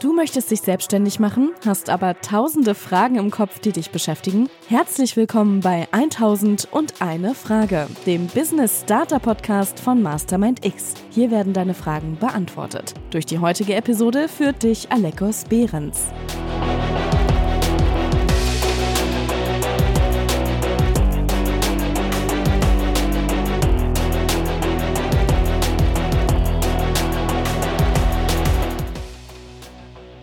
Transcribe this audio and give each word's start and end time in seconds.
Du 0.00 0.14
möchtest 0.14 0.50
dich 0.50 0.62
selbstständig 0.62 1.20
machen, 1.20 1.52
hast 1.66 1.90
aber 1.90 2.18
tausende 2.22 2.74
Fragen 2.74 3.16
im 3.16 3.30
Kopf, 3.30 3.58
die 3.58 3.70
dich 3.70 3.90
beschäftigen? 3.90 4.48
Herzlich 4.66 5.14
willkommen 5.14 5.60
bei 5.60 5.88
1001 5.92 7.36
Frage, 7.38 7.86
dem 8.06 8.26
Business 8.28 8.80
Starter 8.84 9.18
Podcast 9.18 9.78
von 9.78 10.00
Mastermind 10.00 10.64
X. 10.64 10.94
Hier 11.10 11.30
werden 11.30 11.52
deine 11.52 11.74
Fragen 11.74 12.16
beantwortet. 12.18 12.94
Durch 13.10 13.26
die 13.26 13.40
heutige 13.40 13.74
Episode 13.74 14.28
führt 14.28 14.62
dich 14.62 14.90
Alekos 14.90 15.44
Behrens. 15.44 16.06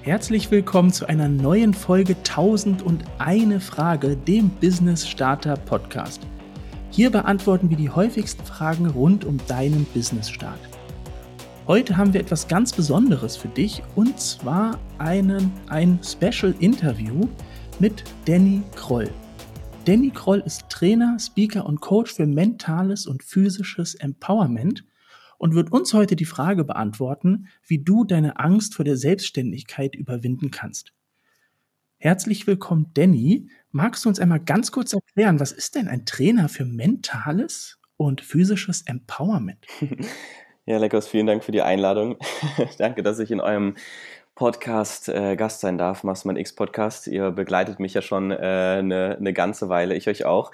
Herzlich 0.08 0.50
willkommen 0.52 0.94
zu 0.94 1.06
einer 1.06 1.28
neuen 1.28 1.74
Folge 1.74 2.16
1001 2.16 3.62
Frage, 3.62 4.16
dem 4.16 4.50
Business 4.52 5.06
Starter 5.06 5.58
Podcast. 5.58 6.22
Hier 6.92 7.10
beantworten 7.10 7.70
wir 7.70 7.76
die 7.76 7.90
häufigsten 7.90 8.46
Fragen 8.46 8.86
rund 8.86 9.26
um 9.26 9.38
deinen 9.48 9.84
Business 9.94 10.30
Start. 10.30 10.62
Heute 11.68 11.98
haben 11.98 12.14
wir 12.14 12.22
etwas 12.22 12.48
ganz 12.48 12.72
Besonderes 12.72 13.36
für 13.36 13.50
dich 13.50 13.84
und 13.98 14.18
zwar 14.18 14.80
einen, 14.98 15.52
ein 15.68 16.00
Special 16.02 16.56
Interview 16.60 17.28
mit 17.80 18.06
Danny 18.24 18.64
Kroll. 18.78 19.10
Danny 19.84 20.12
Kroll 20.12 20.40
ist 20.46 20.70
Trainer, 20.70 21.18
Speaker 21.20 21.66
und 21.66 21.82
Coach 21.82 22.14
für 22.14 22.28
mentales 22.28 23.08
und 23.08 23.24
physisches 23.24 23.96
Empowerment– 23.96 24.86
und 25.38 25.56
wird 25.56 25.72
uns 25.72 25.94
heute 25.94 26.16
die 26.16 26.26
Frage 26.26 26.64
beantworten, 26.64 27.48
wie 27.66 27.84
du 27.84 28.04
deine 28.04 28.40
Angst 28.40 28.76
vor 28.76 28.86
der 28.86 28.98
Selbstständigkeit 28.98 29.96
überwinden 29.96 30.52
kannst. 30.52 30.94
Herzlich 32.00 32.46
willkommen, 32.46 32.92
Danny. 32.94 33.50
Magst 33.72 34.06
du 34.06 34.10
uns 34.10 34.20
einmal 34.20 34.40
ganz 34.40 34.72
kurz 34.72 34.94
erklären, 34.94 35.40
was 35.40 35.52
ist 35.52 35.76
denn 35.76 35.88
ein 35.88 36.06
Trainer 36.06 36.48
für 36.48 36.66
mentales 36.66 37.80
und 37.98 38.22
physisches 38.22 38.84
Empowerment? 38.84 39.66
Ja, 40.70 40.80
Leckos, 40.80 41.08
vielen 41.08 41.28
Dank 41.28 41.46
für 41.46 41.54
die 41.54 41.62
Einladung. 41.62 42.18
Danke, 42.78 43.02
dass 43.02 43.20
ich 43.20 43.32
in 43.32 43.40
eurem 43.40 43.76
Podcast 44.38 45.10
äh, 45.10 45.36
Gast 45.36 45.60
sein 45.60 45.78
darf, 45.78 46.04
Mastermann 46.04 46.38
X 46.38 46.56
Podcast. 46.56 47.08
Ihr 47.08 47.32
begleitet 47.32 47.80
mich 47.80 47.94
ja 47.94 48.02
schon 48.02 48.32
eine 48.32 48.80
äh, 48.80 48.82
ne, 48.82 49.18
ne 49.20 49.34
ganze 49.34 49.68
Weile, 49.68 49.96
ich 49.96 50.08
euch 50.08 50.24
auch. 50.26 50.52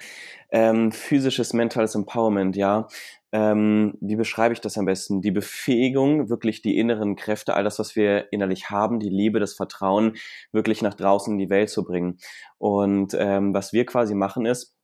Ähm, 0.50 0.90
physisches, 0.90 1.52
mentales 1.52 1.94
Empowerment, 1.94 2.56
ja 2.56 2.88
ähm, 3.34 3.98
wie 4.00 4.14
beschreibe 4.14 4.52
ich 4.52 4.60
das 4.60 4.78
am 4.78 4.84
besten? 4.84 5.20
Die 5.20 5.32
Befähigung, 5.32 6.28
wirklich 6.30 6.62
die 6.62 6.78
inneren 6.78 7.16
Kräfte, 7.16 7.54
all 7.54 7.64
das, 7.64 7.80
was 7.80 7.96
wir 7.96 8.32
innerlich 8.32 8.70
haben, 8.70 9.00
die 9.00 9.08
Liebe, 9.08 9.40
das 9.40 9.54
Vertrauen, 9.54 10.14
wirklich 10.52 10.82
nach 10.82 10.94
draußen 10.94 11.32
in 11.32 11.38
die 11.40 11.50
Welt 11.50 11.68
zu 11.68 11.82
bringen. 11.82 12.18
Und 12.58 13.12
ähm, 13.18 13.52
was 13.52 13.72
wir 13.72 13.86
quasi 13.86 14.14
machen 14.14 14.46
ist, 14.46 14.76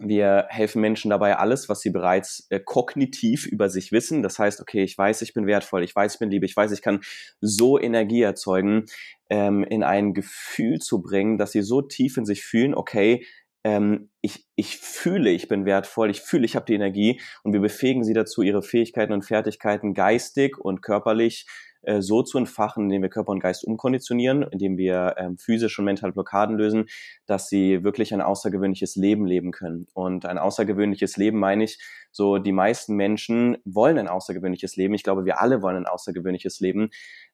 wir 0.00 0.46
helfen 0.48 0.80
Menschen 0.80 1.10
dabei, 1.10 1.36
alles, 1.36 1.68
was 1.68 1.80
sie 1.80 1.90
bereits 1.90 2.46
äh, 2.50 2.60
kognitiv 2.60 3.46
über 3.46 3.68
sich 3.68 3.92
wissen. 3.92 4.22
Das 4.22 4.38
heißt, 4.38 4.60
okay, 4.60 4.82
ich 4.82 4.96
weiß, 4.96 5.22
ich 5.22 5.34
bin 5.34 5.46
wertvoll, 5.46 5.84
ich 5.84 5.94
weiß, 5.94 6.14
ich 6.14 6.18
bin 6.18 6.30
liebe, 6.30 6.46
ich 6.46 6.56
weiß, 6.56 6.72
ich 6.72 6.82
kann 6.82 7.00
so 7.40 7.78
Energie 7.78 8.22
erzeugen, 8.22 8.86
ähm, 9.30 9.64
in 9.64 9.82
ein 9.82 10.14
Gefühl 10.14 10.78
zu 10.78 11.02
bringen, 11.02 11.38
dass 11.38 11.52
sie 11.52 11.62
so 11.62 11.82
tief 11.82 12.16
in 12.16 12.24
sich 12.24 12.44
fühlen, 12.44 12.74
okay, 12.74 13.26
ähm, 13.64 14.10
ich, 14.20 14.46
ich 14.54 14.78
fühle, 14.78 15.30
ich 15.30 15.48
bin 15.48 15.64
wertvoll, 15.64 16.10
ich 16.10 16.20
fühle, 16.20 16.44
ich 16.44 16.56
habe 16.56 16.66
die 16.66 16.74
Energie 16.74 17.20
und 17.42 17.52
wir 17.52 17.60
befähigen 17.60 18.04
sie 18.04 18.14
dazu, 18.14 18.42
ihre 18.42 18.62
Fähigkeiten 18.62 19.12
und 19.12 19.24
Fertigkeiten 19.24 19.94
geistig 19.94 20.58
und 20.58 20.80
körperlich 20.80 21.46
äh, 21.88 22.02
so 22.02 22.22
zu 22.22 22.36
entfachen, 22.36 22.84
indem 22.84 23.00
wir 23.00 23.08
Körper 23.08 23.32
und 23.32 23.40
Geist 23.40 23.64
umkonditionieren, 23.64 24.42
indem 24.42 24.76
wir 24.76 25.14
ähm, 25.16 25.38
physische 25.38 25.80
und 25.80 25.86
mentale 25.86 26.12
Blockaden 26.12 26.58
lösen, 26.58 26.84
dass 27.24 27.48
sie 27.48 27.82
wirklich 27.82 28.12
ein 28.12 28.20
außergewöhnliches 28.20 28.94
Leben 28.96 29.24
leben 29.24 29.52
können. 29.52 29.86
Und 29.94 30.26
ein 30.26 30.36
außergewöhnliches 30.36 31.16
Leben 31.16 31.38
meine 31.38 31.64
ich, 31.64 31.78
so 32.10 32.36
die 32.36 32.52
meisten 32.52 32.94
Menschen 32.94 33.56
wollen 33.64 33.96
ein 33.96 34.06
außergewöhnliches 34.06 34.76
Leben. 34.76 34.92
Ich 34.92 35.02
glaube, 35.02 35.24
wir 35.24 35.40
alle 35.40 35.62
wollen 35.62 35.76
ein 35.76 35.86
außergewöhnliches 35.86 36.60
Leben. 36.60 36.90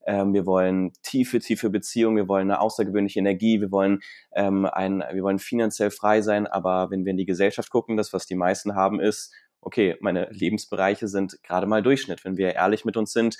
Ähm, 0.06 0.32
wir 0.34 0.46
wollen 0.46 0.92
tiefe, 1.02 1.40
tiefe 1.40 1.68
Beziehungen, 1.68 2.16
wir 2.16 2.28
wollen 2.28 2.48
eine 2.48 2.60
außergewöhnliche 2.60 3.18
Energie, 3.18 3.60
wir 3.60 3.72
wollen 3.72 4.02
ähm, 4.36 4.66
ein, 4.66 5.02
wir 5.12 5.24
wollen 5.24 5.40
finanziell 5.40 5.90
frei 5.90 6.22
sein. 6.22 6.46
Aber 6.46 6.92
wenn 6.92 7.04
wir 7.04 7.10
in 7.10 7.16
die 7.16 7.26
Gesellschaft 7.26 7.70
gucken, 7.70 7.96
das, 7.96 8.12
was 8.12 8.26
die 8.26 8.36
meisten 8.36 8.76
haben, 8.76 9.00
ist, 9.00 9.34
okay, 9.64 9.96
meine 10.00 10.28
Lebensbereiche 10.30 11.08
sind 11.08 11.42
gerade 11.42 11.66
mal 11.66 11.82
Durchschnitt. 11.82 12.24
Wenn 12.24 12.36
wir 12.36 12.54
ehrlich 12.54 12.84
mit 12.84 12.96
uns 12.96 13.12
sind, 13.12 13.36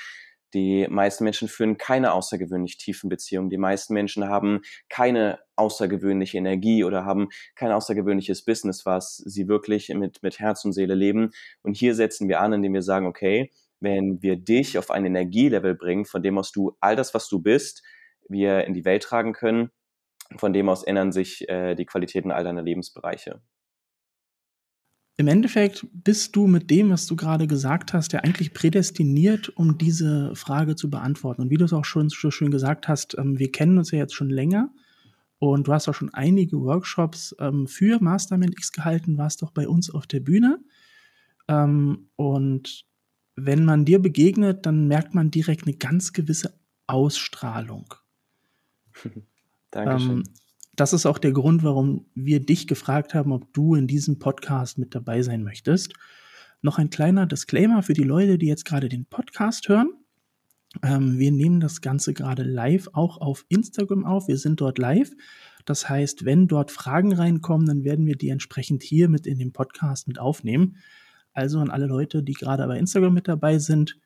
die 0.55 0.87
meisten 0.89 1.25
Menschen 1.25 1.49
führen 1.49 1.77
keine 1.77 2.13
außergewöhnlich 2.13 2.79
tiefen 2.79 3.09
Beziehungen. 3.09 3.51
Die 3.51 3.59
meisten 3.59 3.93
Menschen 3.93 4.29
haben 4.29 4.61
keine 4.89 5.41
außergewöhnliche 5.57 6.39
Energie 6.39 6.85
oder 6.85 7.05
haben 7.05 7.29
kein 7.57 7.73
außergewöhnliches 7.73 8.45
Business, 8.45 8.87
was 8.87 9.17
sie 9.17 9.49
wirklich 9.49 9.89
mit, 9.91 10.23
mit 10.23 10.39
Herz 10.39 10.65
und 10.65 10.73
Seele 10.73 10.95
leben. 10.95 11.31
Und 11.63 11.77
hier 11.77 11.95
setzen 11.95 12.29
wir 12.29 12.41
an, 12.41 12.53
indem 12.53 12.73
wir 12.73 12.83
sagen, 12.83 13.07
okay, 13.07 13.51
wenn 13.81 14.23
wir 14.23 14.37
dich 14.37 14.79
auf 14.79 14.91
ein 14.91 15.05
Energielevel 15.05 15.75
bringen, 15.75 16.05
von 16.05 16.23
dem 16.23 16.39
aus 16.39 16.53
du 16.53 16.77
all 16.81 16.97
das, 16.97 17.13
was 17.13 17.29
du 17.29 17.41
bist, 17.41 17.83
wir 18.29 18.65
in 18.65 18.73
die 18.73 18.85
Welt 18.85 19.03
tragen 19.03 19.33
können, 19.33 19.71
von 20.37 20.53
dem 20.53 20.69
aus 20.69 20.85
ändern 20.85 21.13
sich 21.13 21.49
äh, 21.49 21.75
die 21.75 21.85
Qualitäten 21.85 22.31
all 22.31 22.45
deiner 22.45 22.63
Lebensbereiche 22.63 23.43
im 25.17 25.29
Endeffekt 25.29 25.87
bist 25.93 26.35
du 26.35 26.47
mit 26.47 26.71
dem, 26.71 26.91
was 26.91 27.07
du 27.07 27.15
gerade 27.15 27.47
gesagt 27.47 27.93
hast, 27.93 28.13
ja 28.13 28.21
eigentlich 28.21 28.53
prädestiniert, 28.53 29.49
um 29.57 29.79
diese 29.79 30.35
Frage 30.35 30.75
zu 30.75 30.91
beantworten. 30.91 31.43
Und 31.43 31.51
wie 31.51 31.57
du 31.57 31.65
es 31.65 31.73
auch 31.73 31.85
schon 31.85 32.09
so 32.09 32.31
schön 32.31 32.51
gesagt 32.51 32.89
hast, 32.89 33.17
ähm, 33.17 33.39
wir 33.39 33.53
kennen 33.53 33.79
uns 33.79 33.93
ja 33.93 33.99
jetzt 33.99 34.15
schon 34.15 34.31
länger 34.31 34.71
und 35.39 35.69
du 35.69 35.73
hast 35.73 35.89
auch 35.89 35.95
schon 35.95 36.13
einige 36.15 36.61
Workshops 36.61 37.35
ähm, 37.39 37.69
für 37.69 38.03
Mastermind 38.03 38.55
X 38.55 38.73
gehalten, 38.73 39.17
warst 39.17 39.43
doch 39.43 39.53
bei 39.53 39.69
uns 39.69 39.89
auf 39.91 40.07
der 40.07 40.21
Bühne. 40.21 40.59
Ähm, 41.47 42.09
und 42.17 42.85
wenn 43.37 43.65
man 43.65 43.85
dir 43.85 44.01
begegnet, 44.01 44.67
dann 44.67 44.89
merkt 44.89 45.15
man 45.15 45.31
direkt 45.31 45.67
eine 45.67 45.77
ganz 45.77 46.13
gewisse 46.13 46.59
Ausstrahlung. 46.87 47.95
Dankeschön. 49.71 50.25
Das 50.77 50.93
ist 50.93 51.07
auch 51.07 51.19
der 51.19 51.33
Grund, 51.33 51.63
warum 51.63 52.07
wir 52.15 52.41
dich 52.41 52.67
gefragt 52.67 53.15
haben, 53.15 53.33
ob 53.33 53.53
du 53.53 53.75
in 53.75 53.87
diesem 53.87 54.19
Podcast 54.19 54.77
mit 54.77 54.95
dabei 54.95 55.23
sein 55.23 55.45
möchtest. 55.45 55.95
Noch 56.63 56.79
ein 56.79 56.91
kleiner 56.91 57.27
Disclaimer 57.27 57.83
für 57.83 57.93
die 57.93 58.03
Leute, 58.03 58.39
die 58.39 58.47
jetzt 58.47 58.65
gerade 58.65 58.89
den 58.89 59.05
Podcast 59.07 59.69
hören. 59.69 59.91
Ähm, 60.83 61.19
wir 61.19 61.31
nehmen 61.31 61.61
das 61.61 61.81
Ganze 61.81 62.13
gerade 62.13 62.43
live 62.43 62.89
auch 62.93 63.19
auf 63.19 63.45
Instagram 63.49 64.05
auf. 64.05 64.27
Wir 64.27 64.39
sind 64.39 64.61
dort 64.61 64.79
live. 64.79 65.13
Das 65.65 65.89
heißt, 65.89 66.25
wenn 66.25 66.49
dort 66.49 66.73
Fragen 66.73 67.13
reinkommen, 67.13 67.67
dann 67.67 67.85
werden 67.85 68.07
wir 68.07 68.17
die 68.17 68.31
entsprechend 68.31 68.83
hier 68.83 69.09
mit 69.09 69.27
in 69.27 69.39
den 69.39 69.53
Podcast 69.53 70.09
mit 70.09 70.19
aufnehmen. 70.19 70.77
Also 71.33 71.61
an 71.61 71.71
alle 71.71 71.87
Leute, 71.87 72.23
die 72.23 72.35
gerade 72.35 72.67
bei 72.67 72.79
Instagram 72.79 73.15
mit 73.15 73.29
dabei 73.29 73.59
sind, 73.59 73.99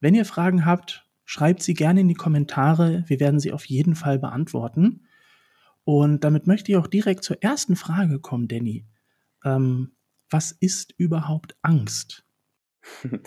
wenn 0.00 0.14
ihr 0.14 0.24
Fragen 0.24 0.64
habt, 0.64 1.06
schreibt 1.24 1.62
sie 1.62 1.74
gerne 1.74 2.00
in 2.00 2.08
die 2.08 2.14
Kommentare. 2.14 3.04
Wir 3.06 3.20
werden 3.20 3.40
sie 3.40 3.52
auf 3.52 3.66
jeden 3.66 3.94
Fall 3.94 4.18
beantworten. 4.18 5.02
Und 5.84 6.24
damit 6.24 6.46
möchte 6.46 6.72
ich 6.72 6.78
auch 6.78 6.86
direkt 6.86 7.24
zur 7.24 7.42
ersten 7.42 7.76
Frage 7.76 8.18
kommen, 8.20 8.48
Danny. 8.48 8.86
Ähm, 9.44 9.96
was 10.30 10.52
ist 10.52 10.94
überhaupt 10.96 11.56
Angst? 11.62 12.24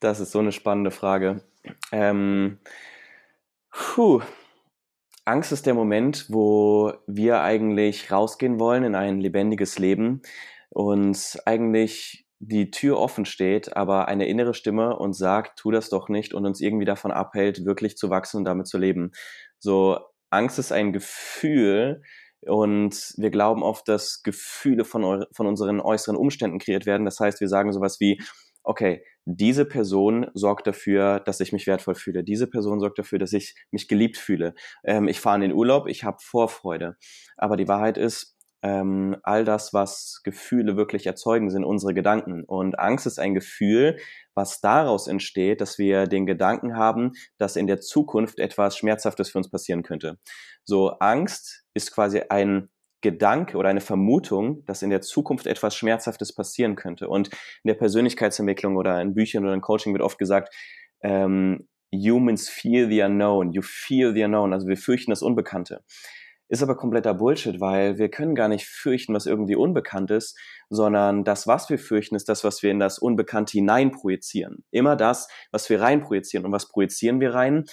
Das 0.00 0.20
ist 0.20 0.32
so 0.32 0.40
eine 0.40 0.52
spannende 0.52 0.90
Frage. 0.90 1.42
Ähm, 1.90 2.58
puh. 3.70 4.20
Angst 5.24 5.50
ist 5.50 5.64
der 5.64 5.72
Moment, 5.72 6.26
wo 6.28 6.92
wir 7.06 7.40
eigentlich 7.40 8.12
rausgehen 8.12 8.60
wollen 8.60 8.84
in 8.84 8.94
ein 8.96 9.18
lebendiges 9.18 9.78
Leben 9.78 10.20
und 10.68 11.38
eigentlich 11.46 12.26
die 12.38 12.70
Tür 12.70 12.98
offen 12.98 13.24
steht, 13.24 13.76
aber 13.78 14.08
eine 14.08 14.26
innere 14.26 14.52
Stimme 14.52 14.98
uns 14.98 15.16
sagt, 15.16 15.58
tu 15.58 15.70
das 15.70 15.88
doch 15.88 16.10
nicht 16.10 16.34
und 16.34 16.44
uns 16.44 16.60
irgendwie 16.60 16.84
davon 16.84 17.10
abhält, 17.10 17.64
wirklich 17.64 17.96
zu 17.96 18.10
wachsen 18.10 18.38
und 18.38 18.44
damit 18.44 18.66
zu 18.66 18.76
leben. 18.76 19.12
So 19.58 19.98
Angst 20.34 20.58
ist 20.58 20.72
ein 20.72 20.92
Gefühl 20.92 22.02
und 22.42 23.14
wir 23.16 23.30
glauben 23.30 23.62
oft, 23.62 23.88
dass 23.88 24.22
Gefühle 24.22 24.84
von, 24.84 25.24
von 25.32 25.46
unseren 25.46 25.80
äußeren 25.80 26.16
Umständen 26.16 26.58
kreiert 26.58 26.86
werden. 26.86 27.04
Das 27.04 27.20
heißt, 27.20 27.40
wir 27.40 27.48
sagen 27.48 27.72
sowas 27.72 28.00
wie, 28.00 28.20
okay, 28.62 29.04
diese 29.26 29.64
Person 29.64 30.26
sorgt 30.34 30.66
dafür, 30.66 31.20
dass 31.20 31.40
ich 31.40 31.52
mich 31.52 31.66
wertvoll 31.66 31.94
fühle. 31.94 32.24
Diese 32.24 32.46
Person 32.46 32.80
sorgt 32.80 32.98
dafür, 32.98 33.18
dass 33.18 33.32
ich 33.32 33.54
mich 33.70 33.88
geliebt 33.88 34.16
fühle. 34.16 34.54
Ähm, 34.84 35.08
ich 35.08 35.20
fahre 35.20 35.36
in 35.36 35.42
den 35.42 35.52
Urlaub, 35.52 35.86
ich 35.86 36.04
habe 36.04 36.18
Vorfreude. 36.20 36.96
Aber 37.36 37.56
die 37.56 37.68
Wahrheit 37.68 37.96
ist, 37.96 38.33
ähm, 38.64 39.16
all 39.22 39.44
das, 39.44 39.74
was 39.74 40.22
Gefühle 40.24 40.74
wirklich 40.76 41.06
erzeugen, 41.06 41.50
sind 41.50 41.64
unsere 41.64 41.92
Gedanken. 41.92 42.44
Und 42.44 42.78
Angst 42.78 43.06
ist 43.06 43.18
ein 43.18 43.34
Gefühl, 43.34 43.98
was 44.34 44.62
daraus 44.62 45.06
entsteht, 45.06 45.60
dass 45.60 45.78
wir 45.78 46.06
den 46.06 46.24
Gedanken 46.24 46.74
haben, 46.74 47.12
dass 47.36 47.56
in 47.56 47.66
der 47.66 47.80
Zukunft 47.80 48.38
etwas 48.38 48.78
Schmerzhaftes 48.78 49.30
für 49.30 49.38
uns 49.38 49.50
passieren 49.50 49.82
könnte. 49.82 50.18
So 50.64 50.92
Angst 50.98 51.66
ist 51.74 51.92
quasi 51.92 52.22
ein 52.30 52.70
Gedanke 53.02 53.58
oder 53.58 53.68
eine 53.68 53.82
Vermutung, 53.82 54.64
dass 54.64 54.80
in 54.80 54.88
der 54.88 55.02
Zukunft 55.02 55.46
etwas 55.46 55.76
Schmerzhaftes 55.76 56.34
passieren 56.34 56.74
könnte. 56.74 57.08
Und 57.10 57.28
in 57.28 57.68
der 57.68 57.74
Persönlichkeitsentwicklung 57.74 58.78
oder 58.78 58.98
in 59.02 59.12
Büchern 59.12 59.44
oder 59.44 59.52
in 59.52 59.60
Coaching 59.60 59.92
wird 59.92 60.02
oft 60.02 60.18
gesagt, 60.18 60.54
ähm, 61.02 61.68
humans 61.92 62.48
fear 62.48 62.88
the 62.88 63.02
unknown, 63.02 63.52
you 63.52 63.60
fear 63.60 64.14
the 64.14 64.24
unknown, 64.24 64.54
also 64.54 64.66
wir 64.66 64.78
fürchten 64.78 65.10
das 65.10 65.20
Unbekannte. 65.20 65.84
Ist 66.54 66.62
aber 66.62 66.76
kompletter 66.76 67.14
Bullshit, 67.14 67.60
weil 67.60 67.98
wir 67.98 68.08
können 68.08 68.36
gar 68.36 68.46
nicht 68.46 68.64
fürchten, 68.64 69.12
was 69.12 69.26
irgendwie 69.26 69.56
unbekannt 69.56 70.12
ist, 70.12 70.38
sondern 70.70 71.24
das, 71.24 71.48
was 71.48 71.68
wir 71.68 71.80
fürchten, 71.80 72.14
ist 72.14 72.28
das, 72.28 72.44
was 72.44 72.62
wir 72.62 72.70
in 72.70 72.78
das 72.78 73.00
Unbekannte 73.00 73.58
hineinprojizieren. 73.58 74.62
Immer 74.70 74.94
das, 74.94 75.26
was 75.50 75.68
wir 75.68 75.80
reinprojizieren. 75.80 76.46
Und 76.46 76.52
was 76.52 76.68
projizieren 76.68 77.18
wir 77.18 77.34
rein? 77.34 77.64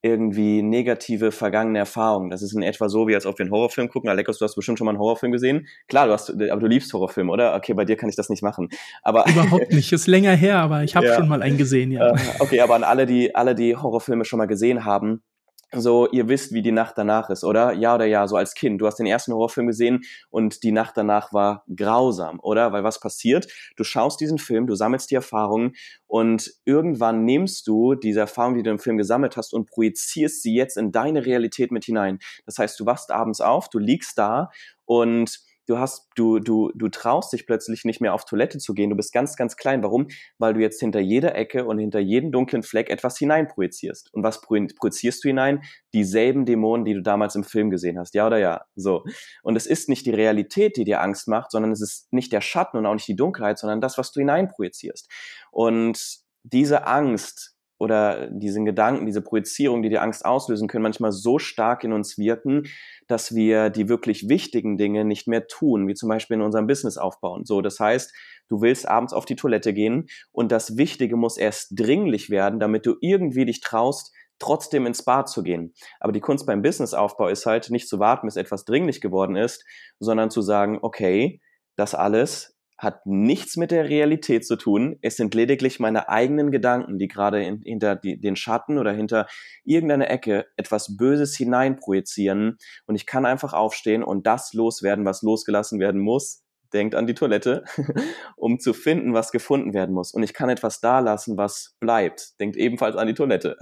irgendwie 0.00 0.62
negative 0.62 1.32
vergangene 1.32 1.78
Erfahrungen. 1.78 2.30
Das 2.30 2.40
ist 2.42 2.54
in 2.54 2.62
etwa 2.62 2.88
so, 2.88 3.08
wie 3.08 3.16
als 3.16 3.26
ob 3.26 3.38
wir 3.38 3.44
einen 3.44 3.52
Horrorfilm 3.52 3.88
gucken. 3.88 4.08
Alekos, 4.08 4.38
du 4.38 4.44
hast 4.44 4.54
bestimmt 4.54 4.78
schon 4.78 4.84
mal 4.84 4.92
einen 4.92 5.00
Horrorfilm 5.00 5.32
gesehen. 5.32 5.66
Klar, 5.88 6.06
du 6.06 6.12
hast, 6.12 6.30
aber 6.30 6.60
du 6.60 6.66
liebst 6.66 6.92
Horrorfilme, 6.92 7.30
oder? 7.30 7.56
Okay, 7.56 7.74
bei 7.74 7.84
dir 7.84 7.96
kann 7.96 8.08
ich 8.08 8.14
das 8.14 8.28
nicht 8.28 8.42
machen. 8.42 8.68
Aber 9.02 9.26
überhaupt 9.28 9.72
nicht. 9.72 9.92
Ist 9.92 10.06
länger 10.06 10.36
her, 10.36 10.58
aber 10.58 10.84
ich 10.84 10.94
habe 10.94 11.06
ja. 11.06 11.16
schon 11.16 11.28
mal 11.28 11.42
einen 11.42 11.58
gesehen. 11.58 11.90
Ja. 11.90 12.14
Äh, 12.14 12.18
okay, 12.38 12.60
aber 12.60 12.76
an 12.76 12.84
alle, 12.84 13.06
die 13.06 13.34
alle 13.34 13.56
die 13.56 13.76
Horrorfilme 13.76 14.24
schon 14.24 14.38
mal 14.38 14.46
gesehen 14.46 14.84
haben, 14.84 15.24
so, 15.72 16.08
ihr 16.10 16.28
wisst, 16.28 16.52
wie 16.52 16.62
die 16.62 16.72
Nacht 16.72 16.96
danach 16.96 17.28
ist, 17.28 17.44
oder? 17.44 17.72
Ja 17.72 17.94
oder 17.94 18.06
ja, 18.06 18.26
so 18.26 18.36
als 18.36 18.54
Kind. 18.54 18.80
Du 18.80 18.86
hast 18.86 18.96
den 18.96 19.06
ersten 19.06 19.32
Horrorfilm 19.32 19.66
gesehen 19.66 20.02
und 20.30 20.62
die 20.62 20.72
Nacht 20.72 20.96
danach 20.96 21.32
war 21.34 21.64
grausam, 21.74 22.40
oder? 22.40 22.72
Weil 22.72 22.84
was 22.84 23.00
passiert? 23.00 23.46
Du 23.76 23.84
schaust 23.84 24.20
diesen 24.20 24.38
Film, 24.38 24.66
du 24.66 24.74
sammelst 24.74 25.10
die 25.10 25.16
Erfahrungen 25.16 25.74
und 26.06 26.50
irgendwann 26.64 27.24
nimmst 27.24 27.66
du 27.66 27.94
diese 27.94 28.20
Erfahrung, 28.20 28.54
die 28.54 28.62
du 28.62 28.70
im 28.70 28.78
Film 28.78 28.96
gesammelt 28.96 29.36
hast 29.36 29.52
und 29.52 29.66
projizierst 29.66 30.42
sie 30.42 30.54
jetzt 30.54 30.78
in 30.78 30.90
deine 30.90 31.26
Realität 31.26 31.70
mit 31.70 31.84
hinein. 31.84 32.18
Das 32.46 32.58
heißt, 32.58 32.80
du 32.80 32.86
wachst 32.86 33.10
abends 33.10 33.42
auf, 33.42 33.68
du 33.68 33.78
liegst 33.78 34.16
da 34.16 34.50
und 34.86 35.47
du 35.68 35.78
hast, 35.78 36.08
du, 36.16 36.38
du, 36.38 36.72
du 36.74 36.88
traust 36.88 37.32
dich 37.32 37.46
plötzlich 37.46 37.84
nicht 37.84 38.00
mehr 38.00 38.14
auf 38.14 38.24
Toilette 38.24 38.58
zu 38.58 38.74
gehen. 38.74 38.90
Du 38.90 38.96
bist 38.96 39.12
ganz, 39.12 39.36
ganz 39.36 39.56
klein. 39.56 39.82
Warum? 39.82 40.08
Weil 40.38 40.54
du 40.54 40.60
jetzt 40.60 40.80
hinter 40.80 41.00
jeder 41.00 41.34
Ecke 41.34 41.66
und 41.66 41.78
hinter 41.78 42.00
jedem 42.00 42.32
dunklen 42.32 42.62
Fleck 42.62 42.88
etwas 42.90 43.18
hineinprojizierst. 43.18 44.12
Und 44.14 44.22
was 44.22 44.40
projizierst 44.40 45.22
du 45.22 45.28
hinein? 45.28 45.62
Dieselben 45.92 46.46
Dämonen, 46.46 46.84
die 46.84 46.94
du 46.94 47.02
damals 47.02 47.34
im 47.34 47.44
Film 47.44 47.70
gesehen 47.70 47.98
hast. 47.98 48.14
Ja 48.14 48.26
oder 48.26 48.38
ja? 48.38 48.62
So. 48.76 49.04
Und 49.42 49.56
es 49.56 49.66
ist 49.66 49.88
nicht 49.88 50.06
die 50.06 50.14
Realität, 50.14 50.76
die 50.76 50.84
dir 50.84 51.02
Angst 51.02 51.28
macht, 51.28 51.50
sondern 51.50 51.72
es 51.72 51.82
ist 51.82 52.12
nicht 52.12 52.32
der 52.32 52.40
Schatten 52.40 52.78
und 52.78 52.86
auch 52.86 52.94
nicht 52.94 53.08
die 53.08 53.16
Dunkelheit, 53.16 53.58
sondern 53.58 53.80
das, 53.80 53.98
was 53.98 54.10
du 54.12 54.20
hineinprojizierst. 54.20 55.10
Und 55.50 56.20
diese 56.44 56.86
Angst, 56.86 57.57
oder 57.78 58.28
diesen 58.30 58.64
Gedanken, 58.64 59.06
diese 59.06 59.22
Projizierung, 59.22 59.82
die 59.82 59.88
die 59.88 59.98
Angst 59.98 60.24
auslösen, 60.24 60.68
können 60.68 60.82
manchmal 60.82 61.12
so 61.12 61.38
stark 61.38 61.84
in 61.84 61.92
uns 61.92 62.18
wirken, 62.18 62.64
dass 63.06 63.34
wir 63.34 63.70
die 63.70 63.88
wirklich 63.88 64.28
wichtigen 64.28 64.76
Dinge 64.76 65.04
nicht 65.04 65.28
mehr 65.28 65.46
tun, 65.46 65.86
wie 65.86 65.94
zum 65.94 66.08
Beispiel 66.08 66.36
in 66.36 66.42
unserem 66.42 66.66
Business 66.66 66.98
aufbauen. 66.98 67.44
So, 67.44 67.60
das 67.60 67.78
heißt, 67.78 68.12
du 68.48 68.60
willst 68.60 68.88
abends 68.88 69.12
auf 69.12 69.24
die 69.24 69.36
Toilette 69.36 69.72
gehen 69.72 70.06
und 70.32 70.50
das 70.50 70.76
Wichtige 70.76 71.16
muss 71.16 71.36
erst 71.36 71.72
dringlich 71.78 72.30
werden, 72.30 72.58
damit 72.58 72.84
du 72.84 72.96
irgendwie 73.00 73.44
dich 73.44 73.60
traust, 73.60 74.12
trotzdem 74.40 74.86
ins 74.86 75.04
Bad 75.04 75.28
zu 75.28 75.42
gehen. 75.42 75.74
Aber 76.00 76.12
die 76.12 76.20
Kunst 76.20 76.46
beim 76.46 76.62
Businessaufbau 76.62 77.28
ist 77.28 77.46
halt 77.46 77.70
nicht 77.70 77.88
zu 77.88 77.98
warten, 77.98 78.26
bis 78.26 78.36
etwas 78.36 78.64
dringlich 78.64 79.00
geworden 79.00 79.36
ist, 79.36 79.64
sondern 79.98 80.30
zu 80.30 80.42
sagen, 80.42 80.78
okay, 80.82 81.40
das 81.76 81.94
alles 81.94 82.57
hat 82.78 83.04
nichts 83.06 83.56
mit 83.56 83.72
der 83.72 83.88
Realität 83.88 84.46
zu 84.46 84.56
tun. 84.56 84.98
Es 85.02 85.16
sind 85.16 85.34
lediglich 85.34 85.80
meine 85.80 86.08
eigenen 86.08 86.52
Gedanken, 86.52 86.98
die 86.98 87.08
gerade 87.08 87.44
in, 87.44 87.60
hinter 87.62 87.96
die, 87.96 88.20
den 88.20 88.36
Schatten 88.36 88.78
oder 88.78 88.92
hinter 88.92 89.26
irgendeine 89.64 90.08
Ecke 90.08 90.46
etwas 90.56 90.96
Böses 90.96 91.36
hineinprojizieren. 91.36 92.56
Und 92.86 92.94
ich 92.94 93.04
kann 93.04 93.26
einfach 93.26 93.52
aufstehen 93.52 94.04
und 94.04 94.26
das 94.26 94.52
loswerden, 94.52 95.04
was 95.04 95.22
losgelassen 95.22 95.80
werden 95.80 96.00
muss. 96.00 96.44
Denkt 96.72 96.94
an 96.94 97.06
die 97.06 97.14
Toilette, 97.14 97.64
um 98.36 98.60
zu 98.60 98.74
finden, 98.74 99.14
was 99.14 99.32
gefunden 99.32 99.72
werden 99.72 99.94
muss. 99.94 100.12
Und 100.12 100.22
ich 100.22 100.34
kann 100.34 100.50
etwas 100.50 100.80
da 100.80 101.00
lassen, 101.00 101.36
was 101.36 101.76
bleibt. 101.80 102.38
Denkt 102.38 102.56
ebenfalls 102.56 102.94
an 102.94 103.08
die 103.08 103.14
Toilette. 103.14 103.56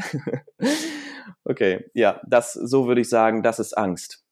okay, 1.45 1.89
ja, 1.95 2.21
das, 2.27 2.53
so 2.53 2.87
würde 2.87 3.01
ich 3.01 3.09
sagen, 3.09 3.43
das 3.43 3.61
ist 3.61 3.79
Angst. 3.79 4.25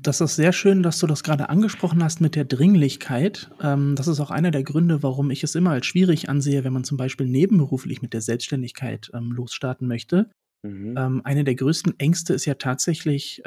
Das 0.00 0.20
ist 0.20 0.36
sehr 0.36 0.52
schön, 0.52 0.82
dass 0.82 0.98
du 0.98 1.06
das 1.06 1.22
gerade 1.22 1.48
angesprochen 1.48 2.04
hast 2.04 2.20
mit 2.20 2.36
der 2.36 2.44
Dringlichkeit. 2.44 3.50
Ähm, 3.60 3.94
das 3.96 4.06
ist 4.06 4.20
auch 4.20 4.30
einer 4.30 4.50
der 4.50 4.62
Gründe, 4.62 5.02
warum 5.02 5.30
ich 5.30 5.42
es 5.42 5.54
immer 5.54 5.70
als 5.70 5.86
schwierig 5.86 6.28
ansehe, 6.28 6.62
wenn 6.64 6.72
man 6.72 6.84
zum 6.84 6.96
Beispiel 6.96 7.26
nebenberuflich 7.26 8.00
mit 8.00 8.12
der 8.12 8.20
Selbstständigkeit 8.20 9.10
ähm, 9.12 9.32
losstarten 9.32 9.88
möchte. 9.88 10.30
Mhm. 10.62 10.94
Ähm, 10.96 11.20
eine 11.24 11.44
der 11.44 11.54
größten 11.56 11.98
Ängste 11.98 12.34
ist 12.34 12.44
ja 12.44 12.54
tatsächlich 12.54 13.42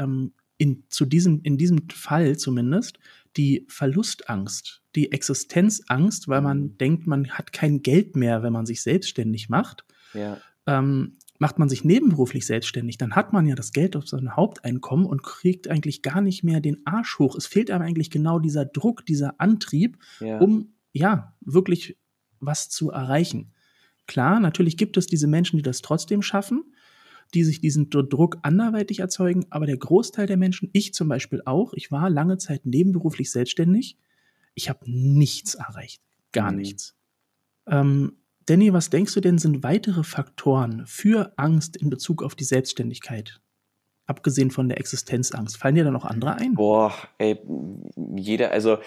in, 0.61 0.83
zu 0.89 1.05
diesem, 1.05 1.41
in 1.41 1.57
diesem 1.57 1.89
Fall 1.89 2.37
zumindest 2.37 2.99
die 3.35 3.65
Verlustangst, 3.67 4.83
die 4.95 5.11
Existenzangst, 5.11 6.27
weil 6.27 6.41
man 6.41 6.61
mhm. 6.61 6.77
denkt, 6.77 7.07
man 7.07 7.29
hat 7.29 7.51
kein 7.51 7.81
Geld 7.81 8.15
mehr, 8.15 8.43
wenn 8.43 8.53
man 8.53 8.65
sich 8.65 8.81
selbstständig 8.83 9.49
macht. 9.49 9.85
Ja. 10.13 10.37
Ähm, 10.67 11.17
macht 11.41 11.57
man 11.57 11.69
sich 11.69 11.83
nebenberuflich 11.83 12.45
selbstständig, 12.45 12.99
dann 12.99 13.15
hat 13.15 13.33
man 13.33 13.47
ja 13.47 13.55
das 13.55 13.73
Geld 13.73 13.95
auf 13.95 14.07
sein 14.07 14.35
Haupteinkommen 14.35 15.07
und 15.07 15.23
kriegt 15.23 15.67
eigentlich 15.67 16.03
gar 16.03 16.21
nicht 16.21 16.43
mehr 16.43 16.59
den 16.59 16.85
Arsch 16.85 17.17
hoch. 17.17 17.35
Es 17.35 17.47
fehlt 17.47 17.71
einem 17.71 17.81
eigentlich 17.81 18.11
genau 18.11 18.37
dieser 18.37 18.63
Druck, 18.63 19.07
dieser 19.07 19.41
Antrieb, 19.41 19.97
ja. 20.19 20.37
um 20.37 20.75
ja 20.93 21.35
wirklich 21.41 21.97
was 22.39 22.69
zu 22.69 22.91
erreichen. 22.91 23.53
Klar, 24.05 24.39
natürlich 24.39 24.77
gibt 24.77 24.97
es 24.97 25.07
diese 25.07 25.25
Menschen, 25.25 25.57
die 25.57 25.63
das 25.63 25.81
trotzdem 25.81 26.21
schaffen, 26.21 26.75
die 27.33 27.43
sich 27.43 27.59
diesen 27.59 27.89
Druck 27.89 28.37
anderweitig 28.43 28.99
erzeugen, 28.99 29.47
aber 29.49 29.65
der 29.65 29.77
Großteil 29.77 30.27
der 30.27 30.37
Menschen, 30.37 30.69
ich 30.73 30.93
zum 30.93 31.07
Beispiel 31.07 31.41
auch, 31.45 31.73
ich 31.73 31.91
war 31.91 32.11
lange 32.11 32.37
Zeit 32.37 32.67
nebenberuflich 32.67 33.31
selbstständig, 33.31 33.97
ich 34.53 34.69
habe 34.69 34.79
nichts 34.85 35.55
erreicht, 35.55 36.03
gar 36.33 36.51
mhm. 36.51 36.57
nichts. 36.59 36.95
Ähm, 37.65 38.17
Danny, 38.45 38.73
was 38.73 38.89
denkst 38.89 39.13
du 39.13 39.21
denn 39.21 39.37
sind 39.37 39.63
weitere 39.63 40.03
Faktoren 40.03 40.85
für 40.87 41.33
Angst 41.37 41.77
in 41.77 41.89
Bezug 41.89 42.23
auf 42.23 42.35
die 42.35 42.43
Selbstständigkeit? 42.43 43.39
Abgesehen 44.07 44.51
von 44.51 44.67
der 44.67 44.79
Existenzangst. 44.79 45.57
Fallen 45.57 45.75
dir 45.75 45.83
da 45.83 45.91
noch 45.91 46.05
andere 46.05 46.35
ein? 46.35 46.55
Boah, 46.55 46.93
ey, 47.17 47.39
jeder, 48.15 48.51
also 48.51 48.79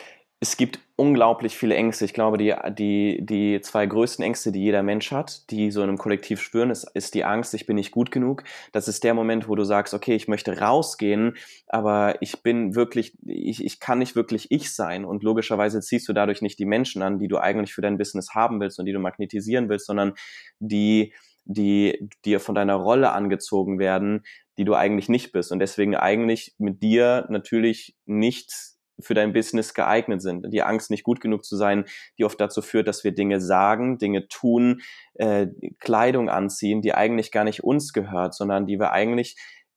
es 0.44 0.58
gibt 0.58 0.79
unglaublich 0.96 1.56
viele 1.56 1.75
Ängste. 1.75 2.05
Ich 2.05 2.12
glaube, 2.12 2.37
die, 2.37 2.55
die, 2.76 3.25
die 3.25 3.62
zwei 3.62 3.87
größten 3.87 4.23
Ängste, 4.23 4.52
die 4.52 4.61
jeder 4.61 4.82
Mensch 4.82 5.11
hat, 5.11 5.50
die 5.50 5.70
so 5.70 5.82
in 5.82 5.88
einem 5.88 5.96
Kollektiv 5.96 6.38
spüren, 6.43 6.69
ist, 6.69 6.85
ist 6.93 7.14
die 7.14 7.25
Angst, 7.25 7.55
ich 7.55 7.64
bin 7.64 7.76
nicht 7.76 7.93
gut 7.93 8.11
genug. 8.11 8.44
Das 8.70 8.87
ist 8.87 9.05
der 9.05 9.14
Moment, 9.14 9.49
wo 9.49 9.55
du 9.55 9.64
sagst, 9.64 9.94
okay, 9.94 10.14
ich 10.14 10.29
möchte 10.29 10.61
rausgehen, 10.61 11.38
aber 11.67 12.20
ich 12.20 12.43
bin 12.43 12.75
wirklich, 12.75 13.17
ich, 13.25 13.64
ich 13.64 13.81
kann 13.81 13.99
nicht 13.99 14.17
wirklich 14.17 14.50
ich 14.50 14.75
sein. 14.75 15.06
Und 15.06 15.23
logischerweise 15.23 15.81
ziehst 15.81 16.06
du 16.11 16.12
dadurch 16.12 16.43
nicht 16.43 16.58
die 16.58 16.67
Menschen 16.67 17.00
an, 17.00 17.19
die 17.19 17.29
du 17.29 17.38
eigentlich 17.38 17.73
für 17.73 17.81
dein 17.81 17.97
Business 17.97 18.35
haben 18.35 18.61
willst 18.61 18.79
und 18.79 18.85
die 18.85 18.93
du 18.93 18.99
magnetisieren 18.99 19.70
willst, 19.70 19.87
sondern 19.87 20.12
die, 20.58 21.14
die 21.47 22.06
dir 22.26 22.38
von 22.38 22.55
deiner 22.55 22.75
Rolle 22.75 23.12
angezogen 23.12 23.79
werden, 23.79 24.25
die 24.59 24.66
du 24.66 24.75
eigentlich 24.75 25.09
nicht 25.09 25.33
bist. 25.33 25.52
Und 25.52 25.61
deswegen 25.61 25.97
eigentlich 25.97 26.54
mit 26.59 26.83
dir 26.83 27.25
natürlich 27.30 27.97
nicht 28.04 28.74
für 29.00 29.14
dein 29.14 29.32
Business 29.32 29.74
geeignet 29.74 30.22
sind. 30.22 30.52
Die 30.52 30.62
Angst, 30.62 30.90
nicht 30.90 31.04
gut 31.04 31.20
genug 31.20 31.44
zu 31.44 31.56
sein, 31.56 31.84
die 32.18 32.24
oft 32.24 32.40
dazu 32.40 32.62
führt, 32.62 32.88
dass 32.88 33.04
wir 33.04 33.12
Dinge 33.12 33.40
sagen, 33.40 33.98
Dinge 33.98 34.28
tun, 34.28 34.82
äh, 35.14 35.48
Kleidung 35.80 36.28
anziehen, 36.28 36.82
die 36.82 36.94
eigentlich 36.94 37.32
gar 37.32 37.44
nicht 37.44 37.64
uns 37.64 37.92
gehört, 37.92 38.34
sondern 38.34 38.66
die 38.66 38.78
wir 38.78 38.92
eigentlich 38.92 39.36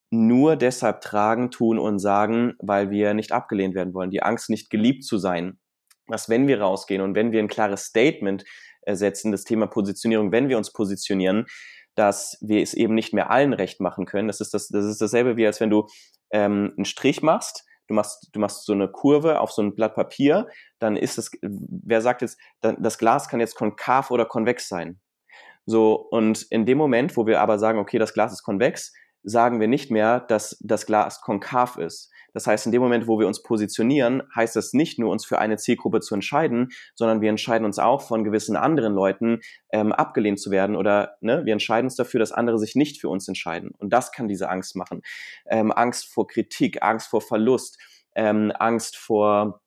nur 0.09 0.55
deshalb 0.55 1.01
tragen, 1.01 1.51
tun 1.51 1.79
und 1.79 1.99
sagen, 1.99 2.53
weil 2.59 2.89
wir 2.89 3.13
nicht 3.13 3.31
abgelehnt 3.31 3.75
werden 3.75 3.93
wollen. 3.93 4.11
Die 4.11 4.23
Angst, 4.23 4.49
nicht 4.49 4.69
geliebt 4.69 5.03
zu 5.03 5.17
sein. 5.17 5.59
Was, 6.07 6.29
wenn 6.29 6.47
wir 6.47 6.61
rausgehen 6.61 7.01
und 7.01 7.15
wenn 7.15 7.31
wir 7.31 7.39
ein 7.39 7.49
klares 7.49 7.83
Statement 7.83 8.45
setzen, 8.89 9.33
das 9.33 9.43
Thema 9.43 9.67
Positionierung, 9.67 10.31
wenn 10.31 10.47
wir 10.47 10.57
uns 10.57 10.71
positionieren, 10.71 11.45
dass 11.95 12.37
wir 12.41 12.61
es 12.61 12.73
eben 12.73 12.93
nicht 12.93 13.13
mehr 13.13 13.31
allen 13.31 13.53
recht 13.53 13.81
machen 13.81 14.05
können. 14.05 14.27
Das 14.27 14.39
ist, 14.39 14.53
das, 14.53 14.69
das 14.69 14.85
ist 14.85 15.01
dasselbe 15.01 15.35
wie, 15.35 15.45
als 15.45 15.59
wenn 15.59 15.71
du 15.71 15.87
ähm, 16.31 16.73
einen 16.77 16.85
Strich 16.85 17.21
machst 17.21 17.66
du 17.87 17.93
machst, 17.93 18.29
du 18.31 18.39
machst 18.39 18.65
so 18.65 18.73
eine 18.73 18.87
Kurve 18.87 19.39
auf 19.39 19.51
so 19.51 19.61
ein 19.61 19.75
Blatt 19.75 19.95
Papier, 19.95 20.47
dann 20.79 20.95
ist 20.95 21.17
das, 21.17 21.31
wer 21.41 22.01
sagt 22.01 22.21
jetzt, 22.21 22.39
das 22.61 22.97
Glas 22.97 23.29
kann 23.29 23.39
jetzt 23.39 23.55
konkav 23.55 24.11
oder 24.11 24.25
konvex 24.25 24.67
sein. 24.67 24.99
So, 25.65 25.95
und 25.95 26.43
in 26.43 26.65
dem 26.65 26.77
Moment, 26.77 27.17
wo 27.17 27.27
wir 27.27 27.41
aber 27.41 27.59
sagen, 27.59 27.79
okay, 27.79 27.99
das 27.99 28.13
Glas 28.13 28.31
ist 28.31 28.43
konvex, 28.43 28.93
sagen 29.23 29.59
wir 29.59 29.67
nicht 29.67 29.91
mehr, 29.91 30.21
dass 30.21 30.57
das 30.61 30.85
Glas 30.85 31.21
konkav 31.21 31.77
ist. 31.77 32.11
Das 32.37 32.45
heißt, 32.45 32.67
in 32.67 32.71
dem 32.71 32.83
Moment, 32.83 33.07
wo 33.07 33.17
wir 33.17 33.25
uns 33.25 33.41
positionieren, 33.41 34.21
heißt 34.35 34.55
das 34.55 34.71
nicht 34.71 34.99
nur, 34.99 35.09
uns 35.09 35.25
für 35.25 35.39
eine 35.39 35.57
Zielgruppe 35.57 36.01
zu 36.01 36.13
entscheiden, 36.13 36.69
sondern 36.93 37.19
wir 37.19 37.31
entscheiden 37.31 37.65
uns 37.65 37.79
auch 37.79 38.03
von 38.03 38.23
gewissen 38.23 38.55
anderen 38.55 38.93
Leuten 38.93 39.41
ähm, 39.71 39.91
abgelehnt 39.91 40.39
zu 40.39 40.51
werden 40.51 40.75
oder 40.75 41.15
ne, 41.19 41.45
wir 41.45 41.53
entscheiden 41.53 41.87
uns 41.87 41.95
dafür, 41.95 42.19
dass 42.19 42.31
andere 42.31 42.59
sich 42.59 42.75
nicht 42.75 43.01
für 43.01 43.09
uns 43.09 43.27
entscheiden. 43.27 43.71
Und 43.79 43.91
das 43.91 44.11
kann 44.11 44.27
diese 44.27 44.49
Angst 44.49 44.75
machen. 44.75 45.01
Ähm, 45.47 45.71
Angst 45.71 46.13
vor 46.13 46.27
Kritik, 46.27 46.83
Angst 46.83 47.07
vor 47.07 47.21
Verlust, 47.21 47.79
ähm, 48.13 48.53
Angst 48.59 48.97
vor, 48.97 49.63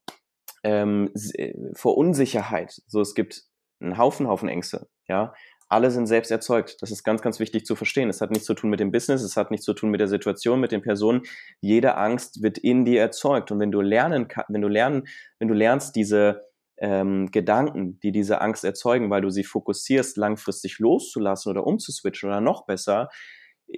ähm, 0.62 1.10
äh, 1.34 1.54
vor 1.74 1.98
Unsicherheit. 1.98 2.82
So, 2.86 3.00
es 3.00 3.16
gibt 3.16 3.46
einen 3.80 3.98
Haufen, 3.98 4.28
Haufen 4.28 4.48
Ängste, 4.48 4.86
ja 5.08 5.34
alle 5.70 5.90
sind 5.92 6.06
selbst 6.06 6.30
erzeugt. 6.30 6.76
Das 6.80 6.90
ist 6.90 7.04
ganz, 7.04 7.22
ganz 7.22 7.38
wichtig 7.38 7.64
zu 7.64 7.76
verstehen. 7.76 8.10
Es 8.10 8.20
hat 8.20 8.30
nichts 8.30 8.44
zu 8.44 8.54
tun 8.54 8.70
mit 8.70 8.80
dem 8.80 8.90
Business, 8.90 9.22
es 9.22 9.36
hat 9.36 9.50
nichts 9.52 9.64
zu 9.64 9.72
tun 9.72 9.90
mit 9.90 10.00
der 10.00 10.08
Situation, 10.08 10.60
mit 10.60 10.72
den 10.72 10.82
Personen. 10.82 11.22
Jede 11.60 11.96
Angst 11.96 12.42
wird 12.42 12.58
in 12.58 12.84
dir 12.84 13.00
erzeugt. 13.00 13.52
Und 13.52 13.60
wenn 13.60 13.70
du 13.70 13.80
lernen 13.80 14.26
wenn 14.48 14.60
du 14.60 14.68
lernen, 14.68 15.06
wenn 15.38 15.48
du 15.48 15.54
lernst, 15.54 15.94
diese 15.94 16.42
ähm, 16.78 17.30
Gedanken, 17.30 18.00
die 18.00 18.10
diese 18.10 18.40
Angst 18.40 18.64
erzeugen, 18.64 19.10
weil 19.10 19.22
du 19.22 19.30
sie 19.30 19.44
fokussierst, 19.44 20.16
langfristig 20.16 20.80
loszulassen 20.80 21.50
oder 21.50 21.64
umzuswitchen 21.66 22.28
oder 22.28 22.40
noch 22.40 22.66
besser, 22.66 23.08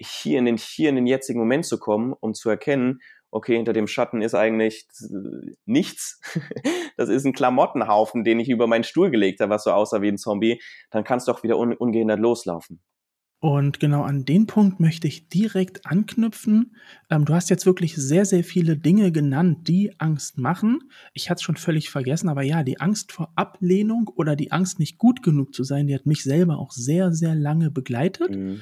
hier 0.01 0.39
in 0.39 0.47
den, 0.47 0.57
hier 0.57 0.89
in 0.89 0.95
den 0.95 1.07
jetzigen 1.07 1.41
Moment 1.41 1.67
zu 1.67 1.79
kommen, 1.79 2.15
um 2.19 2.33
zu 2.33 2.49
erkennen, 2.49 3.01
okay, 3.33 3.57
hinter 3.57 3.73
dem 3.73 3.89
Schatten 3.89 4.23
ist 4.23 4.35
eigentlich 4.35 4.87
nichts. 5.65 6.21
Das 6.99 7.09
ist 7.09 7.25
ein 7.25 7.33
Klamottenhaufen, 7.33 8.23
den 8.23 8.39
ich 8.39 8.51
über 8.51 8.67
meinen 8.67 8.85
Stuhl 8.85 9.11
gelegt 9.11 9.41
habe, 9.41 9.51
was 9.51 9.65
so 9.65 9.73
aussah 9.73 10.03
wie 10.03 10.09
ein 10.09 10.19
Zombie. 10.19 10.61
Dann 10.91 11.05
kannst 11.05 11.27
du 11.27 11.33
auch 11.33 11.43
wieder 11.43 11.59
un 11.59 11.73
ungehindert 11.73 12.21
loslaufen. 12.21 12.83
Und 13.41 13.81
genau 13.81 14.03
an 14.03 14.25
den 14.27 14.47
Punkt 14.47 14.79
möchte 14.79 15.09
ich 15.09 15.29
direkt 15.29 15.87
anknüpfen. 15.87 16.77
Ähm, 17.11 17.25
du 17.25 17.35
hast 17.35 17.51
jetzt 17.51 17.65
wirklich 17.67 17.97
sehr, 17.97 18.27
sehr 18.27 18.45
viele 18.45 18.77
Dinge 18.77 19.11
genannt, 19.11 19.67
die 19.69 19.99
Angst 19.99 20.39
machen. 20.39 20.81
Ich 21.15 21.29
hatte 21.31 21.39
es 21.39 21.43
schon 21.43 21.57
völlig 21.57 21.91
vergessen, 21.91 22.29
aber 22.29 22.43
ja, 22.43 22.63
die 22.63 22.79
Angst 22.79 23.11
vor 23.11 23.33
Ablehnung 23.35 24.09
oder 24.15 24.37
die 24.37 24.53
Angst, 24.53 24.79
nicht 24.79 24.99
gut 24.99 25.23
genug 25.23 25.55
zu 25.55 25.65
sein, 25.65 25.87
die 25.87 25.95
hat 25.95 26.07
mich 26.07 26.23
selber 26.23 26.59
auch 26.59 26.73
sehr, 26.73 27.13
sehr 27.13 27.35
lange 27.35 27.71
begleitet. 27.71 28.31
Mhm. 28.31 28.61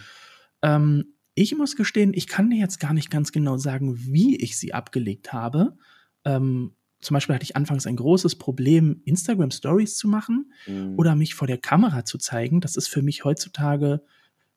Ähm, 0.62 1.14
ich 1.34 1.56
muss 1.56 1.76
gestehen, 1.76 2.12
ich 2.14 2.26
kann 2.26 2.50
dir 2.50 2.58
jetzt 2.58 2.80
gar 2.80 2.92
nicht 2.92 3.10
ganz 3.10 3.32
genau 3.32 3.56
sagen, 3.56 3.96
wie 4.06 4.36
ich 4.36 4.58
sie 4.58 4.74
abgelegt 4.74 5.32
habe. 5.32 5.76
Ähm, 6.24 6.72
zum 7.00 7.14
Beispiel 7.14 7.34
hatte 7.34 7.44
ich 7.44 7.56
anfangs 7.56 7.86
ein 7.86 7.96
großes 7.96 8.36
Problem, 8.36 9.00
Instagram 9.04 9.50
Stories 9.50 9.96
zu 9.96 10.06
machen 10.06 10.52
mhm. 10.66 10.94
oder 10.98 11.16
mich 11.16 11.34
vor 11.34 11.46
der 11.46 11.58
Kamera 11.58 12.04
zu 12.04 12.18
zeigen. 12.18 12.60
Das 12.60 12.76
ist 12.76 12.88
für 12.88 13.02
mich 13.02 13.24
heutzutage 13.24 14.02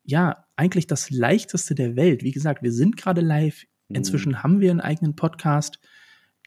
ja 0.03 0.45
eigentlich 0.55 0.87
das 0.87 1.09
leichteste 1.09 1.75
der 1.75 1.95
Welt. 1.95 2.23
Wie 2.23 2.31
gesagt, 2.31 2.61
wir 2.61 2.73
sind 2.73 2.97
gerade 2.97 3.21
live. 3.21 3.65
Mhm. 3.87 3.95
Inzwischen 3.95 4.43
haben 4.43 4.59
wir 4.59 4.71
einen 4.71 4.81
eigenen 4.81 5.15
Podcast. 5.15 5.79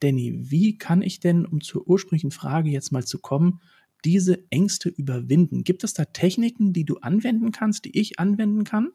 Danny, 0.01 0.35
wie 0.51 0.77
kann 0.77 1.01
ich 1.01 1.21
denn, 1.21 1.47
um 1.47 1.63
zur 1.63 1.89
ursprünglichen 1.89 2.31
Frage 2.31 2.69
jetzt 2.69 2.93
mal 2.93 3.05
zu 3.05 3.19
kommen, 3.19 3.61
diese 4.05 4.45
Ängste 4.51 4.91
überwinden? 4.91 5.65
Gibt 5.65 5.83
es 5.83 5.95
da 5.95 6.05
Techniken, 6.05 6.75
die 6.75 6.85
du 6.85 6.99
anwenden 6.99 7.53
kannst, 7.53 7.87
die 7.87 7.99
ich 7.99 8.19
anwenden 8.19 8.65
kann? 8.65 8.91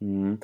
Mhm. 0.00 0.40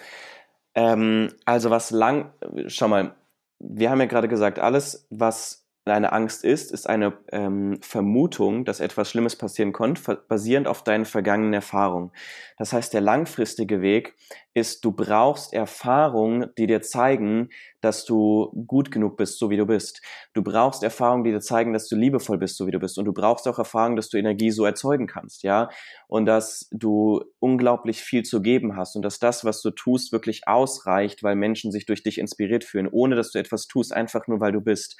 Ähm, 0.74 1.34
also 1.46 1.70
was 1.70 1.90
lang, 1.90 2.32
schau 2.68 2.88
mal, 2.88 3.16
wir 3.60 3.90
haben 3.90 4.00
ja 4.00 4.06
gerade 4.06 4.28
gesagt, 4.28 4.58
alles, 4.58 5.06
was 5.10 5.65
eine 5.94 6.12
Angst 6.12 6.44
ist, 6.44 6.72
ist 6.72 6.88
eine 6.88 7.16
ähm, 7.30 7.78
Vermutung, 7.80 8.64
dass 8.64 8.80
etwas 8.80 9.10
Schlimmes 9.10 9.36
passieren 9.36 9.72
konnte, 9.72 10.22
basierend 10.28 10.66
auf 10.66 10.82
deinen 10.82 11.04
vergangenen 11.04 11.52
Erfahrungen. 11.54 12.10
Das 12.58 12.72
heißt, 12.72 12.92
der 12.92 13.00
langfristige 13.00 13.80
Weg 13.82 14.14
ist, 14.54 14.84
du 14.84 14.90
brauchst 14.92 15.52
Erfahrungen, 15.52 16.46
die 16.58 16.66
dir 16.66 16.80
zeigen, 16.82 17.50
dass 17.82 18.04
du 18.04 18.50
gut 18.66 18.90
genug 18.90 19.16
bist, 19.16 19.38
so 19.38 19.50
wie 19.50 19.56
du 19.56 19.66
bist. 19.66 20.00
Du 20.32 20.42
brauchst 20.42 20.82
Erfahrungen, 20.82 21.24
die 21.24 21.30
dir 21.30 21.40
zeigen, 21.40 21.72
dass 21.72 21.86
du 21.88 21.94
liebevoll 21.94 22.38
bist, 22.38 22.56
so 22.56 22.66
wie 22.66 22.70
du 22.70 22.78
bist. 22.80 22.98
Und 22.98 23.04
du 23.04 23.12
brauchst 23.12 23.46
auch 23.46 23.58
Erfahrungen, 23.58 23.96
dass 23.96 24.08
du 24.08 24.16
Energie 24.16 24.50
so 24.50 24.64
erzeugen 24.64 25.06
kannst, 25.06 25.42
ja. 25.42 25.68
Und 26.08 26.26
dass 26.26 26.68
du 26.72 27.22
unglaublich 27.38 28.00
viel 28.02 28.22
zu 28.22 28.40
geben 28.42 28.76
hast 28.76 28.96
und 28.96 29.02
dass 29.02 29.18
das, 29.18 29.44
was 29.44 29.60
du 29.62 29.70
tust, 29.70 30.12
wirklich 30.12 30.48
ausreicht, 30.48 31.22
weil 31.22 31.36
Menschen 31.36 31.70
sich 31.70 31.86
durch 31.86 32.02
dich 32.02 32.18
inspiriert 32.18 32.64
fühlen, 32.64 32.88
ohne 32.90 33.14
dass 33.14 33.30
du 33.32 33.38
etwas 33.38 33.66
tust, 33.66 33.92
einfach 33.92 34.26
nur 34.26 34.40
weil 34.40 34.52
du 34.52 34.60
bist. 34.60 34.96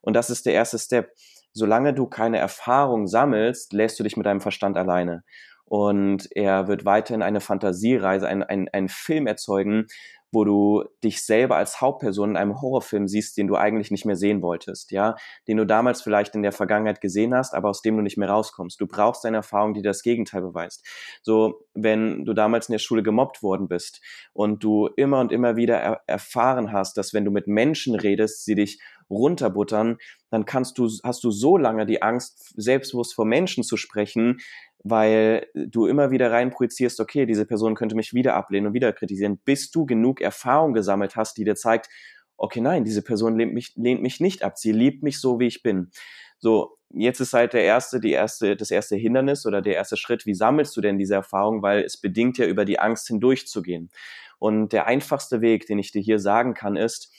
Und 0.00 0.14
das 0.14 0.30
ist 0.30 0.46
der 0.46 0.54
erste 0.54 0.78
Step. 0.78 1.12
Solange 1.52 1.94
du 1.94 2.06
keine 2.06 2.38
Erfahrung 2.38 3.06
sammelst, 3.06 3.72
lässt 3.72 3.98
du 3.98 4.04
dich 4.04 4.16
mit 4.16 4.26
deinem 4.26 4.40
Verstand 4.40 4.76
alleine. 4.76 5.24
Und 5.64 6.28
er 6.34 6.66
wird 6.66 6.84
weiterhin 6.84 7.22
eine 7.22 7.40
Fantasiereise, 7.40 8.26
ein, 8.26 8.42
ein, 8.42 8.68
ein 8.72 8.88
Film 8.88 9.26
erzeugen, 9.26 9.86
wo 10.32 10.44
du 10.44 10.84
dich 11.02 11.24
selber 11.24 11.56
als 11.56 11.80
Hauptperson 11.80 12.30
in 12.30 12.36
einem 12.36 12.60
Horrorfilm 12.60 13.08
siehst, 13.08 13.36
den 13.36 13.46
du 13.46 13.56
eigentlich 13.56 13.90
nicht 13.90 14.04
mehr 14.04 14.16
sehen 14.16 14.42
wolltest, 14.42 14.92
ja, 14.92 15.16
den 15.48 15.56
du 15.56 15.66
damals 15.66 16.02
vielleicht 16.02 16.34
in 16.34 16.42
der 16.42 16.52
Vergangenheit 16.52 17.00
gesehen 17.00 17.34
hast, 17.34 17.54
aber 17.54 17.68
aus 17.68 17.82
dem 17.82 17.96
du 17.96 18.02
nicht 18.02 18.16
mehr 18.16 18.28
rauskommst. 18.28 18.80
Du 18.80 18.86
brauchst 18.86 19.24
eine 19.26 19.38
Erfahrung, 19.38 19.74
die 19.74 19.82
das 19.82 20.02
Gegenteil 20.02 20.42
beweist. 20.42 20.86
So, 21.22 21.66
wenn 21.74 22.24
du 22.24 22.32
damals 22.32 22.68
in 22.68 22.72
der 22.72 22.78
Schule 22.78 23.02
gemobbt 23.02 23.42
worden 23.42 23.68
bist 23.68 24.00
und 24.32 24.62
du 24.62 24.88
immer 24.96 25.20
und 25.20 25.32
immer 25.32 25.56
wieder 25.56 25.78
er 25.78 26.00
erfahren 26.06 26.72
hast, 26.72 26.96
dass 26.96 27.12
wenn 27.12 27.24
du 27.24 27.30
mit 27.30 27.46
Menschen 27.46 27.94
redest, 27.94 28.44
sie 28.44 28.54
dich 28.54 28.80
runterbuttern, 29.10 29.98
dann 30.30 30.44
kannst 30.44 30.78
du, 30.78 30.88
hast 31.02 31.24
du 31.24 31.30
so 31.30 31.56
lange 31.56 31.86
die 31.86 32.02
Angst, 32.02 32.54
selbstbewusst 32.56 33.14
vor 33.14 33.24
Menschen 33.24 33.64
zu 33.64 33.76
sprechen, 33.76 34.38
weil 34.82 35.46
du 35.54 35.86
immer 35.86 36.10
wieder 36.10 36.30
rein 36.30 36.50
projizierst, 36.50 37.00
okay, 37.00 37.26
diese 37.26 37.44
Person 37.44 37.74
könnte 37.74 37.96
mich 37.96 38.14
wieder 38.14 38.34
ablehnen 38.34 38.68
und 38.68 38.74
wieder 38.74 38.92
kritisieren, 38.92 39.38
bis 39.44 39.70
du 39.70 39.84
genug 39.84 40.20
Erfahrung 40.20 40.72
gesammelt 40.72 41.16
hast, 41.16 41.36
die 41.36 41.44
dir 41.44 41.56
zeigt, 41.56 41.88
okay, 42.36 42.60
nein, 42.60 42.84
diese 42.84 43.02
Person 43.02 43.36
lehnt 43.36 43.52
mich, 43.52 43.74
lehnt 43.76 44.00
mich 44.00 44.20
nicht 44.20 44.42
ab, 44.42 44.56
sie 44.56 44.72
liebt 44.72 45.02
mich 45.02 45.20
so, 45.20 45.38
wie 45.38 45.46
ich 45.46 45.62
bin. 45.62 45.90
So, 46.38 46.78
jetzt 46.88 47.20
ist 47.20 47.34
halt 47.34 47.52
der 47.52 47.64
erste, 47.64 48.00
die 48.00 48.12
erste, 48.12 48.56
das 48.56 48.70
erste 48.70 48.96
Hindernis 48.96 49.44
oder 49.44 49.60
der 49.60 49.74
erste 49.74 49.98
Schritt, 49.98 50.24
wie 50.24 50.34
sammelst 50.34 50.74
du 50.76 50.80
denn 50.80 50.98
diese 50.98 51.14
Erfahrung, 51.14 51.62
weil 51.62 51.82
es 51.82 52.00
bedingt 52.00 52.38
ja 52.38 52.46
über 52.46 52.64
die 52.64 52.78
Angst 52.78 53.08
hindurchzugehen. 53.08 53.90
Und 54.38 54.72
der 54.72 54.86
einfachste 54.86 55.42
Weg, 55.42 55.66
den 55.66 55.78
ich 55.78 55.92
dir 55.92 56.00
hier 56.00 56.18
sagen 56.18 56.54
kann, 56.54 56.76
ist, 56.76 57.12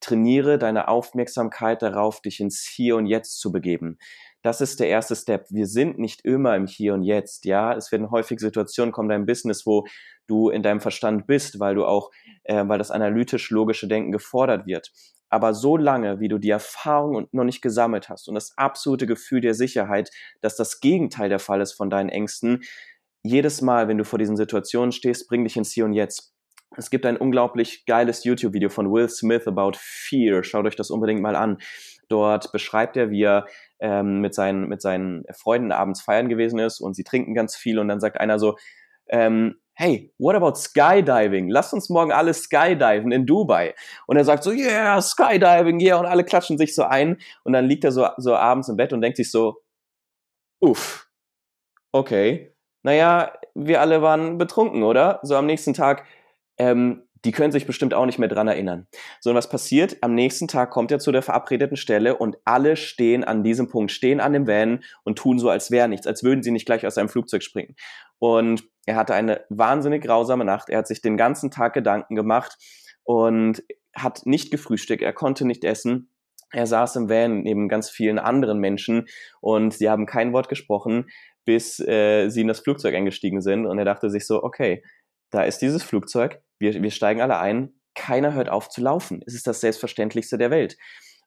trainiere 0.00 0.58
deine 0.58 0.88
Aufmerksamkeit 0.88 1.82
darauf, 1.82 2.20
dich 2.20 2.40
ins 2.40 2.60
Hier 2.62 2.96
und 2.96 3.06
Jetzt 3.06 3.40
zu 3.40 3.52
begeben. 3.52 3.98
Das 4.42 4.60
ist 4.60 4.78
der 4.78 4.88
erste 4.88 5.16
Step. 5.16 5.46
Wir 5.50 5.66
sind 5.66 5.98
nicht 5.98 6.24
immer 6.24 6.54
im 6.54 6.66
Hier 6.66 6.94
und 6.94 7.02
Jetzt, 7.02 7.44
ja. 7.46 7.74
Es 7.74 7.90
werden 7.90 8.10
häufig 8.10 8.38
Situationen 8.38 8.92
kommen 8.92 9.08
dein 9.08 9.26
Business, 9.26 9.66
wo 9.66 9.86
du 10.28 10.50
in 10.50 10.62
deinem 10.62 10.80
Verstand 10.80 11.26
bist, 11.26 11.58
weil 11.58 11.74
du 11.74 11.84
auch, 11.84 12.10
äh, 12.44 12.62
weil 12.66 12.78
das 12.78 12.90
analytisch-logische 12.90 13.88
Denken 13.88 14.12
gefordert 14.12 14.66
wird. 14.66 14.92
Aber 15.28 15.54
so 15.54 15.76
lange, 15.76 16.20
wie 16.20 16.28
du 16.28 16.38
die 16.38 16.50
Erfahrung 16.50 17.26
noch 17.32 17.44
nicht 17.44 17.60
gesammelt 17.60 18.08
hast 18.08 18.28
und 18.28 18.34
das 18.34 18.56
absolute 18.56 19.06
Gefühl 19.06 19.40
der 19.40 19.54
Sicherheit, 19.54 20.10
dass 20.40 20.56
das 20.56 20.78
Gegenteil 20.80 21.28
der 21.28 21.40
Fall 21.40 21.60
ist 21.60 21.72
von 21.72 21.90
deinen 21.90 22.08
Ängsten, 22.08 22.62
jedes 23.24 23.60
Mal, 23.60 23.88
wenn 23.88 23.98
du 23.98 24.04
vor 24.04 24.20
diesen 24.20 24.36
Situationen 24.36 24.92
stehst, 24.92 25.28
bring 25.28 25.42
dich 25.42 25.56
ins 25.56 25.72
Hier 25.72 25.84
und 25.84 25.92
Jetzt. 25.94 26.35
Es 26.76 26.90
gibt 26.90 27.06
ein 27.06 27.16
unglaublich 27.16 27.86
geiles 27.86 28.24
YouTube-Video 28.24 28.68
von 28.68 28.90
Will 28.92 29.08
Smith 29.08 29.46
about 29.46 29.72
Fear. 29.78 30.42
Schaut 30.42 30.66
euch 30.66 30.76
das 30.76 30.90
unbedingt 30.90 31.22
mal 31.22 31.36
an. 31.36 31.58
Dort 32.08 32.52
beschreibt 32.52 32.96
er, 32.96 33.10
wie 33.10 33.22
er 33.22 33.46
ähm, 33.80 34.20
mit, 34.20 34.34
seinen, 34.34 34.68
mit 34.68 34.80
seinen 34.80 35.24
Freunden 35.32 35.72
abends 35.72 36.02
feiern 36.02 36.28
gewesen 36.28 36.58
ist 36.58 36.80
und 36.80 36.94
sie 36.94 37.04
trinken 37.04 37.34
ganz 37.34 37.56
viel 37.56 37.78
und 37.78 37.88
dann 37.88 38.00
sagt 38.00 38.20
einer 38.20 38.38
so, 38.38 38.56
ähm, 39.08 39.56
hey, 39.74 40.12
what 40.18 40.34
about 40.34 40.54
Skydiving? 40.54 41.48
Lass 41.48 41.72
uns 41.72 41.90
morgen 41.90 42.10
alle 42.10 42.32
skydiven 42.32 43.12
in 43.12 43.26
Dubai. 43.26 43.74
Und 44.06 44.16
er 44.16 44.24
sagt 44.24 44.42
so, 44.42 44.50
yeah, 44.50 45.00
Skydiving, 45.00 45.80
yeah, 45.80 45.98
und 45.98 46.06
alle 46.06 46.24
klatschen 46.24 46.58
sich 46.58 46.74
so 46.74 46.84
ein 46.84 47.18
und 47.44 47.52
dann 47.52 47.66
liegt 47.66 47.84
er 47.84 47.92
so, 47.92 48.08
so 48.16 48.34
abends 48.34 48.68
im 48.68 48.76
Bett 48.76 48.92
und 48.92 49.02
denkt 49.02 49.18
sich 49.18 49.30
so, 49.30 49.60
uff, 50.60 51.08
okay, 51.92 52.54
naja, 52.82 53.32
wir 53.54 53.80
alle 53.80 54.00
waren 54.00 54.38
betrunken, 54.38 54.82
oder? 54.82 55.20
So 55.22 55.36
am 55.36 55.46
nächsten 55.46 55.74
Tag, 55.74 56.04
ähm, 56.58 57.02
die 57.24 57.32
können 57.32 57.50
sich 57.50 57.66
bestimmt 57.66 57.92
auch 57.92 58.06
nicht 58.06 58.18
mehr 58.18 58.28
dran 58.28 58.46
erinnern. 58.46 58.86
So, 59.20 59.30
und 59.30 59.36
was 59.36 59.48
passiert? 59.48 59.96
Am 60.00 60.14
nächsten 60.14 60.46
Tag 60.46 60.70
kommt 60.70 60.92
er 60.92 61.00
zu 61.00 61.10
der 61.10 61.22
verabredeten 61.22 61.76
Stelle 61.76 62.16
und 62.16 62.36
alle 62.44 62.76
stehen 62.76 63.24
an 63.24 63.42
diesem 63.42 63.68
Punkt, 63.68 63.90
stehen 63.90 64.20
an 64.20 64.32
dem 64.32 64.46
Van 64.46 64.84
und 65.02 65.18
tun 65.18 65.38
so, 65.38 65.50
als 65.50 65.70
wäre 65.70 65.88
nichts, 65.88 66.06
als 66.06 66.22
würden 66.22 66.42
sie 66.42 66.52
nicht 66.52 66.66
gleich 66.66 66.86
aus 66.86 66.98
einem 66.98 67.08
Flugzeug 67.08 67.42
springen. 67.42 67.74
Und 68.18 68.64
er 68.86 68.96
hatte 68.96 69.14
eine 69.14 69.44
wahnsinnig 69.48 70.04
grausame 70.04 70.44
Nacht. 70.44 70.68
Er 70.68 70.78
hat 70.78 70.86
sich 70.86 71.02
den 71.02 71.16
ganzen 71.16 71.50
Tag 71.50 71.74
Gedanken 71.74 72.14
gemacht 72.14 72.56
und 73.02 73.62
hat 73.94 74.24
nicht 74.24 74.50
gefrühstückt. 74.50 75.02
Er 75.02 75.12
konnte 75.12 75.46
nicht 75.46 75.64
essen. 75.64 76.10
Er 76.52 76.66
saß 76.66 76.94
im 76.96 77.08
Van 77.08 77.42
neben 77.42 77.68
ganz 77.68 77.90
vielen 77.90 78.20
anderen 78.20 78.60
Menschen 78.60 79.06
und 79.40 79.74
sie 79.74 79.90
haben 79.90 80.06
kein 80.06 80.32
Wort 80.32 80.48
gesprochen, 80.48 81.08
bis 81.44 81.80
äh, 81.80 82.28
sie 82.28 82.42
in 82.42 82.48
das 82.48 82.60
Flugzeug 82.60 82.94
eingestiegen 82.94 83.40
sind. 83.40 83.66
Und 83.66 83.78
er 83.78 83.84
dachte 83.84 84.10
sich 84.10 84.26
so, 84.26 84.42
okay, 84.44 84.82
da 85.36 85.42
ist 85.42 85.60
dieses 85.60 85.82
Flugzeug, 85.82 86.40
wir, 86.58 86.82
wir 86.82 86.90
steigen 86.90 87.20
alle 87.20 87.38
ein, 87.38 87.74
keiner 87.94 88.32
hört 88.32 88.48
auf 88.48 88.70
zu 88.70 88.80
laufen. 88.80 89.22
Es 89.26 89.34
ist 89.34 89.46
das 89.46 89.60
Selbstverständlichste 89.60 90.38
der 90.38 90.50
Welt. 90.50 90.78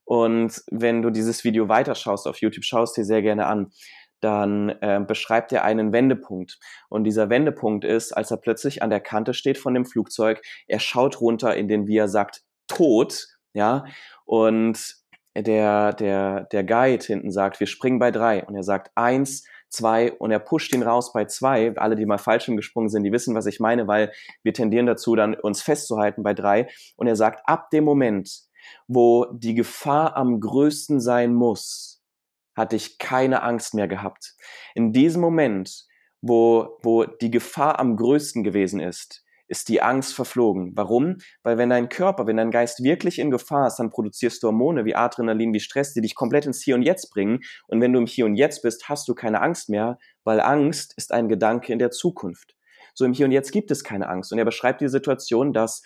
Und 0.03 0.63
wenn 0.71 1.03
du 1.03 1.11
dieses 1.11 1.43
Video 1.43 1.69
weiterschaust 1.69 2.27
auf 2.27 2.41
YouTube, 2.41 2.65
schaust 2.65 2.97
dir 2.97 3.05
sehr 3.05 3.21
gerne 3.21 3.45
an, 3.45 3.71
dann 4.19 4.69
äh, 4.81 4.99
beschreibt 5.07 5.53
er 5.53 5.63
einen 5.63 5.93
Wendepunkt. 5.93 6.57
Und 6.89 7.03
dieser 7.03 7.29
Wendepunkt 7.29 7.85
ist, 7.85 8.11
als 8.11 8.31
er 8.31 8.37
plötzlich 8.37 8.81
an 8.81 8.89
der 8.89 8.99
Kante 8.99 9.35
steht 9.35 9.59
von 9.59 9.75
dem 9.75 9.85
Flugzeug, 9.85 10.41
er 10.67 10.79
schaut 10.79 11.21
runter 11.21 11.55
in 11.55 11.67
den, 11.67 11.85
wie 11.85 11.97
er 11.97 12.07
sagt, 12.07 12.41
Tod, 12.67 13.27
ja, 13.53 13.85
und 14.25 14.95
der, 15.37 15.93
der, 15.93 16.45
der 16.45 16.63
Guide 16.63 17.05
hinten 17.05 17.31
sagt, 17.31 17.59
wir 17.59 17.67
springen 17.67 17.99
bei 17.99 18.09
drei. 18.09 18.43
Und 18.43 18.55
er 18.55 18.63
sagt 18.63 18.91
eins, 18.95 19.45
zwei 19.69 20.11
und 20.13 20.31
er 20.31 20.39
pusht 20.39 20.73
ihn 20.73 20.83
raus 20.83 21.13
bei 21.13 21.25
zwei. 21.25 21.75
Alle, 21.77 21.95
die 21.95 22.05
mal 22.05 22.17
falsch 22.17 22.47
gesprungen 22.47 22.89
sind, 22.89 23.03
die 23.03 23.11
wissen, 23.11 23.35
was 23.35 23.45
ich 23.45 23.59
meine, 23.59 23.87
weil 23.87 24.11
wir 24.43 24.53
tendieren 24.53 24.85
dazu, 24.85 25.15
dann 25.15 25.35
uns 25.35 25.61
festzuhalten 25.61 26.23
bei 26.23 26.33
drei. 26.33 26.67
Und 26.95 27.07
er 27.07 27.15
sagt, 27.15 27.47
ab 27.47 27.69
dem 27.69 27.83
Moment, 27.83 28.29
wo 28.87 29.25
die 29.31 29.55
Gefahr 29.55 30.15
am 30.17 30.39
größten 30.39 30.99
sein 30.99 31.33
muss, 31.33 32.03
hatte 32.55 32.75
ich 32.75 32.97
keine 32.97 33.43
Angst 33.43 33.73
mehr 33.73 33.87
gehabt. 33.87 34.35
In 34.75 34.91
diesem 34.91 35.21
Moment, 35.21 35.85
wo, 36.21 36.77
wo 36.81 37.05
die 37.05 37.31
Gefahr 37.31 37.79
am 37.79 37.95
größten 37.95 38.43
gewesen 38.43 38.79
ist, 38.79 39.23
ist 39.49 39.67
die 39.67 39.81
Angst 39.81 40.13
verflogen. 40.13 40.71
Warum? 40.75 41.17
Weil 41.43 41.57
wenn 41.57 41.69
dein 41.69 41.89
Körper, 41.89 42.27
wenn 42.27 42.37
dein 42.37 42.51
Geist 42.51 42.83
wirklich 42.83 43.17
in 43.17 43.31
Gefahr 43.31 43.67
ist, 43.67 43.77
dann 43.77 43.89
produzierst 43.89 44.41
du 44.43 44.47
Hormone 44.47 44.85
wie 44.85 44.95
Adrenalin, 44.95 45.53
wie 45.53 45.59
Stress, 45.59 45.93
die 45.93 46.01
dich 46.01 46.15
komplett 46.15 46.45
ins 46.45 46.61
Hier 46.61 46.75
und 46.75 46.83
Jetzt 46.83 47.09
bringen. 47.09 47.39
Und 47.67 47.81
wenn 47.81 47.91
du 47.91 47.99
im 47.99 48.05
Hier 48.05 48.25
und 48.25 48.35
Jetzt 48.35 48.61
bist, 48.61 48.87
hast 48.87 49.07
du 49.07 49.15
keine 49.15 49.41
Angst 49.41 49.69
mehr, 49.69 49.97
weil 50.23 50.39
Angst 50.39 50.93
ist 50.97 51.11
ein 51.11 51.27
Gedanke 51.27 51.73
in 51.73 51.79
der 51.79 51.89
Zukunft. 51.89 52.55
So 52.93 53.05
im 53.05 53.13
Hier 53.13 53.25
und 53.25 53.31
Jetzt 53.31 53.51
gibt 53.51 53.71
es 53.71 53.83
keine 53.83 54.07
Angst. 54.07 54.31
Und 54.31 54.37
er 54.37 54.45
beschreibt 54.45 54.81
die 54.81 54.87
Situation, 54.87 55.51
dass, 55.51 55.81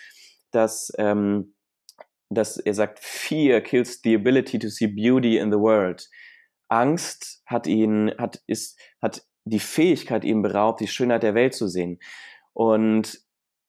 dass, 0.52 0.92
ähm, 0.98 1.56
dass 2.30 2.58
er 2.58 2.74
sagt, 2.74 3.00
Fear 3.00 3.62
kills 3.62 4.02
the 4.04 4.16
ability 4.16 4.60
to 4.60 4.68
see 4.68 4.88
beauty 4.88 5.38
in 5.38 5.52
the 5.52 5.58
world. 5.58 6.10
Angst 6.68 7.42
hat 7.46 7.66
ihn, 7.68 8.14
hat, 8.18 8.42
ist, 8.46 8.78
hat 9.02 9.24
die 9.46 9.60
Fähigkeit 9.60 10.26
ihm 10.26 10.42
beraubt, 10.42 10.82
die 10.82 10.88
Schönheit 10.88 11.24
der 11.24 11.36
Welt 11.36 11.54
zu 11.54 11.68
sehen. 11.68 12.00
Und 12.54 13.24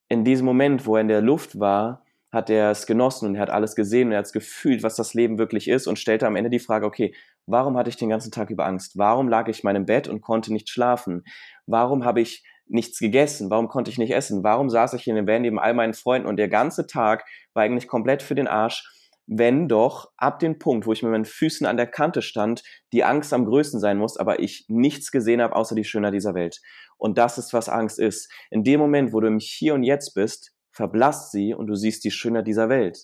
in 0.09 0.25
diesem 0.25 0.47
Moment, 0.47 0.87
wo 0.87 0.97
er 0.97 1.01
in 1.01 1.09
der 1.09 1.23
Luft 1.23 1.59
war, 1.59 2.05
hat 2.31 2.51
er 2.51 2.71
es 2.71 2.87
genossen 2.87 3.29
und 3.29 3.35
er 3.37 3.43
hat 3.43 3.51
alles 3.51 3.77
gesehen 3.77 4.09
und 4.09 4.13
er 4.13 4.19
hat 4.19 4.27
es 4.27 4.33
gefühlt, 4.33 4.83
was 4.83 4.97
das 4.97 5.15
Leben 5.15 5.39
wirklich 5.39 5.69
ist 5.69 5.87
und 5.87 5.99
stellte 5.99 6.27
am 6.27 6.37
Ende 6.37 6.51
die 6.51 6.59
Frage, 6.59 6.85
okay, 6.85 7.15
warum 7.47 7.77
hatte 7.77 7.91
ich 7.91 7.97
den 7.97 8.09
ganzen 8.09 8.33
Tag 8.33 8.51
über 8.51 8.67
Angst? 8.67 8.99
Warum 8.99 9.29
lag 9.29 9.49
ich 9.49 9.63
in 9.63 9.69
meinem 9.69 9.87
Bett 9.87 10.09
und 10.09 10.21
konnte 10.21 10.53
nicht 10.53 10.69
schlafen? 10.69 11.23
Warum 11.67 12.05
habe 12.05 12.21
ich 12.21 12.45
nichts 12.67 12.99
gegessen? 12.99 13.51
Warum 13.51 13.69
konnte 13.69 13.91
ich 13.91 13.99
nicht 13.99 14.13
essen? 14.13 14.43
Warum 14.43 14.69
saß 14.69 14.95
ich 14.95 15.07
in 15.07 15.15
dem 15.15 15.29
Van 15.29 15.43
neben 15.43 15.61
all 15.61 15.75
meinen 15.75 15.95
Freunden 15.95 16.27
und 16.27 16.37
der 16.37 16.49
ganze 16.49 16.87
Tag 16.87 17.25
war 17.53 17.63
eigentlich 17.63 17.87
komplett 17.87 18.23
für 18.23 18.35
den 18.35 18.49
Arsch? 18.49 18.83
wenn 19.27 19.69
doch 19.69 20.11
ab 20.17 20.39
dem 20.39 20.59
Punkt, 20.59 20.87
wo 20.87 20.93
ich 20.93 21.03
mit 21.03 21.13
meinen 21.13 21.25
Füßen 21.25 21.67
an 21.67 21.77
der 21.77 21.87
Kante 21.87 22.21
stand, 22.21 22.63
die 22.93 23.05
Angst 23.05 23.33
am 23.33 23.47
größten 23.47 23.81
sein 23.81 23.97
muss, 23.97 24.17
aber 24.17 24.41
ich 24.41 24.67
nichts 24.69 25.11
gesehen 25.11 25.41
habe 25.41 25.57
außer 25.57 25.75
die 25.75 25.85
Schönheit 25.85 26.15
dieser 26.15 26.35
Welt. 26.35 26.61
Und 27.05 27.19
das 27.19 27.37
ist, 27.37 27.53
was 27.53 27.69
Angst 27.69 27.99
ist. 27.99 28.33
In 28.51 28.65
dem 28.65 28.81
Moment, 28.81 29.13
wo 29.13 29.21
du 29.21 29.27
im 29.27 29.39
Hier 29.39 29.75
und 29.75 29.83
Jetzt 29.83 30.15
bist, 30.15 30.55
verblasst 30.73 31.33
sie 31.33 31.53
und 31.53 31.67
du 31.67 31.75
siehst 31.75 32.03
die 32.03 32.11
Schönheit 32.11 32.47
dieser 32.47 32.71
Welt. 32.71 32.99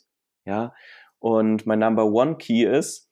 Ja? 0.47 0.73
Und 1.19 1.67
mein 1.67 1.81
Number 1.81 2.07
One 2.07 2.39
Key 2.39 2.65
ist, 2.65 3.11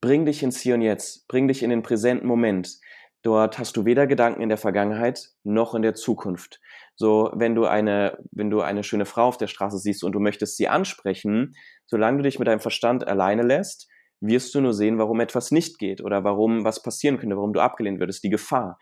bring 0.00 0.24
dich 0.24 0.42
ins 0.42 0.58
Hier 0.58 0.76
und 0.76 0.80
Jetzt, 0.80 1.28
bring 1.28 1.46
dich 1.46 1.62
in 1.62 1.68
den 1.68 1.82
präsenten 1.82 2.26
Moment. 2.26 2.78
Dort 3.20 3.58
hast 3.58 3.76
du 3.76 3.84
weder 3.84 4.06
Gedanken 4.06 4.40
in 4.40 4.48
der 4.48 4.56
Vergangenheit 4.56 5.28
noch 5.44 5.74
in 5.74 5.82
der 5.82 5.94
Zukunft. 5.94 6.58
So, 6.96 7.30
wenn 7.34 7.54
du 7.54 7.66
eine, 7.66 8.16
wenn 8.30 8.48
du 8.48 8.62
eine 8.62 8.84
schöne 8.84 9.04
Frau 9.04 9.26
auf 9.26 9.36
der 9.36 9.46
Straße 9.46 9.76
siehst 9.76 10.04
und 10.04 10.12
du 10.12 10.20
möchtest 10.20 10.56
sie 10.56 10.68
ansprechen, 10.68 11.54
solange 11.84 12.16
du 12.16 12.22
dich 12.22 12.38
mit 12.38 12.48
deinem 12.48 12.60
Verstand 12.60 13.06
alleine 13.06 13.42
lässt, 13.42 13.90
wirst 14.22 14.54
du 14.54 14.62
nur 14.62 14.72
sehen, 14.72 14.96
warum 14.96 15.20
etwas 15.20 15.50
nicht 15.50 15.78
geht 15.78 16.02
oder 16.02 16.24
warum 16.24 16.64
was 16.64 16.82
passieren 16.82 17.18
könnte, 17.18 17.36
warum 17.36 17.52
du 17.52 17.60
abgelehnt 17.60 18.00
würdest, 18.00 18.24
die 18.24 18.30
Gefahr. 18.30 18.78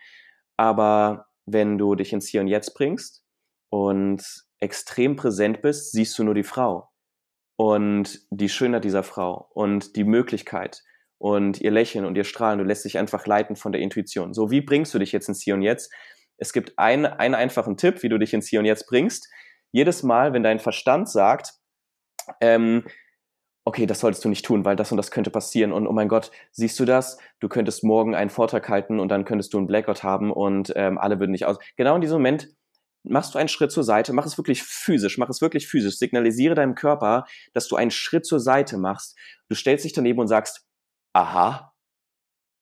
Aber 0.61 1.25
wenn 1.47 1.79
du 1.79 1.95
dich 1.95 2.13
ins 2.13 2.27
Hier 2.27 2.39
und 2.39 2.47
Jetzt 2.47 2.75
bringst 2.75 3.25
und 3.71 4.23
extrem 4.59 5.15
präsent 5.15 5.63
bist, 5.63 5.91
siehst 5.91 6.19
du 6.19 6.23
nur 6.23 6.35
die 6.35 6.43
Frau 6.43 6.91
und 7.55 8.19
die 8.29 8.47
Schönheit 8.47 8.83
dieser 8.83 9.01
Frau 9.01 9.49
und 9.55 9.95
die 9.95 10.03
Möglichkeit 10.03 10.83
und 11.17 11.59
ihr 11.61 11.71
Lächeln 11.71 12.05
und 12.05 12.15
ihr 12.15 12.25
Strahlen. 12.25 12.59
Du 12.59 12.63
lässt 12.63 12.85
dich 12.85 12.99
einfach 12.99 13.25
leiten 13.25 13.55
von 13.55 13.71
der 13.71 13.81
Intuition. 13.81 14.35
So, 14.35 14.51
wie 14.51 14.61
bringst 14.61 14.93
du 14.93 14.99
dich 14.99 15.11
jetzt 15.11 15.29
ins 15.29 15.41
Hier 15.41 15.55
und 15.55 15.63
Jetzt? 15.63 15.91
Es 16.37 16.53
gibt 16.53 16.77
einen, 16.77 17.07
einen 17.07 17.33
einfachen 17.33 17.75
Tipp, 17.75 18.03
wie 18.03 18.09
du 18.09 18.19
dich 18.19 18.31
ins 18.35 18.47
Hier 18.47 18.59
und 18.59 18.67
Jetzt 18.67 18.85
bringst. 18.85 19.31
Jedes 19.71 20.03
Mal, 20.03 20.31
wenn 20.33 20.43
dein 20.43 20.59
Verstand 20.59 21.09
sagt, 21.09 21.53
ähm, 22.39 22.85
okay, 23.65 23.85
das 23.85 23.99
solltest 23.99 24.25
du 24.25 24.29
nicht 24.29 24.45
tun, 24.45 24.65
weil 24.65 24.75
das 24.75 24.91
und 24.91 24.97
das 24.97 25.11
könnte 25.11 25.29
passieren 25.29 25.71
und 25.71 25.87
oh 25.87 25.91
mein 25.91 26.07
Gott, 26.07 26.31
siehst 26.51 26.79
du 26.79 26.85
das? 26.85 27.17
Du 27.39 27.47
könntest 27.47 27.83
morgen 27.83 28.15
einen 28.15 28.29
Vortrag 28.29 28.67
halten 28.69 28.99
und 28.99 29.09
dann 29.09 29.25
könntest 29.25 29.53
du 29.53 29.57
einen 29.57 29.67
Blackout 29.67 30.03
haben 30.03 30.31
und 30.31 30.73
ähm, 30.75 30.97
alle 30.97 31.19
würden 31.19 31.31
nicht 31.31 31.45
aus. 31.45 31.57
Genau 31.77 31.95
in 31.95 32.01
diesem 32.01 32.17
Moment 32.17 32.49
machst 33.03 33.33
du 33.33 33.39
einen 33.39 33.49
Schritt 33.49 33.71
zur 33.71 33.83
Seite, 33.83 34.13
mach 34.13 34.25
es 34.25 34.37
wirklich 34.37 34.63
physisch, 34.63 35.17
mach 35.17 35.29
es 35.29 35.41
wirklich 35.41 35.67
physisch, 35.67 35.97
signalisiere 35.97 36.55
deinem 36.55 36.75
Körper, 36.75 37.25
dass 37.53 37.67
du 37.67 37.75
einen 37.75 37.91
Schritt 37.91 38.25
zur 38.25 38.39
Seite 38.39 38.77
machst. 38.77 39.17
Du 39.49 39.55
stellst 39.55 39.85
dich 39.85 39.93
daneben 39.93 40.19
und 40.19 40.27
sagst, 40.27 40.65
aha. 41.13 41.73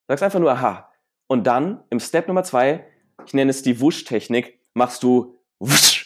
Sagst 0.08 0.24
einfach 0.24 0.40
nur 0.40 0.52
aha. 0.52 0.92
Und 1.28 1.46
dann 1.46 1.84
im 1.90 2.00
Step 2.00 2.28
Nummer 2.28 2.44
zwei 2.44 2.86
ich 3.26 3.34
nenne 3.34 3.52
es 3.52 3.62
die 3.62 3.80
Wusch-Technik, 3.80 4.60
machst 4.74 5.04
du 5.04 5.40
wusch 5.60 5.99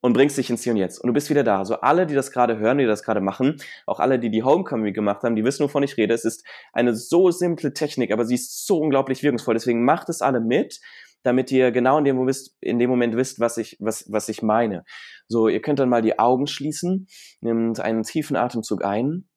und 0.00 0.12
bringst 0.12 0.38
dich 0.38 0.50
ins 0.50 0.62
Hier 0.62 0.72
und 0.72 0.78
Jetzt. 0.78 0.98
Und 0.98 1.08
du 1.08 1.12
bist 1.12 1.30
wieder 1.30 1.44
da. 1.44 1.64
So 1.64 1.76
alle, 1.80 2.06
die 2.06 2.14
das 2.14 2.32
gerade 2.32 2.58
hören, 2.58 2.78
die 2.78 2.86
das 2.86 3.02
gerade 3.02 3.20
machen, 3.20 3.56
auch 3.86 4.00
alle, 4.00 4.18
die 4.18 4.30
die 4.30 4.42
Homecoming 4.42 4.94
gemacht 4.94 5.22
haben, 5.22 5.36
die 5.36 5.44
wissen, 5.44 5.64
wovon 5.64 5.82
ich 5.82 5.96
rede. 5.96 6.14
Es 6.14 6.24
ist 6.24 6.44
eine 6.72 6.94
so 6.94 7.30
simple 7.30 7.72
Technik, 7.74 8.12
aber 8.12 8.24
sie 8.24 8.34
ist 8.34 8.66
so 8.66 8.78
unglaublich 8.78 9.22
wirkungsvoll. 9.22 9.54
Deswegen 9.54 9.84
macht 9.84 10.08
es 10.08 10.22
alle 10.22 10.40
mit, 10.40 10.80
damit 11.22 11.52
ihr 11.52 11.70
genau 11.70 11.98
in 11.98 12.04
dem, 12.04 12.16
Moment, 12.16 12.50
in 12.60 12.78
dem 12.78 12.88
Moment 12.88 13.16
wisst, 13.16 13.40
was 13.40 13.58
ich, 13.58 13.76
was, 13.78 14.10
was 14.10 14.28
ich 14.28 14.42
meine. 14.42 14.84
So, 15.28 15.48
ihr 15.48 15.60
könnt 15.60 15.78
dann 15.78 15.90
mal 15.90 16.02
die 16.02 16.18
Augen 16.18 16.46
schließen, 16.46 17.06
nimmt 17.40 17.80
einen 17.80 18.02
tiefen 18.02 18.36
Atemzug 18.36 18.84
ein, 18.84 19.28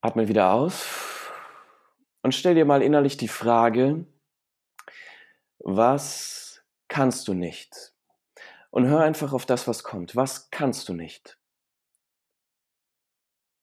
atmet 0.00 0.28
wieder 0.28 0.52
aus 0.52 0.88
und 2.22 2.34
stell 2.34 2.54
dir 2.54 2.64
mal 2.64 2.82
innerlich 2.82 3.16
die 3.16 3.28
Frage, 3.28 4.06
was 5.58 6.51
kannst 6.92 7.26
du 7.26 7.32
nicht? 7.32 7.94
Und 8.70 8.86
hör 8.86 9.00
einfach 9.00 9.32
auf 9.32 9.46
das, 9.46 9.66
was 9.66 9.82
kommt. 9.82 10.14
Was 10.14 10.50
kannst 10.50 10.90
du 10.90 10.92
nicht? 10.92 11.38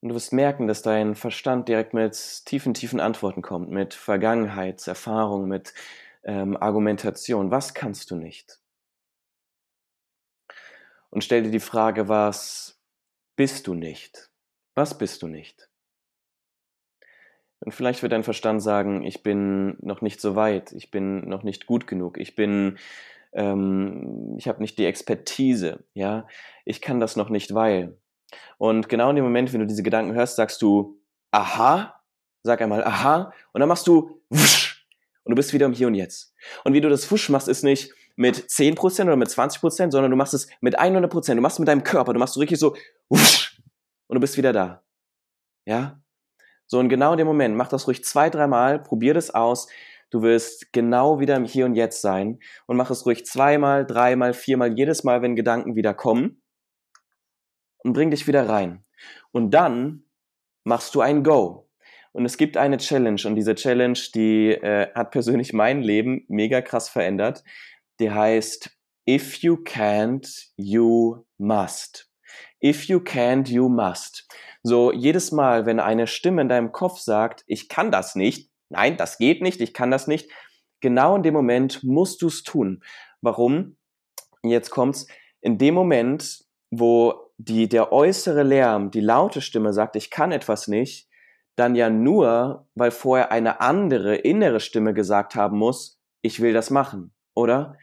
Und 0.00 0.08
du 0.08 0.14
wirst 0.16 0.32
merken, 0.32 0.66
dass 0.66 0.82
dein 0.82 1.14
Verstand 1.14 1.68
direkt 1.68 1.94
mit 1.94 2.44
tiefen, 2.44 2.74
tiefen 2.74 2.98
Antworten 2.98 3.40
kommt, 3.40 3.70
mit 3.70 3.94
Vergangenheitserfahrung, 3.94 5.46
mit 5.46 5.74
ähm, 6.24 6.56
Argumentation. 6.56 7.52
Was 7.52 7.72
kannst 7.72 8.10
du 8.10 8.16
nicht? 8.16 8.58
Und 11.10 11.22
stell 11.22 11.44
dir 11.44 11.52
die 11.52 11.60
Frage, 11.60 12.08
was 12.08 12.80
bist 13.36 13.68
du 13.68 13.74
nicht? 13.74 14.30
Was 14.74 14.98
bist 14.98 15.22
du 15.22 15.28
nicht? 15.28 15.70
Und 17.60 17.72
vielleicht 17.72 18.02
wird 18.02 18.12
dein 18.12 18.24
Verstand 18.24 18.60
sagen, 18.62 19.04
ich 19.04 19.22
bin 19.22 19.76
noch 19.80 20.00
nicht 20.00 20.20
so 20.20 20.34
weit, 20.34 20.72
ich 20.72 20.90
bin 20.90 21.28
noch 21.28 21.42
nicht 21.42 21.66
gut 21.66 21.86
genug, 21.86 22.18
ich 22.18 22.34
bin, 22.34 22.78
ähm, 23.32 24.34
ich 24.38 24.48
habe 24.48 24.60
nicht 24.60 24.78
die 24.78 24.86
Expertise, 24.86 25.84
ja, 25.94 26.26
ich 26.64 26.80
kann 26.80 27.00
das 27.00 27.16
noch 27.16 27.28
nicht, 27.28 27.54
weil. 27.54 27.98
Und 28.58 28.88
genau 28.88 29.10
in 29.10 29.16
dem 29.16 29.24
Moment, 29.24 29.52
wenn 29.52 29.60
du 29.60 29.66
diese 29.66 29.82
Gedanken 29.82 30.14
hörst, 30.14 30.36
sagst 30.36 30.62
du, 30.62 31.00
aha, 31.30 32.00
sag 32.42 32.60
einmal 32.60 32.84
aha, 32.84 33.32
und 33.52 33.60
dann 33.60 33.68
machst 33.68 33.86
du 33.86 34.20
wusch, 34.30 34.86
und 35.24 35.30
du 35.32 35.36
bist 35.36 35.52
wieder 35.52 35.66
im 35.66 35.72
Hier 35.72 35.86
und 35.86 35.94
Jetzt. 35.94 36.34
Und 36.64 36.72
wie 36.72 36.80
du 36.80 36.88
das 36.88 37.10
wusch 37.10 37.28
machst, 37.28 37.48
ist 37.48 37.62
nicht 37.62 37.92
mit 38.16 38.36
10% 38.36 39.02
oder 39.02 39.16
mit 39.16 39.28
20%, 39.28 39.90
sondern 39.90 40.10
du 40.10 40.16
machst 40.16 40.34
es 40.34 40.48
mit 40.60 40.78
100%, 40.78 41.34
du 41.34 41.40
machst 41.40 41.56
es 41.56 41.58
mit 41.58 41.68
deinem 41.68 41.84
Körper, 41.84 42.12
du 42.12 42.18
machst 42.18 42.34
so 42.34 42.40
richtig 42.40 42.58
so 42.58 42.76
wusch, 43.08 43.60
und 44.08 44.16
du 44.16 44.20
bist 44.20 44.36
wieder 44.36 44.52
da. 44.52 44.82
Ja? 45.66 46.00
So, 46.66 46.78
und 46.78 46.88
genau 46.88 47.12
in 47.12 47.18
dem 47.18 47.26
Moment, 47.26 47.56
mach 47.56 47.68
das 47.68 47.86
ruhig 47.86 48.04
zwei, 48.04 48.30
dreimal, 48.30 48.80
probier 48.80 49.14
das 49.14 49.30
aus. 49.30 49.68
Du 50.10 50.22
wirst 50.22 50.72
genau 50.72 51.20
wieder 51.20 51.36
im 51.36 51.44
Hier 51.44 51.64
und 51.66 51.74
Jetzt 51.74 52.02
sein 52.02 52.40
und 52.66 52.76
mach 52.76 52.90
es 52.90 53.06
ruhig 53.06 53.24
zweimal, 53.26 53.86
dreimal, 53.86 54.34
viermal, 54.34 54.76
jedes 54.76 55.04
Mal, 55.04 55.22
wenn 55.22 55.36
Gedanken 55.36 55.76
wieder 55.76 55.94
kommen 55.94 56.42
und 57.78 57.92
bring 57.92 58.10
dich 58.10 58.26
wieder 58.26 58.48
rein. 58.48 58.84
Und 59.32 59.52
dann 59.52 60.04
machst 60.64 60.94
du 60.94 61.00
ein 61.00 61.22
Go. 61.22 61.68
Und 62.12 62.24
es 62.24 62.36
gibt 62.36 62.56
eine 62.56 62.78
Challenge 62.78 63.20
und 63.24 63.36
diese 63.36 63.54
Challenge, 63.54 63.98
die 64.14 64.50
äh, 64.50 64.92
hat 64.94 65.12
persönlich 65.12 65.52
mein 65.52 65.80
Leben 65.80 66.24
mega 66.28 66.60
krass 66.60 66.88
verändert. 66.88 67.44
Die 68.00 68.10
heißt 68.10 68.76
If 69.08 69.38
you 69.38 69.54
can't, 69.54 70.28
you 70.56 71.24
must. 71.38 72.10
If 72.62 72.84
you 72.84 72.98
can't, 72.98 73.48
you 73.48 73.68
must. 73.68 74.28
So 74.62 74.92
jedes 74.92 75.32
Mal, 75.32 75.66
wenn 75.66 75.80
eine 75.80 76.06
Stimme 76.06 76.42
in 76.42 76.48
deinem 76.48 76.72
Kopf 76.72 76.98
sagt, 76.98 77.44
ich 77.46 77.68
kann 77.68 77.90
das 77.90 78.14
nicht, 78.14 78.49
nein, 78.70 78.96
das 78.96 79.18
geht 79.18 79.42
nicht, 79.42 79.60
ich 79.60 79.74
kann 79.74 79.90
das 79.90 80.06
nicht, 80.06 80.30
genau 80.80 81.16
in 81.16 81.22
dem 81.22 81.34
Moment 81.34 81.84
musst 81.84 82.22
du 82.22 82.28
es 82.28 82.42
tun. 82.42 82.82
Warum? 83.20 83.76
Jetzt 84.42 84.70
kommt's. 84.70 85.06
In 85.42 85.58
dem 85.58 85.74
Moment, 85.74 86.44
wo 86.70 87.14
die, 87.38 87.68
der 87.68 87.92
äußere 87.92 88.42
Lärm, 88.42 88.90
die 88.90 89.00
laute 89.00 89.40
Stimme 89.40 89.72
sagt, 89.72 89.96
ich 89.96 90.10
kann 90.10 90.32
etwas 90.32 90.68
nicht, 90.68 91.08
dann 91.56 91.74
ja 91.74 91.90
nur, 91.90 92.66
weil 92.74 92.90
vorher 92.90 93.32
eine 93.32 93.60
andere 93.60 94.16
innere 94.16 94.60
Stimme 94.60 94.94
gesagt 94.94 95.34
haben 95.34 95.58
muss, 95.58 96.00
ich 96.22 96.40
will 96.40 96.52
das 96.52 96.70
machen, 96.70 97.12
oder? 97.34 97.76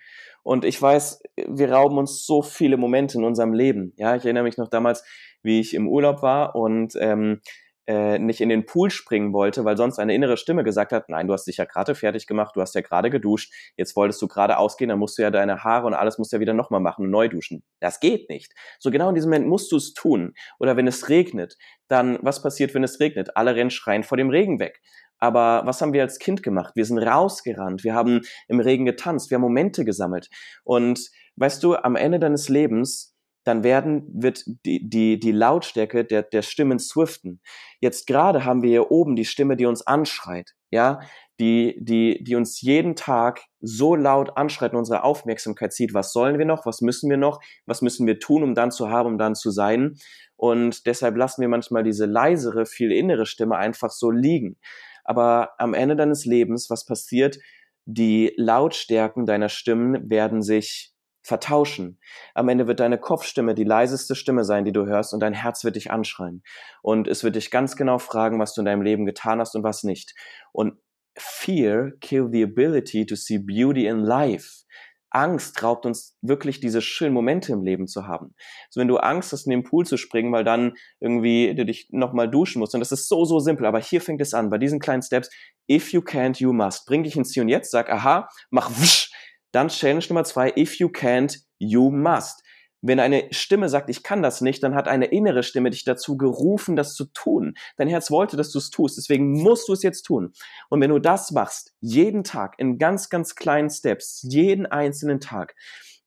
Und 0.44 0.64
ich 0.64 0.82
weiß, 0.82 1.22
wir 1.48 1.72
rauben 1.74 1.98
uns 1.98 2.26
so 2.26 2.42
viele 2.42 2.78
Momente 2.78 3.18
in 3.18 3.26
unserem 3.26 3.54
Leben. 3.54 3.94
Ja, 3.98 4.16
ich 4.16 4.24
erinnere 4.24 4.46
mich 4.46 4.58
noch 4.58 4.70
damals, 4.70 5.04
wie 5.44 5.60
ich 5.60 5.74
im 5.74 5.88
Urlaub 5.88 6.22
war 6.22 6.56
und 6.56 6.96
ähm, 7.00 7.42
äh, 7.88 8.20
nicht 8.20 8.42
in 8.42 8.50
den 8.50 8.66
Pool 8.66 8.90
springen 8.90 9.34
wollte, 9.34 9.64
weil 9.64 9.78
sonst 9.78 9.98
eine 9.98 10.14
innere 10.14 10.36
Stimme 10.36 10.64
gesagt 10.64 10.92
hat, 10.92 11.08
nein, 11.08 11.28
du 11.28 11.34
hast 11.34 11.46
dich 11.46 11.58
ja 11.58 11.66
gerade 11.66 11.96
fertig 11.96 12.28
gemacht, 12.28 12.56
du 12.56 12.62
hast 12.62 12.76
ja 12.76 12.82
gerade 12.82 13.10
geduscht, 13.10 13.54
jetzt 13.78 13.96
wolltest 13.96 14.22
du 14.22 14.28
gerade 14.28 14.58
ausgehen, 14.58 14.90
dann 14.90 15.00
musst 15.00 15.18
du 15.18 15.22
ja 15.22 15.32
deine 15.32 15.64
Haare 15.64 15.88
und 15.88 15.94
alles 15.94 16.18
musst 16.18 16.32
du 16.32 16.36
ja 16.36 16.42
wieder 16.42 16.54
nochmal 16.54 16.82
machen 16.82 17.06
und 17.06 17.12
neu 17.12 17.30
duschen. 17.30 17.64
Das 17.80 18.00
geht 18.00 18.30
nicht. 18.30 18.54
So 18.80 18.92
genau 18.92 19.10
in 19.10 19.16
diesem 19.16 19.30
Moment 19.30 19.48
musst 19.48 19.72
du 19.72 19.78
es 19.78 19.94
tun. 19.94 20.34
Oder 20.60 20.76
wenn 20.76 20.88
es 20.88 21.10
regnet, 21.10 21.58
dann 21.88 22.20
was 22.22 22.42
passiert, 22.42 22.74
wenn 22.74 22.84
es 22.84 23.00
regnet? 23.00 23.38
Alle 23.38 23.56
rennen 23.56 23.72
schreien 23.72 24.04
vor 24.04 24.18
dem 24.18 24.30
Regen 24.30 24.60
weg. 24.60 24.82
Aber 25.20 25.64
was 25.66 25.82
haben 25.82 25.94
wir 25.94 26.04
als 26.04 26.20
Kind 26.20 26.44
gemacht? 26.44 26.76
Wir 26.76 26.86
sind 26.86 27.00
rausgerannt, 27.00 27.84
wir 27.84 27.96
haben 27.96 28.22
im 28.48 28.60
Regen 28.60 28.86
getanzt, 28.86 29.32
wir 29.32 29.36
haben 29.36 29.42
Momente 29.42 29.84
gesammelt. 29.84 30.30
Und 30.64 31.10
weißt 31.38 31.64
du, 31.64 31.76
am 31.76 31.96
Ende 31.96 32.20
deines 32.20 32.50
Lebens, 32.50 33.17
dann 33.48 33.64
werden, 33.64 34.08
wird 34.14 34.44
die, 34.66 34.88
die, 34.88 35.20
die 35.20 35.32
Lautstärke 35.32 36.06
der, 36.06 36.24
der 36.24 36.42
Stimmen 36.42 36.80
swiften. 36.80 37.42
Jetzt 37.80 38.08
gerade 38.08 38.46
haben 38.46 38.62
wir 38.62 38.70
hier 38.70 38.92
oben 38.92 39.16
die 39.16 39.26
Stimme, 39.26 39.56
die 39.56 39.66
uns 39.66 39.86
anschreit, 39.86 40.54
ja, 40.70 41.00
die, 41.40 41.78
die, 41.80 42.24
die 42.24 42.36
uns 42.36 42.62
jeden 42.62 42.96
Tag 42.96 43.42
so 43.62 43.96
laut 43.96 44.38
anschreit 44.38 44.74
und 44.74 44.80
unsere 44.80 45.04
Aufmerksamkeit 45.04 45.72
zieht. 45.72 45.94
Was 45.94 46.12
sollen 46.12 46.40
wir 46.40 46.46
noch? 46.46 46.66
Was 46.66 46.82
müssen 46.82 47.10
wir 47.10 47.18
noch? 47.18 47.40
Was 47.66 47.82
müssen 47.82 48.08
wir 48.08 48.20
tun, 48.20 48.44
um 48.44 48.56
dann 48.56 48.72
zu 48.72 48.90
haben, 48.90 49.10
um 49.10 49.18
dann 49.18 49.36
zu 49.36 49.52
sein? 49.52 49.96
Und 50.36 50.86
deshalb 50.86 51.16
lassen 51.16 51.42
wir 51.42 51.50
manchmal 51.50 51.84
diese 51.84 52.06
leisere, 52.06 52.66
viel 52.66 52.92
innere 52.92 53.26
Stimme 53.26 53.58
einfach 53.58 53.92
so 53.92 54.12
liegen. 54.12 54.58
Aber 55.04 55.52
am 55.58 55.74
Ende 55.74 55.96
deines 55.96 56.26
Lebens, 56.26 56.70
was 56.70 56.86
passiert? 56.86 57.38
Die 57.86 58.34
Lautstärken 58.36 59.26
deiner 59.26 59.50
Stimmen 59.50 60.10
werden 60.10 60.42
sich 60.42 60.94
vertauschen. 61.28 62.00
Am 62.34 62.50
Ende 62.50 62.68
wird 62.68 62.80
deine 62.80 62.98
Kopfstimme 62.98 63.54
die 63.54 63.64
leiseste 63.64 64.16
Stimme 64.16 64.44
sein, 64.44 64.66
die 64.66 64.72
du 64.72 64.86
hörst, 64.86 65.14
und 65.14 65.20
dein 65.20 65.34
Herz 65.34 65.64
wird 65.64 65.76
dich 65.76 65.92
anschreien. 65.92 66.42
Und 66.82 67.08
es 67.08 67.24
wird 67.24 67.36
dich 67.36 67.52
ganz 67.52 67.76
genau 67.76 68.00
fragen, 68.00 68.40
was 68.40 68.54
du 68.54 68.62
in 68.62 68.66
deinem 68.66 68.82
Leben 68.82 69.06
getan 69.06 69.40
hast 69.40 69.56
und 69.56 69.64
was 69.64 69.84
nicht. 69.84 70.14
Und 70.52 70.80
Fear 71.18 71.92
kill 72.00 72.30
the 72.32 72.44
ability 72.44 73.06
to 73.06 73.16
see 73.16 73.40
beauty 73.40 73.88
in 73.88 74.00
life. 74.00 74.64
Angst 75.10 75.64
raubt 75.64 75.86
uns 75.86 76.16
wirklich 76.22 76.60
diese 76.60 76.82
schönen 76.82 77.14
Momente 77.14 77.54
im 77.54 77.64
Leben 77.64 77.88
zu 77.88 78.08
haben. 78.08 78.36
Also 78.68 78.82
wenn 78.82 78.88
du 78.88 78.98
Angst 78.98 79.32
hast, 79.32 79.46
in 79.46 79.52
den 79.52 79.64
Pool 79.64 79.86
zu 79.86 79.98
springen, 79.98 80.32
weil 80.32 80.44
dann 80.44 80.74
irgendwie 81.00 81.56
du 81.56 81.66
dich 81.66 81.88
nochmal 81.92 82.30
duschen 82.30 82.60
musst, 82.60 82.74
und 82.74 82.82
das 82.82 82.92
ist 82.92 83.08
so, 83.08 83.26
so 83.26 83.40
simpel, 83.40 83.66
aber 83.66 83.80
hier 83.80 84.02
fängt 84.02 84.22
es 84.22 84.34
an, 84.34 84.50
bei 84.50 84.58
diesen 84.58 84.80
kleinen 84.80 85.02
Steps, 85.02 85.30
if 85.70 85.94
you 85.94 86.02
can't, 86.02 86.40
you 86.40 86.54
must. 86.54 86.86
Bring 86.86 87.04
dich 87.04 87.16
ins 87.16 87.34
Hier 87.34 87.44
und 87.44 87.50
Jetzt, 87.50 87.72
sag, 87.72 87.90
aha, 87.90 88.30
mach 88.50 88.70
wusch, 88.70 89.07
dann 89.52 89.70
Challenge 89.70 90.06
Nummer 90.10 90.24
zwei, 90.24 90.54
if 90.56 90.80
you 90.80 90.88
can't, 90.88 91.40
you 91.60 91.90
must. 91.90 92.44
Wenn 92.82 93.00
eine 93.00 93.28
Stimme 93.32 93.70
sagt, 93.70 93.90
ich 93.90 94.04
kann 94.04 94.22
das 94.22 94.42
nicht, 94.42 94.62
dann 94.62 94.76
hat 94.76 94.88
eine 94.88 95.06
innere 95.06 95.42
Stimme 95.42 95.72
dich 95.72 95.84
dazu 95.84 96.16
gerufen, 96.16 96.76
das 96.76 96.94
zu 96.94 97.06
tun. 97.06 97.56
Dein 97.76 97.88
Herz 97.88 98.12
wollte, 98.12 98.38
dass 98.38 98.52
du 98.52 98.60
es 98.60 98.70
tust, 98.70 98.98
deswegen 98.98 99.32
musst 99.42 99.68
du 99.68 99.74
es 99.74 99.82
jetzt 99.82 100.04
tun. 100.04 100.32
Und 100.70 100.82
wenn 100.82 100.92
du 100.92 101.00
das 101.00 101.32
machst, 101.32 101.74
jeden 101.82 102.24
Tag 102.24 102.54
in 102.60 102.78
ganz, 102.78 103.10
ganz 103.10 103.36
kleinen 103.36 103.70
Steps, 103.70 104.22
jeden 104.30 104.68
einzelnen 104.68 105.20
Tag, 105.20 105.56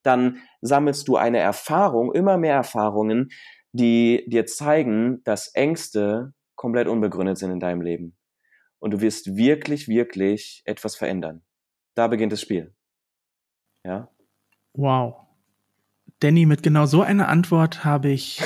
dann 0.03 0.39
sammelst 0.61 1.09
du 1.09 1.17
eine 1.17 1.39
Erfahrung, 1.39 2.15
immer 2.15 2.39
mehr 2.39 2.55
Erfahrungen, 2.55 3.31
die 3.73 4.25
dir 4.29 4.47
zeigen, 4.47 5.23
dass 5.25 5.49
Ängste 5.55 6.33
komplett 6.55 6.89
unbegründet 6.89 7.39
sind 7.39 7.51
in 7.51 7.61
deinem 7.61 7.81
Leben. 7.81 8.17
Und 8.79 8.93
du 8.93 9.01
wirst 9.01 9.37
wirklich, 9.37 9.89
wirklich 9.89 10.63
etwas 10.65 10.97
verändern. 10.97 11.43
Da 11.95 12.07
beginnt 12.07 12.33
das 12.33 12.41
Spiel. 12.41 12.75
Ja. 13.85 14.09
Wow. 14.75 15.27
Danny, 16.21 16.47
mit 16.47 16.63
genau 16.63 16.87
so 16.87 17.03
einer 17.03 17.29
Antwort 17.29 17.85
habe 17.85 18.11
ich 18.11 18.43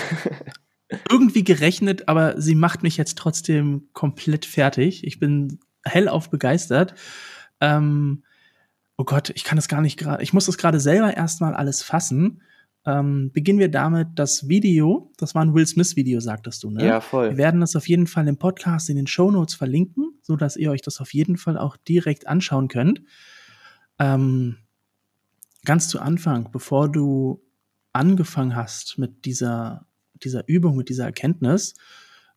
irgendwie 1.11 1.45
gerechnet, 1.45 2.09
aber 2.09 2.41
sie 2.41 2.55
macht 2.55 2.83
mich 2.83 2.97
jetzt 2.97 3.19
trotzdem 3.19 3.89
komplett 3.93 4.47
fertig. 4.47 5.05
Ich 5.05 5.19
bin 5.19 5.59
hellauf 5.85 6.31
begeistert. 6.31 6.95
Ähm, 7.61 8.23
oh 8.97 9.05
Gott, 9.05 9.31
ich 9.31 9.45
kann 9.45 9.59
es 9.59 9.69
gar 9.69 9.81
nicht 9.81 9.99
gerade, 9.99 10.23
ich 10.23 10.33
muss 10.33 10.47
das 10.47 10.59
gerade 10.59 10.81
selber 10.81 11.17
erstmal 11.17 11.55
alles 11.55 11.83
fassen. 11.83 12.43
Ähm, 12.87 13.31
beginnen 13.33 13.59
wir 13.59 13.71
damit, 13.71 14.09
das 14.17 14.49
Video, 14.49 15.11
das 15.17 15.35
war 15.35 15.43
ein 15.43 15.55
Will 15.55 15.67
Smith-Video, 15.67 16.21
sagtest 16.21 16.63
du, 16.63 16.71
ne? 16.71 16.85
Ja, 16.85 17.01
voll. 17.01 17.31
Wir 17.31 17.39
werden 17.39 17.61
das 17.61 17.77
auf 17.77 17.89
jeden 17.89 18.07
Fall 18.07 18.29
im 18.29 18.37
Podcast 18.37 18.91
in 18.91 18.97
den 18.97 19.07
Show 19.07 19.31
Notes 19.31 19.55
verlinken, 19.55 20.19
so 20.21 20.37
dass 20.37 20.57
ihr 20.57 20.71
euch 20.71 20.83
das 20.83 21.01
auf 21.01 21.15
jeden 21.15 21.39
Fall 21.39 21.57
auch 21.57 21.79
direkt 21.79 22.27
anschauen 22.27 22.69
könnt. 22.69 23.03
Ähm, 23.99 24.59
ganz 25.65 25.89
zu 25.89 26.01
Anfang, 26.01 26.51
bevor 26.53 26.91
du 26.91 27.43
angefangen 27.93 28.55
hast 28.57 28.99
mit 28.99 29.25
dieser, 29.25 29.87
dieser 30.15 30.47
Übung, 30.49 30.77
mit 30.77 30.89
dieser 30.89 31.05
Erkenntnis, 31.05 31.75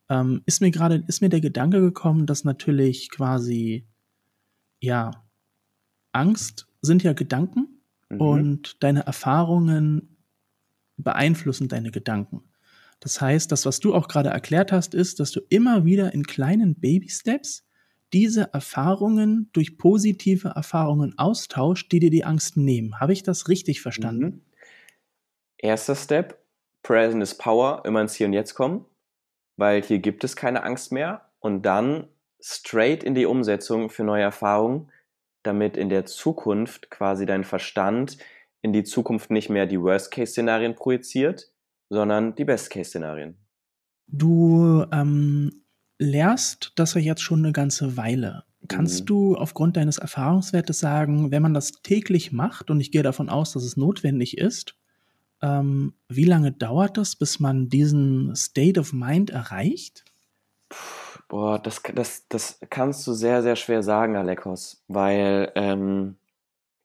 ähm, 0.10 0.42
ist 0.46 0.62
mir 0.62 0.72
gerade, 0.72 1.04
ist 1.08 1.22
mir 1.22 1.30
der 1.30 1.42
Gedanke 1.42 1.82
gekommen, 1.82 2.26
dass 2.26 2.44
natürlich 2.44 3.10
quasi, 3.10 3.88
ja, 4.80 5.12
Angst 6.12 6.68
sind 6.82 7.04
ja 7.04 7.14
Gedanken 7.14 7.82
mhm. 8.10 8.22
und 8.22 8.84
deine 8.84 9.06
Erfahrungen 9.06 10.18
beeinflussen 10.98 11.68
deine 11.68 11.92
Gedanken. 11.92 12.42
Das 13.00 13.22
heißt, 13.22 13.52
das, 13.52 13.66
was 13.66 13.80
du 13.80 13.94
auch 13.94 14.08
gerade 14.08 14.30
erklärt 14.30 14.72
hast, 14.72 14.96
ist, 14.96 15.20
dass 15.20 15.32
du 15.32 15.42
immer 15.50 15.86
wieder 15.86 16.14
in 16.14 16.24
kleinen 16.26 16.76
Baby-Steps 16.76 17.67
diese 18.14 18.54
Erfahrungen 18.54 19.50
durch 19.54 19.78
positive 19.78 20.50
Erfahrungen 20.50 21.18
austauscht, 21.18 21.92
die 21.92 22.00
dir 22.00 22.10
die 22.10 22.24
Angst 22.24 22.58
nehmen. 22.58 23.00
Habe 23.00 23.14
ich 23.14 23.24
das 23.24 23.50
richtig 23.50 23.82
verstanden? 23.82 24.26
Mhm. 24.26 24.42
Erster 25.58 25.96
Step, 25.96 26.40
Present 26.84 27.22
is 27.22 27.36
Power, 27.38 27.84
immer 27.86 28.02
ins 28.02 28.16
Hier 28.16 28.28
und 28.28 28.34
Jetzt 28.34 28.54
kommen, 28.54 28.86
weil 29.58 29.82
hier 29.82 30.00
gibt 30.00 30.24
es 30.24 30.36
keine 30.36 30.64
Angst 30.64 30.92
mehr 30.92 31.30
und 31.40 31.64
dann 31.64 32.08
straight 32.40 33.04
in 33.04 33.16
die 33.16 33.26
Umsetzung 33.26 33.90
für 33.90 34.04
neue 34.04 34.24
Erfahrungen, 34.24 34.92
damit 35.44 35.78
in 35.78 35.90
der 35.90 36.06
Zukunft 36.06 36.92
quasi 36.92 37.26
dein 37.26 37.44
Verstand 37.44 38.18
in 38.62 38.74
die 38.74 38.84
Zukunft 38.84 39.32
nicht 39.32 39.50
mehr 39.50 39.66
die 39.66 39.82
Worst-Case-Szenarien 39.82 40.76
projiziert, 40.76 41.52
sondern 41.90 42.36
die 42.36 42.46
Best-Case-Szenarien. 42.46 43.38
Du 44.08 44.86
ähm, 44.92 45.64
lehrst 46.00 46.74
das 46.76 46.94
ja 46.94 47.02
jetzt 47.02 47.22
schon 47.22 47.40
eine 47.40 47.52
ganze 47.52 47.98
Weile. 47.98 48.44
Kannst 48.68 49.02
mhm. 49.02 49.06
du 49.06 49.36
aufgrund 49.36 49.78
deines 49.78 49.98
Erfahrungswertes 49.98 50.80
sagen, 50.80 51.32
wenn 51.32 51.42
man 51.42 51.54
das 51.54 51.72
täglich 51.84 52.32
macht, 52.32 52.70
und 52.70 52.80
ich 52.80 52.92
gehe 52.92 53.04
davon 53.04 53.30
aus, 53.30 53.54
dass 53.54 53.64
es 53.64 53.78
notwendig 53.78 54.38
ist, 54.38 54.76
ähm, 55.42 55.94
wie 56.10 56.26
lange 56.26 56.52
dauert 56.52 56.98
das, 56.98 57.16
bis 57.16 57.40
man 57.40 57.70
diesen 57.70 58.36
State 58.36 58.80
of 58.80 58.94
Mind 58.94 59.30
erreicht? 59.30 60.04
Boah, 61.30 61.60
das, 61.60 61.82
das, 61.94 62.28
das 62.28 62.60
kannst 62.70 63.06
du 63.06 63.14
sehr, 63.14 63.44
sehr 63.44 63.56
schwer 63.56 63.84
sagen, 63.84 64.16
Alekos, 64.16 64.84
weil 64.88 65.52
ähm, 65.56 66.16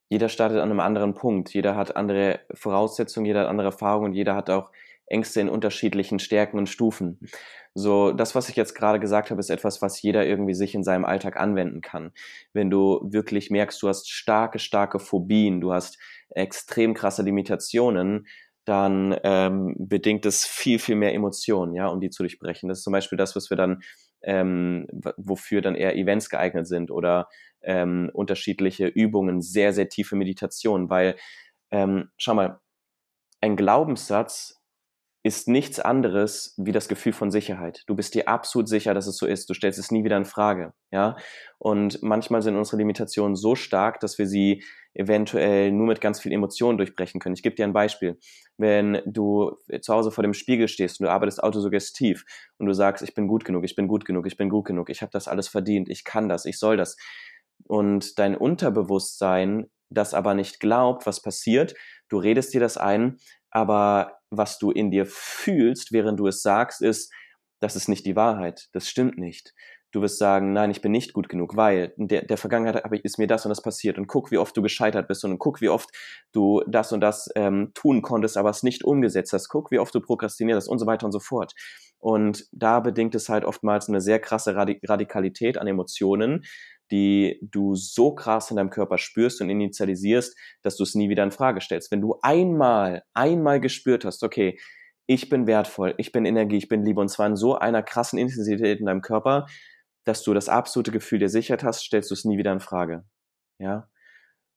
jeder 0.08 0.28
startet 0.28 0.58
an 0.58 0.70
einem 0.70 0.80
anderen 0.80 1.14
Punkt. 1.14 1.54
Jeder 1.54 1.74
hat 1.74 1.96
andere 1.96 2.40
Voraussetzungen, 2.52 3.24
jeder 3.24 3.40
hat 3.40 3.48
andere 3.48 3.68
Erfahrungen 3.68 4.10
und 4.10 4.12
jeder 4.12 4.36
hat 4.36 4.50
auch 4.50 4.68
Ängste 5.12 5.40
in 5.40 5.48
unterschiedlichen 5.48 6.18
Stärken 6.18 6.58
und 6.58 6.68
Stufen. 6.68 7.20
So, 7.74 8.12
das, 8.12 8.34
was 8.34 8.48
ich 8.48 8.56
jetzt 8.56 8.74
gerade 8.74 9.00
gesagt 9.00 9.30
habe, 9.30 9.40
ist 9.40 9.50
etwas, 9.50 9.80
was 9.80 10.02
jeder 10.02 10.26
irgendwie 10.26 10.54
sich 10.54 10.74
in 10.74 10.84
seinem 10.84 11.04
Alltag 11.04 11.38
anwenden 11.38 11.80
kann. 11.80 12.12
Wenn 12.52 12.70
du 12.70 13.00
wirklich 13.02 13.50
merkst, 13.50 13.80
du 13.82 13.88
hast 13.88 14.10
starke, 14.10 14.58
starke 14.58 14.98
Phobien, 14.98 15.60
du 15.60 15.72
hast 15.72 15.98
extrem 16.30 16.94
krasse 16.94 17.22
Limitationen, 17.22 18.26
dann 18.64 19.16
ähm, 19.24 19.74
bedingt 19.78 20.24
es 20.26 20.46
viel, 20.46 20.78
viel 20.78 20.96
mehr 20.96 21.14
Emotionen, 21.14 21.74
ja, 21.74 21.88
um 21.88 22.00
die 22.00 22.10
zu 22.10 22.22
durchbrechen. 22.22 22.68
Das 22.68 22.78
ist 22.78 22.84
zum 22.84 22.92
Beispiel 22.92 23.18
das, 23.18 23.34
was 23.34 23.50
wir 23.50 23.56
dann, 23.56 23.82
ähm, 24.22 24.86
wofür 25.16 25.62
dann 25.62 25.74
eher 25.74 25.96
Events 25.96 26.28
geeignet 26.30 26.68
sind 26.68 26.90
oder 26.90 27.28
ähm, 27.62 28.10
unterschiedliche 28.12 28.86
Übungen, 28.86 29.40
sehr, 29.40 29.72
sehr 29.72 29.88
tiefe 29.88 30.14
Meditationen, 30.14 30.90
weil, 30.90 31.16
ähm, 31.70 32.10
schau 32.18 32.34
mal, 32.34 32.60
ein 33.40 33.56
Glaubenssatz 33.56 34.61
ist 35.24 35.46
nichts 35.46 35.78
anderes 35.78 36.54
wie 36.56 36.72
das 36.72 36.88
Gefühl 36.88 37.12
von 37.12 37.30
Sicherheit. 37.30 37.84
Du 37.86 37.94
bist 37.94 38.14
dir 38.14 38.26
absolut 38.26 38.68
sicher, 38.68 38.92
dass 38.92 39.06
es 39.06 39.16
so 39.16 39.26
ist. 39.26 39.48
Du 39.48 39.54
stellst 39.54 39.78
es 39.78 39.92
nie 39.92 40.02
wieder 40.02 40.16
in 40.16 40.24
Frage, 40.24 40.72
ja. 40.90 41.16
Und 41.58 42.02
manchmal 42.02 42.42
sind 42.42 42.56
unsere 42.56 42.78
Limitationen 42.78 43.36
so 43.36 43.54
stark, 43.54 44.00
dass 44.00 44.18
wir 44.18 44.26
sie 44.26 44.64
eventuell 44.94 45.70
nur 45.70 45.86
mit 45.86 46.00
ganz 46.00 46.20
viel 46.20 46.32
Emotionen 46.32 46.76
durchbrechen 46.76 47.20
können. 47.20 47.36
Ich 47.36 47.42
gebe 47.44 47.54
dir 47.54 47.64
ein 47.64 47.72
Beispiel. 47.72 48.18
Wenn 48.58 49.00
du 49.06 49.56
zu 49.80 49.94
Hause 49.94 50.10
vor 50.10 50.22
dem 50.22 50.34
Spiegel 50.34 50.66
stehst 50.66 51.00
und 51.00 51.06
du 51.06 51.12
arbeitest 51.12 51.42
autosuggestiv 51.42 52.24
und 52.58 52.66
du 52.66 52.72
sagst, 52.74 53.02
ich 53.02 53.14
bin 53.14 53.28
gut 53.28 53.44
genug, 53.44 53.64
ich 53.64 53.76
bin 53.76 53.86
gut 53.86 54.04
genug, 54.04 54.26
ich 54.26 54.36
bin 54.36 54.50
gut 54.50 54.66
genug, 54.66 54.90
ich 54.90 55.02
habe 55.02 55.12
das 55.12 55.28
alles 55.28 55.46
verdient, 55.46 55.88
ich 55.88 56.04
kann 56.04 56.28
das, 56.28 56.46
ich 56.46 56.58
soll 56.58 56.76
das. 56.76 56.96
Und 57.68 58.18
dein 58.18 58.36
Unterbewusstsein 58.36 59.70
das 59.88 60.14
aber 60.14 60.34
nicht 60.34 60.58
glaubt, 60.58 61.06
was 61.06 61.22
passiert, 61.22 61.74
du 62.08 62.18
redest 62.18 62.54
dir 62.54 62.60
das 62.60 62.76
ein, 62.76 63.18
aber 63.52 64.18
was 64.30 64.58
du 64.58 64.70
in 64.70 64.90
dir 64.90 65.06
fühlst, 65.06 65.92
während 65.92 66.18
du 66.18 66.26
es 66.26 66.42
sagst, 66.42 66.82
ist, 66.82 67.12
das 67.60 67.76
ist 67.76 67.88
nicht 67.88 68.06
die 68.06 68.16
Wahrheit, 68.16 68.68
das 68.72 68.88
stimmt 68.88 69.18
nicht. 69.18 69.54
Du 69.92 70.00
wirst 70.00 70.18
sagen, 70.18 70.54
nein, 70.54 70.70
ich 70.70 70.80
bin 70.80 70.90
nicht 70.90 71.12
gut 71.12 71.28
genug, 71.28 71.54
weil 71.54 71.92
in 71.98 72.08
der, 72.08 72.24
der 72.24 72.38
Vergangenheit 72.38 72.82
ist 73.04 73.18
mir 73.18 73.26
das 73.26 73.44
und 73.44 73.50
das 73.50 73.60
passiert 73.60 73.98
und 73.98 74.06
guck, 74.06 74.30
wie 74.30 74.38
oft 74.38 74.56
du 74.56 74.62
gescheitert 74.62 75.06
bist 75.06 75.22
und 75.22 75.38
guck, 75.38 75.60
wie 75.60 75.68
oft 75.68 75.90
du 76.32 76.62
das 76.66 76.92
und 76.92 77.02
das 77.02 77.28
ähm, 77.36 77.72
tun 77.74 78.00
konntest, 78.00 78.38
aber 78.38 78.48
es 78.48 78.62
nicht 78.62 78.84
umgesetzt 78.84 79.34
hast. 79.34 79.50
Guck, 79.50 79.70
wie 79.70 79.78
oft 79.78 79.94
du 79.94 80.00
prokrastiniert 80.00 80.56
hast 80.56 80.68
und 80.68 80.78
so 80.78 80.86
weiter 80.86 81.04
und 81.04 81.12
so 81.12 81.20
fort. 81.20 81.52
Und 81.98 82.46
da 82.52 82.80
bedingt 82.80 83.14
es 83.14 83.28
halt 83.28 83.44
oftmals 83.44 83.88
eine 83.88 84.00
sehr 84.00 84.18
krasse 84.18 84.56
Radikalität 84.56 85.58
an 85.58 85.66
Emotionen, 85.66 86.44
die 86.92 87.40
du 87.42 87.74
so 87.74 88.14
krass 88.14 88.50
in 88.50 88.58
deinem 88.58 88.70
Körper 88.70 88.98
spürst 88.98 89.40
und 89.40 89.48
initialisierst, 89.48 90.36
dass 90.62 90.76
du 90.76 90.84
es 90.84 90.94
nie 90.94 91.08
wieder 91.08 91.24
in 91.24 91.32
Frage 91.32 91.60
stellst. 91.60 91.90
Wenn 91.90 92.02
du 92.02 92.18
einmal, 92.22 93.02
einmal 93.14 93.60
gespürt 93.60 94.04
hast, 94.04 94.22
okay, 94.22 94.58
ich 95.06 95.28
bin 95.28 95.46
wertvoll, 95.46 95.94
ich 95.96 96.12
bin 96.12 96.26
Energie, 96.26 96.58
ich 96.58 96.68
bin 96.68 96.84
Liebe 96.84 97.00
und 97.00 97.08
zwar 97.08 97.26
in 97.26 97.36
so 97.36 97.56
einer 97.56 97.82
krassen 97.82 98.18
Intensität 98.18 98.78
in 98.78 98.86
deinem 98.86 99.00
Körper, 99.00 99.46
dass 100.04 100.22
du 100.22 100.34
das 100.34 100.48
absolute 100.48 100.92
Gefühl 100.92 101.18
der 101.18 101.28
Sicherheit 101.28 101.64
hast, 101.64 101.80
stellst 101.80 102.10
du 102.10 102.14
es 102.14 102.24
nie 102.24 102.38
wieder 102.38 102.52
in 102.52 102.60
Frage. 102.60 103.04
Ja. 103.58 103.88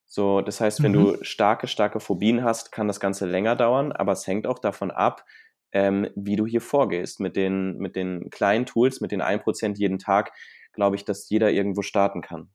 So, 0.05 0.41
das 0.41 0.61
heißt, 0.61 0.83
wenn 0.83 0.91
mhm. 0.91 0.95
du 0.95 1.23
starke, 1.23 1.67
starke 1.67 1.99
Phobien 1.99 2.43
hast, 2.43 2.71
kann 2.71 2.87
das 2.87 2.99
Ganze 2.99 3.25
länger 3.25 3.55
dauern, 3.55 3.91
aber 3.91 4.11
es 4.11 4.27
hängt 4.27 4.45
auch 4.45 4.59
davon 4.59 4.91
ab, 4.91 5.25
ähm, 5.71 6.07
wie 6.15 6.35
du 6.35 6.45
hier 6.45 6.61
vorgehst. 6.61 7.19
Mit 7.19 7.35
den, 7.35 7.77
mit 7.77 7.95
den 7.95 8.29
kleinen 8.29 8.65
Tools, 8.65 9.01
mit 9.01 9.11
den 9.11 9.21
1% 9.21 9.77
jeden 9.77 9.99
Tag, 9.99 10.31
glaube 10.75 10.95
ich, 10.95 11.05
dass 11.05 11.29
jeder 11.29 11.51
irgendwo 11.51 11.81
starten 11.81 12.21
kann. 12.21 12.49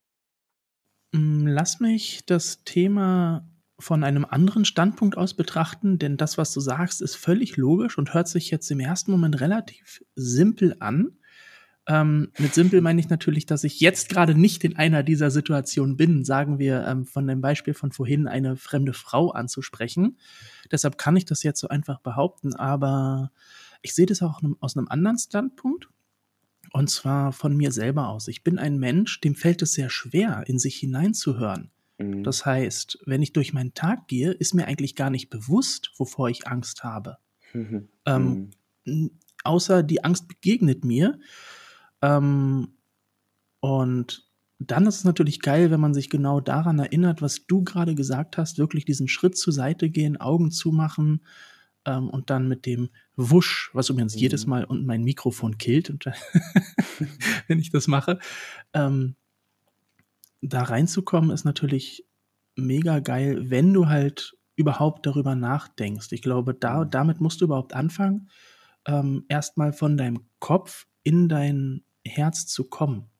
Mm, 1.12 1.46
lass 1.46 1.80
mich 1.80 2.24
das 2.26 2.62
Thema 2.64 3.48
von 3.78 4.04
einem 4.04 4.24
anderen 4.24 4.64
Standpunkt 4.64 5.16
aus 5.16 5.34
betrachten, 5.34 5.98
denn 5.98 6.16
das, 6.16 6.38
was 6.38 6.52
du 6.52 6.60
sagst, 6.60 7.02
ist 7.02 7.16
völlig 7.16 7.56
logisch 7.56 7.98
und 7.98 8.14
hört 8.14 8.28
sich 8.28 8.50
jetzt 8.50 8.70
im 8.70 8.80
ersten 8.80 9.10
Moment 9.10 9.40
relativ 9.40 10.04
simpel 10.14 10.76
an. 10.80 11.16
Ähm, 11.86 12.30
mit 12.38 12.54
simpel 12.54 12.82
meine 12.82 13.00
ich 13.00 13.08
natürlich, 13.08 13.46
dass 13.46 13.64
ich 13.64 13.80
jetzt 13.80 14.10
gerade 14.10 14.34
nicht 14.34 14.62
in 14.64 14.76
einer 14.76 15.02
dieser 15.02 15.30
Situationen 15.30 15.96
bin, 15.96 16.24
sagen 16.24 16.58
wir 16.58 16.86
ähm, 16.86 17.06
von 17.06 17.26
dem 17.26 17.40
Beispiel 17.40 17.74
von 17.74 17.90
vorhin, 17.90 18.28
eine 18.28 18.56
fremde 18.56 18.92
Frau 18.92 19.30
anzusprechen. 19.30 20.18
Deshalb 20.70 20.98
kann 20.98 21.16
ich 21.16 21.24
das 21.24 21.42
jetzt 21.42 21.60
so 21.60 21.68
einfach 21.68 22.00
behaupten, 22.00 22.54
aber 22.54 23.32
ich 23.82 23.94
sehe 23.94 24.06
das 24.06 24.22
auch 24.22 24.40
aus 24.60 24.76
einem 24.76 24.88
anderen 24.88 25.18
Standpunkt. 25.18 25.88
Und 26.72 26.88
zwar 26.88 27.32
von 27.32 27.56
mir 27.56 27.72
selber 27.72 28.08
aus. 28.08 28.28
Ich 28.28 28.44
bin 28.44 28.58
ein 28.58 28.78
Mensch, 28.78 29.20
dem 29.20 29.34
fällt 29.34 29.62
es 29.62 29.72
sehr 29.72 29.90
schwer, 29.90 30.44
in 30.46 30.58
sich 30.58 30.76
hineinzuhören. 30.76 31.70
Mhm. 31.98 32.22
Das 32.22 32.46
heißt, 32.46 32.98
wenn 33.06 33.22
ich 33.22 33.32
durch 33.32 33.52
meinen 33.52 33.74
Tag 33.74 34.08
gehe, 34.08 34.30
ist 34.30 34.54
mir 34.54 34.66
eigentlich 34.66 34.94
gar 34.94 35.10
nicht 35.10 35.30
bewusst, 35.30 35.92
wovor 35.98 36.28
ich 36.28 36.46
Angst 36.46 36.84
habe. 36.84 37.18
Mhm. 37.52 37.88
Ähm, 38.06 38.50
mhm. 38.84 39.10
Außer 39.42 39.82
die 39.82 40.04
Angst 40.04 40.28
begegnet 40.28 40.84
mir. 40.84 41.18
Ähm, 42.02 42.68
und 43.60 44.30
dann 44.58 44.86
ist 44.86 44.96
es 44.96 45.04
natürlich 45.04 45.40
geil, 45.40 45.70
wenn 45.70 45.80
man 45.80 45.94
sich 45.94 46.10
genau 46.10 46.40
daran 46.40 46.78
erinnert, 46.78 47.22
was 47.22 47.46
du 47.46 47.64
gerade 47.64 47.94
gesagt 47.94 48.36
hast, 48.36 48.58
wirklich 48.58 48.84
diesen 48.84 49.08
Schritt 49.08 49.36
zur 49.36 49.52
Seite 49.52 49.88
gehen, 49.88 50.18
Augen 50.18 50.50
zumachen 50.50 51.22
ähm, 51.84 52.08
und 52.08 52.30
dann 52.30 52.48
mit 52.48 52.66
dem 52.66 52.90
Wusch, 53.16 53.70
was 53.72 53.88
übrigens 53.88 54.14
mhm. 54.14 54.20
jedes 54.20 54.46
Mal 54.46 54.64
unten 54.64 54.86
mein 54.86 55.02
Mikrofon 55.02 55.58
killt, 55.58 55.90
und, 55.90 56.04
wenn 57.48 57.58
ich 57.58 57.70
das 57.70 57.86
mache, 57.86 58.18
ähm, 58.74 59.16
da 60.42 60.62
reinzukommen, 60.62 61.30
ist 61.30 61.44
natürlich 61.44 62.06
mega 62.56 63.00
geil, 63.00 63.50
wenn 63.50 63.72
du 63.72 63.88
halt 63.88 64.36
überhaupt 64.56 65.06
darüber 65.06 65.34
nachdenkst. 65.34 66.12
Ich 66.12 66.22
glaube, 66.22 66.54
da, 66.54 66.84
mhm. 66.84 66.90
damit 66.90 67.20
musst 67.20 67.40
du 67.40 67.46
überhaupt 67.46 67.74
anfangen, 67.74 68.28
ähm, 68.86 69.24
erstmal 69.28 69.72
von 69.72 69.96
deinem 69.96 70.26
Kopf 70.38 70.86
in 71.02 71.28
dein 71.28 71.84
Herz 72.04 72.46
zu 72.46 72.68
kommen. 72.68 73.10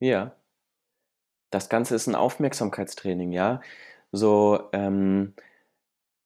Ja. 0.00 0.34
Das 1.50 1.68
Ganze 1.68 1.94
ist 1.94 2.06
ein 2.06 2.14
Aufmerksamkeitstraining, 2.14 3.32
ja. 3.32 3.62
So, 4.12 4.68
ähm, 4.72 5.34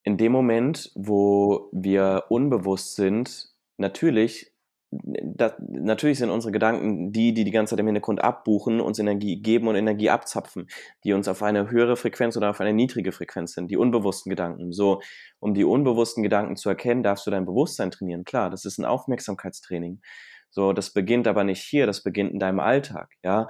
in 0.04 0.16
dem 0.16 0.32
Moment, 0.32 0.90
wo 0.94 1.68
wir 1.72 2.24
unbewusst 2.28 2.96
sind, 2.96 3.48
natürlich, 3.76 4.52
das, 4.90 5.54
natürlich 5.58 6.18
sind 6.18 6.30
unsere 6.30 6.52
Gedanken 6.52 7.12
die, 7.12 7.32
die 7.32 7.44
die 7.44 7.50
ganze 7.50 7.70
Zeit 7.70 7.80
im 7.80 7.86
Hintergrund 7.86 8.22
abbuchen, 8.22 8.80
uns 8.80 8.98
Energie 8.98 9.40
geben 9.40 9.68
und 9.68 9.76
Energie 9.76 10.10
abzapfen, 10.10 10.68
die 11.04 11.12
uns 11.12 11.28
auf 11.28 11.42
eine 11.42 11.70
höhere 11.70 11.96
Frequenz 11.96 12.36
oder 12.36 12.50
auf 12.50 12.60
eine 12.60 12.74
niedrige 12.74 13.12
Frequenz 13.12 13.54
sind, 13.54 13.70
die 13.70 13.76
unbewussten 13.76 14.28
Gedanken. 14.28 14.72
So, 14.72 15.00
um 15.38 15.54
die 15.54 15.64
unbewussten 15.64 16.22
Gedanken 16.22 16.56
zu 16.56 16.68
erkennen, 16.68 17.02
darfst 17.02 17.26
du 17.26 17.30
dein 17.30 17.46
Bewusstsein 17.46 17.90
trainieren. 17.90 18.24
Klar, 18.24 18.50
das 18.50 18.64
ist 18.64 18.78
ein 18.78 18.84
Aufmerksamkeitstraining. 18.84 20.02
So, 20.50 20.74
das 20.74 20.92
beginnt 20.92 21.26
aber 21.26 21.44
nicht 21.44 21.62
hier, 21.62 21.86
das 21.86 22.02
beginnt 22.02 22.32
in 22.32 22.38
deinem 22.38 22.60
Alltag, 22.60 23.14
ja. 23.22 23.48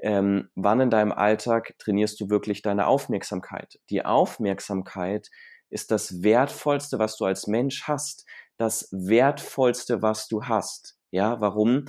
Ähm, 0.00 0.50
wann 0.54 0.80
in 0.80 0.90
deinem 0.90 1.12
Alltag 1.12 1.74
trainierst 1.78 2.20
du 2.20 2.28
wirklich 2.28 2.60
deine 2.60 2.86
Aufmerksamkeit? 2.88 3.78
Die 3.88 4.04
Aufmerksamkeit 4.04 5.30
ist 5.74 5.90
das 5.90 6.22
Wertvollste, 6.22 7.00
was 7.00 7.16
du 7.16 7.24
als 7.24 7.48
Mensch 7.48 7.82
hast. 7.88 8.24
Das 8.56 8.88
Wertvollste, 8.92 10.02
was 10.02 10.28
du 10.28 10.44
hast. 10.44 10.96
Ja, 11.10 11.40
warum? 11.40 11.86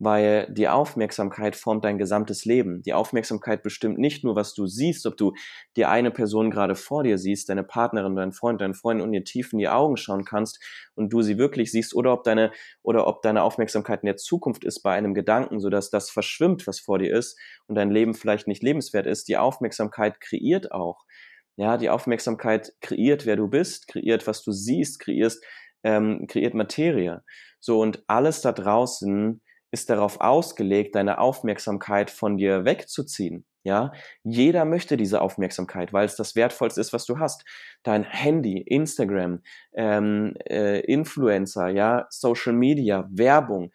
Weil 0.00 0.52
die 0.52 0.68
Aufmerksamkeit 0.68 1.54
formt 1.54 1.84
dein 1.84 1.98
gesamtes 1.98 2.44
Leben. 2.44 2.82
Die 2.82 2.94
Aufmerksamkeit 2.94 3.62
bestimmt 3.62 3.98
nicht 3.98 4.24
nur, 4.24 4.34
was 4.34 4.54
du 4.54 4.66
siehst, 4.66 5.06
ob 5.06 5.16
du 5.16 5.34
die 5.76 5.84
eine 5.84 6.10
Person 6.10 6.50
gerade 6.50 6.74
vor 6.74 7.04
dir 7.04 7.16
siehst, 7.16 7.48
deine 7.48 7.62
Partnerin, 7.62 8.16
dein 8.16 8.32
Freund, 8.32 8.60
dein 8.60 8.74
Freund 8.74 9.00
und 9.02 9.14
ihr 9.14 9.24
tief 9.24 9.52
in 9.52 9.60
die 9.60 9.68
Augen 9.68 9.96
schauen 9.96 10.24
kannst 10.24 10.60
und 10.96 11.12
du 11.12 11.22
sie 11.22 11.38
wirklich 11.38 11.70
siehst 11.70 11.94
oder 11.94 12.12
ob 12.12 12.24
deine, 12.24 12.50
oder 12.82 13.06
ob 13.06 13.22
deine 13.22 13.44
Aufmerksamkeit 13.44 14.02
in 14.02 14.06
der 14.06 14.16
Zukunft 14.16 14.64
ist 14.64 14.82
bei 14.82 14.94
einem 14.94 15.14
Gedanken, 15.14 15.60
sodass 15.60 15.90
das 15.90 16.10
verschwimmt, 16.10 16.66
was 16.66 16.80
vor 16.80 16.98
dir 16.98 17.16
ist 17.16 17.38
und 17.68 17.76
dein 17.76 17.90
Leben 17.90 18.14
vielleicht 18.14 18.48
nicht 18.48 18.64
lebenswert 18.64 19.06
ist. 19.06 19.28
Die 19.28 19.36
Aufmerksamkeit 19.36 20.20
kreiert 20.20 20.72
auch. 20.72 21.04
Ja, 21.58 21.76
die 21.76 21.90
Aufmerksamkeit 21.90 22.72
kreiert, 22.80 23.26
wer 23.26 23.34
du 23.34 23.48
bist, 23.48 23.88
kreiert, 23.88 24.28
was 24.28 24.44
du 24.44 24.52
siehst, 24.52 25.00
kreierst, 25.00 25.44
ähm, 25.82 26.26
kreiert 26.28 26.54
Materie. 26.54 27.24
So, 27.58 27.80
und 27.80 28.04
alles 28.06 28.42
da 28.42 28.52
draußen 28.52 29.42
ist 29.72 29.90
darauf 29.90 30.20
ausgelegt, 30.20 30.94
deine 30.94 31.18
Aufmerksamkeit 31.18 32.12
von 32.12 32.36
dir 32.36 32.64
wegzuziehen. 32.64 33.44
Ja, 33.64 33.90
jeder 34.22 34.64
möchte 34.64 34.96
diese 34.96 35.20
Aufmerksamkeit, 35.20 35.92
weil 35.92 36.06
es 36.06 36.14
das 36.14 36.36
Wertvollste 36.36 36.80
ist, 36.80 36.92
was 36.92 37.06
du 37.06 37.18
hast. 37.18 37.44
Dein 37.82 38.04
Handy, 38.04 38.62
Instagram, 38.62 39.42
ähm, 39.74 40.34
äh, 40.48 40.80
Influencer, 40.82 41.68
ja, 41.70 42.06
Social 42.08 42.52
Media, 42.52 43.08
Werbung, 43.10 43.72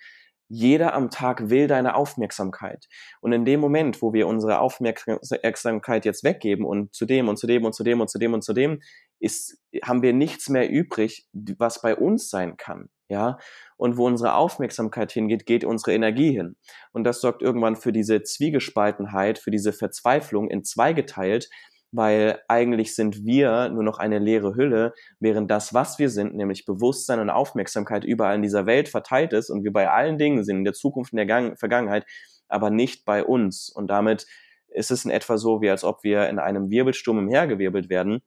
jeder 0.49 0.93
am 0.93 1.09
Tag 1.09 1.49
will 1.49 1.67
deine 1.67 1.95
Aufmerksamkeit. 1.95 2.87
Und 3.21 3.31
in 3.33 3.45
dem 3.45 3.59
Moment, 3.59 4.01
wo 4.01 4.13
wir 4.13 4.27
unsere 4.27 4.59
Aufmerksamkeit 4.59 6.05
jetzt 6.05 6.23
weggeben 6.23 6.65
und 6.65 6.93
zu 6.93 7.05
dem 7.05 7.27
und 7.27 7.37
zu 7.37 7.47
dem 7.47 7.65
und 7.65 7.73
zu 7.73 7.83
dem 7.83 8.01
und 8.01 8.09
zu 8.09 8.19
dem 8.19 8.33
und 8.33 8.43
zu 8.43 8.53
dem, 8.53 8.81
ist, 9.19 9.57
haben 9.83 10.01
wir 10.01 10.13
nichts 10.13 10.49
mehr 10.49 10.69
übrig, 10.69 11.27
was 11.33 11.81
bei 11.81 11.95
uns 11.95 12.29
sein 12.29 12.57
kann. 12.57 12.89
Ja, 13.09 13.37
und 13.77 13.97
wo 13.97 14.07
unsere 14.07 14.33
Aufmerksamkeit 14.33 15.11
hingeht, 15.11 15.45
geht 15.45 15.65
unsere 15.65 15.93
Energie 15.93 16.31
hin. 16.31 16.55
Und 16.93 17.03
das 17.03 17.21
sorgt 17.21 17.41
irgendwann 17.41 17.75
für 17.75 17.91
diese 17.91 18.23
Zwiegespaltenheit, 18.23 19.37
für 19.37 19.51
diese 19.51 19.71
Verzweiflung 19.71 20.49
in 20.49 20.63
zwei 20.63 20.93
geteilt, 20.93 21.49
weil 21.93 22.41
eigentlich 22.47 22.95
sind 22.95 23.23
wir 23.23 23.69
nur 23.69 23.83
noch 23.83 23.99
eine 23.99 24.17
leere 24.17 24.55
Hülle, 24.55 24.93
während 25.19 25.49
das, 25.51 25.75
was 25.75 25.99
wir 25.99 26.09
sind, 26.09 26.35
nämlich 26.35 26.65
Bewusstsein 26.65 27.19
und 27.19 27.29
Aufmerksamkeit 27.29 28.03
überall 28.03 28.35
in 28.35 28.41
dieser 28.41 28.65
Welt 28.65 28.89
verteilt 28.89 29.31
ist 29.31 29.51
und 29.51 29.63
wir 29.63 29.71
bei 29.71 29.89
allen 29.89 30.17
Dingen 30.17 30.43
sind, 30.43 30.57
in 30.57 30.63
der 30.63 30.73
Zukunft, 30.73 31.13
in 31.13 31.17
der 31.17 31.27
Gang 31.27 31.57
Vergangenheit, 31.57 32.05
aber 32.47 32.71
nicht 32.71 33.05
bei 33.05 33.23
uns. 33.23 33.69
Und 33.69 33.87
damit 33.91 34.25
ist 34.69 34.89
es 34.89 35.05
in 35.05 35.11
etwa 35.11 35.37
so, 35.37 35.61
wie 35.61 35.69
als 35.69 35.83
ob 35.83 36.03
wir 36.03 36.27
in 36.29 36.39
einem 36.39 36.71
Wirbelsturm 36.71 37.19
umhergewirbelt 37.19 37.89
werden, 37.89 38.23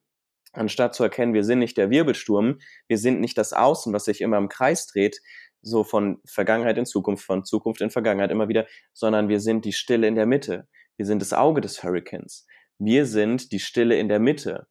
anstatt 0.53 0.95
zu 0.95 1.03
erkennen, 1.03 1.35
wir 1.35 1.45
sind 1.45 1.59
nicht 1.59 1.77
der 1.77 1.91
Wirbelsturm, 1.91 2.61
wir 2.87 2.99
sind 2.99 3.21
nicht 3.21 3.37
das 3.37 3.53
Außen, 3.53 3.93
was 3.93 4.05
sich 4.05 4.21
immer 4.21 4.39
im 4.39 4.49
Kreis 4.49 4.87
dreht, 4.87 5.21
so 5.61 5.83
von 5.83 6.19
Vergangenheit 6.25 6.79
in 6.79 6.87
Zukunft, 6.87 7.25
von 7.25 7.45
Zukunft 7.45 7.81
in 7.81 7.91
Vergangenheit 7.91 8.31
immer 8.31 8.49
wieder, 8.49 8.67
sondern 8.93 9.29
wir 9.29 9.41
sind 9.41 9.65
die 9.65 9.73
Stille 9.73 10.07
in 10.07 10.15
der 10.15 10.27
Mitte. 10.27 10.69
Wir 10.97 11.05
sind 11.05 11.21
das 11.21 11.33
Auge 11.33 11.61
des 11.61 11.83
Hurricanes 11.83 12.47
wir 12.79 13.07
sind 13.07 13.53
die 13.53 13.59
Stille 13.59 13.99
in 13.99 14.09
der 14.09 14.21
Mitte. 14.21 14.67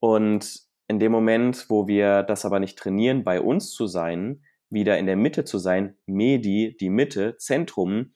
Und 0.00 0.60
in 0.88 0.98
dem 0.98 1.12
Moment, 1.12 1.66
wo 1.70 1.86
wir 1.86 2.22
das 2.22 2.44
aber 2.44 2.60
nicht 2.60 2.78
trainieren, 2.78 3.24
bei 3.24 3.40
uns 3.40 3.70
zu 3.70 3.86
sein, 3.86 4.42
wieder 4.70 4.98
in 4.98 5.06
der 5.06 5.16
Mitte 5.16 5.44
zu 5.44 5.58
sein, 5.58 5.96
Medi, 6.06 6.76
die 6.78 6.90
Mitte, 6.90 7.36
Zentrum, 7.38 8.14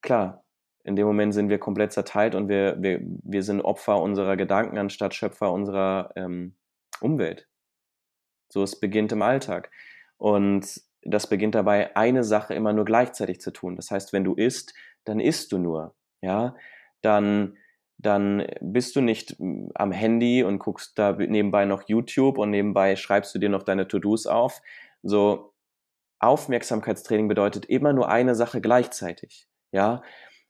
klar, 0.00 0.44
in 0.84 0.96
dem 0.96 1.06
Moment 1.06 1.34
sind 1.34 1.48
wir 1.48 1.58
komplett 1.58 1.92
zerteilt 1.92 2.34
und 2.34 2.48
wir, 2.48 2.76
wir, 2.80 3.00
wir 3.02 3.42
sind 3.42 3.60
Opfer 3.60 4.00
unserer 4.00 4.36
Gedanken 4.36 4.78
anstatt 4.78 5.14
Schöpfer 5.14 5.52
unserer 5.52 6.10
ähm, 6.16 6.56
Umwelt. 7.00 7.48
So, 8.48 8.62
es 8.62 8.78
beginnt 8.80 9.12
im 9.12 9.22
Alltag. 9.22 9.70
Und 10.16 10.80
das 11.02 11.28
beginnt 11.28 11.54
dabei, 11.54 11.94
eine 11.96 12.24
Sache 12.24 12.54
immer 12.54 12.72
nur 12.72 12.84
gleichzeitig 12.84 13.40
zu 13.40 13.52
tun. 13.52 13.76
Das 13.76 13.90
heißt, 13.90 14.12
wenn 14.12 14.24
du 14.24 14.34
isst, 14.34 14.74
dann 15.04 15.20
isst 15.20 15.52
du 15.52 15.58
nur. 15.58 15.94
Ja, 16.20 16.56
dann 17.00 17.56
dann 18.02 18.46
bist 18.60 18.96
du 18.96 19.00
nicht 19.00 19.38
hm, 19.38 19.70
am 19.74 19.92
Handy 19.92 20.44
und 20.44 20.58
guckst 20.58 20.98
da 20.98 21.12
nebenbei 21.12 21.64
noch 21.64 21.88
YouTube 21.88 22.38
und 22.38 22.50
nebenbei 22.50 22.96
schreibst 22.96 23.34
du 23.34 23.38
dir 23.38 23.48
noch 23.48 23.62
deine 23.62 23.88
To-Dos 23.88 24.26
auf. 24.26 24.60
So 25.02 25.54
Aufmerksamkeitstraining 26.20 27.28
bedeutet 27.28 27.66
immer 27.66 27.92
nur 27.92 28.08
eine 28.08 28.34
Sache 28.34 28.60
gleichzeitig. 28.60 29.48
Ja, 29.72 30.02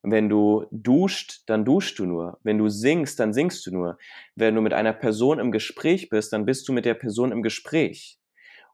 wenn 0.02 0.28
du 0.28 0.66
duscht, 0.72 1.42
dann 1.46 1.64
duschst 1.64 1.98
du 1.98 2.06
nur. 2.06 2.38
Wenn 2.42 2.58
du 2.58 2.68
singst, 2.68 3.20
dann 3.20 3.32
singst 3.32 3.64
du 3.66 3.70
nur. 3.70 3.98
Wenn 4.34 4.54
du 4.54 4.60
mit 4.60 4.72
einer 4.72 4.92
Person 4.92 5.38
im 5.38 5.52
Gespräch 5.52 6.08
bist, 6.08 6.32
dann 6.32 6.44
bist 6.44 6.68
du 6.68 6.72
mit 6.72 6.84
der 6.84 6.94
Person 6.94 7.30
im 7.30 7.42
Gespräch. 7.42 8.18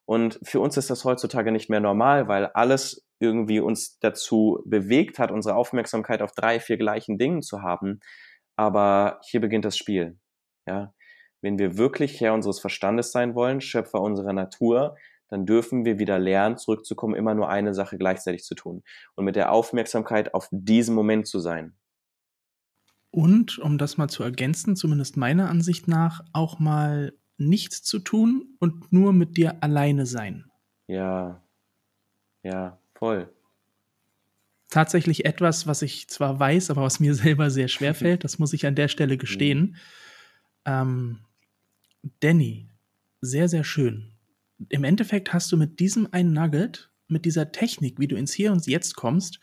Und 0.07 0.41
für 0.43 0.61
uns 0.61 0.79
ist 0.79 0.89
das 0.89 1.05
heutzutage 1.05 1.53
nicht 1.53 1.69
mehr 1.69 1.81
normal, 1.81 2.29
weil 2.29 2.47
alles 2.47 3.07
irgendwie 3.19 3.61
uns 3.61 3.99
dazu 3.99 4.63
bewegt 4.65 5.19
hat, 5.19 5.31
unsere 5.31 5.55
Aufmerksamkeit 5.55 6.23
auf 6.23 6.33
drei, 6.33 6.61
vier 6.61 6.79
gleichen 6.79 7.19
Dingen 7.19 7.43
zu 7.43 7.61
haben. 7.61 8.01
Aber 8.59 9.21
hier 9.25 9.41
beginnt 9.41 9.65
das 9.65 9.77
Spiel. 9.77 10.19
Ja, 10.67 10.93
wenn 11.41 11.59
wir 11.59 11.79
wirklich 11.79 12.21
Herr 12.21 12.35
unseres 12.35 12.59
Verstandes 12.59 13.13
sein 13.13 13.37
wollen, 13.37 13.61
Schöpfer 13.61 14.01
unserer 14.01 14.33
Natur, 14.33 14.97
dann 15.29 15.47
dürfen 15.47 15.85
wir 15.85 16.01
wieder 16.01 16.19
lernen, 16.19 16.57
zurückzukommen, 16.57 17.15
immer 17.15 17.35
nur 17.35 17.49
eine 17.49 17.73
Sache 17.73 17.99
gleichzeitig 17.99 18.43
zu 18.43 18.57
tun 18.57 18.83
und 19.15 19.25
mit 19.25 19.37
der 19.37 19.53
Aufmerksamkeit 19.53 20.35
auf 20.35 20.49
diesen 20.51 20.97
Moment 20.97 21.29
zu 21.29 21.39
sein. 21.39 21.77
Und 23.11 23.59
um 23.61 23.79
das 23.79 23.97
mal 23.97 24.09
zu 24.09 24.25
ergänzen, 24.25 24.75
zumindest 24.75 25.17
meiner 25.17 25.49
Ansicht 25.49 25.87
nach, 25.87 26.23
auch 26.33 26.59
mal 26.59 27.13
nichts 27.37 27.83
zu 27.85 28.01
tun 28.01 28.57
und 28.59 28.93
nur 28.93 29.13
mit 29.13 29.37
dir 29.37 29.63
alleine 29.63 30.05
sein. 30.05 30.51
Ja, 30.89 31.47
ja, 32.43 32.81
voll. 32.97 33.33
Tatsächlich 34.71 35.25
etwas, 35.25 35.67
was 35.67 35.81
ich 35.83 36.09
zwar 36.09 36.39
weiß, 36.39 36.71
aber 36.71 36.83
was 36.83 37.01
mir 37.01 37.15
selber 37.15 37.51
sehr 37.51 37.69
schwer 37.69 37.95
fällt, 37.95 38.25
das 38.25 38.39
muss 38.39 38.53
ich 38.53 38.67
an 38.67 38.75
der 38.75 38.89
Stelle 38.89 39.17
gestehen. 39.17 39.77
Ähm, 40.65 41.21
Danny, 42.21 42.69
sehr, 43.21 43.49
sehr 43.49 43.65
schön. 43.65 44.13
Im 44.69 44.85
Endeffekt 44.85 45.33
hast 45.33 45.51
du 45.53 45.57
mit 45.57 45.81
diesem 45.81 46.13
einen 46.13 46.33
Nugget, 46.33 46.91
mit 47.07 47.25
dieser 47.25 47.53
Technik, 47.53 47.99
wie 47.99 48.09
du 48.09 48.17
ins 48.17 48.33
Hier 48.33 48.53
und 48.53 48.67
Jetzt 48.67 48.97
kommst, 48.97 49.41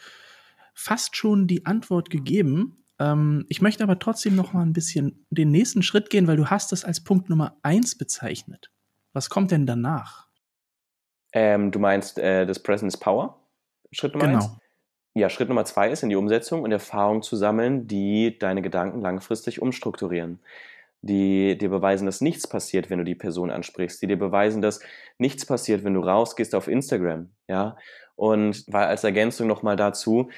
fast 0.73 1.15
schon 1.15 1.47
die 1.47 1.65
Antwort 1.65 2.09
gegeben. 2.09 2.83
Ähm, 2.99 3.45
ich 3.49 3.61
möchte 3.61 3.83
aber 3.83 3.97
trotzdem 3.97 4.35
noch 4.35 4.53
mal 4.53 4.61
ein 4.61 4.73
bisschen 4.73 5.25
den 5.29 5.51
nächsten 5.51 5.81
Schritt 5.81 6.09
gehen, 6.09 6.27
weil 6.27 6.37
du 6.37 6.47
hast 6.47 6.73
es 6.73 6.83
als 6.83 7.03
Punkt 7.03 7.29
Nummer 7.29 7.57
eins 7.63 7.97
bezeichnet. 7.97 8.71
Was 9.13 9.29
kommt 9.29 9.51
denn 9.51 9.65
danach? 9.65 10.27
Ähm, 11.31 11.71
du 11.71 11.79
meinst 11.79 12.17
äh, 12.19 12.45
das 12.45 12.61
Present 12.61 12.93
is 12.93 12.99
Power? 12.99 13.41
Schritt 13.91 14.13
Nummer 14.13 14.27
Genau. 14.27 14.37
eins? 14.39 14.57
Ja, 15.17 15.29
Schritt 15.29 15.47
Nummer 15.47 15.63
zwei 15.63 15.89
ist 15.89 16.03
in 16.03 16.09
die 16.09 16.17
Umsetzung 16.17 16.63
und 16.63 16.73
Erfahrung 16.73 17.21
zu 17.21 17.37
sammeln, 17.37 17.87
die 17.87 18.37
deine 18.37 18.61
Gedanken 18.61 18.99
langfristig 18.99 19.61
umstrukturieren. 19.61 20.39
Die 21.01 21.57
dir 21.57 21.69
beweisen, 21.69 22.05
dass 22.05 22.19
nichts 22.19 22.47
passiert, 22.47 22.89
wenn 22.89 22.97
du 22.97 23.05
die 23.05 23.15
Person 23.15 23.49
ansprichst. 23.49 24.01
Die 24.01 24.07
dir 24.07 24.19
beweisen, 24.19 24.61
dass 24.61 24.81
nichts 25.17 25.45
passiert, 25.45 25.85
wenn 25.85 25.93
du 25.93 26.01
rausgehst 26.01 26.53
auf 26.53 26.67
Instagram. 26.67 27.29
Ja. 27.47 27.77
Und 28.17 28.65
weil 28.67 28.87
als 28.87 29.05
Ergänzung 29.05 29.47
nochmal 29.47 29.77
dazu, 29.77 30.29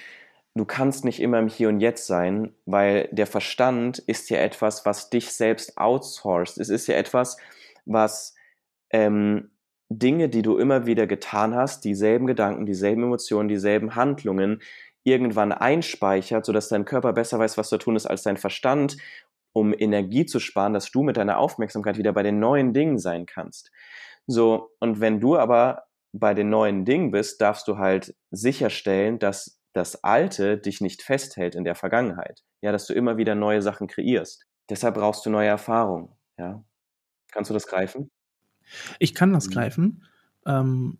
du 0.53 0.65
kannst 0.65 1.05
nicht 1.05 1.21
immer 1.21 1.39
im 1.39 1.47
Hier 1.47 1.69
und 1.69 1.79
Jetzt 1.79 2.05
sein, 2.05 2.53
weil 2.67 3.09
der 3.11 3.25
Verstand 3.25 3.97
ist 3.97 4.29
ja 4.29 4.37
etwas, 4.37 4.85
was 4.85 5.09
dich 5.09 5.31
selbst 5.31 5.79
outsourced. 5.79 6.59
Es 6.59 6.69
ist 6.69 6.85
ja 6.85 6.95
etwas, 6.95 7.37
was 7.85 8.35
ähm, 8.91 9.49
Dinge, 9.89 10.29
die 10.29 10.41
du 10.41 10.57
immer 10.57 10.85
wieder 10.85 11.07
getan 11.07 11.55
hast, 11.55 11.85
dieselben 11.85 12.27
Gedanken, 12.27 12.65
dieselben 12.65 13.03
Emotionen, 13.03 13.47
dieselben 13.47 13.95
Handlungen 13.95 14.61
irgendwann 15.03 15.53
einspeichert, 15.53 16.45
sodass 16.45 16.67
dein 16.69 16.85
Körper 16.85 17.13
besser 17.13 17.39
weiß, 17.39 17.57
was 17.57 17.69
zu 17.69 17.77
tun 17.77 17.95
ist 17.95 18.05
als 18.05 18.23
dein 18.23 18.37
Verstand, 18.37 18.97
um 19.53 19.73
Energie 19.77 20.25
zu 20.25 20.39
sparen, 20.39 20.73
dass 20.73 20.91
du 20.91 21.03
mit 21.03 21.17
deiner 21.17 21.37
Aufmerksamkeit 21.37 21.97
wieder 21.97 22.13
bei 22.13 22.23
den 22.23 22.39
neuen 22.39 22.73
Dingen 22.73 22.99
sein 22.99 23.25
kannst. 23.25 23.71
So, 24.27 24.71
und 24.79 24.99
wenn 24.99 25.21
du 25.21 25.37
aber 25.37 25.85
bei 26.11 26.33
den 26.33 26.49
neuen 26.49 26.83
Dingen 26.83 27.11
bist, 27.11 27.41
darfst 27.41 27.67
du 27.67 27.77
halt 27.77 28.15
sicherstellen, 28.31 29.19
dass 29.19 29.59
das 29.73 30.03
Alte 30.03 30.57
dich 30.57 30.81
nicht 30.81 31.01
festhält 31.01 31.55
in 31.55 31.63
der 31.63 31.75
Vergangenheit. 31.75 32.43
Ja, 32.61 32.71
dass 32.71 32.87
du 32.87 32.93
immer 32.93 33.17
wieder 33.17 33.35
neue 33.35 33.61
Sachen 33.61 33.87
kreierst. 33.87 34.45
Deshalb 34.69 34.95
brauchst 34.95 35.25
du 35.25 35.29
neue 35.29 35.47
Erfahrungen. 35.47 36.09
Ja. 36.37 36.63
Kannst 37.31 37.49
du 37.49 37.53
das 37.53 37.67
greifen? 37.67 38.09
Ich 38.99 39.13
kann 39.13 39.33
das 39.33 39.47
Mhm. 39.47 39.51
greifen. 39.51 40.03
Ähm, 40.45 40.97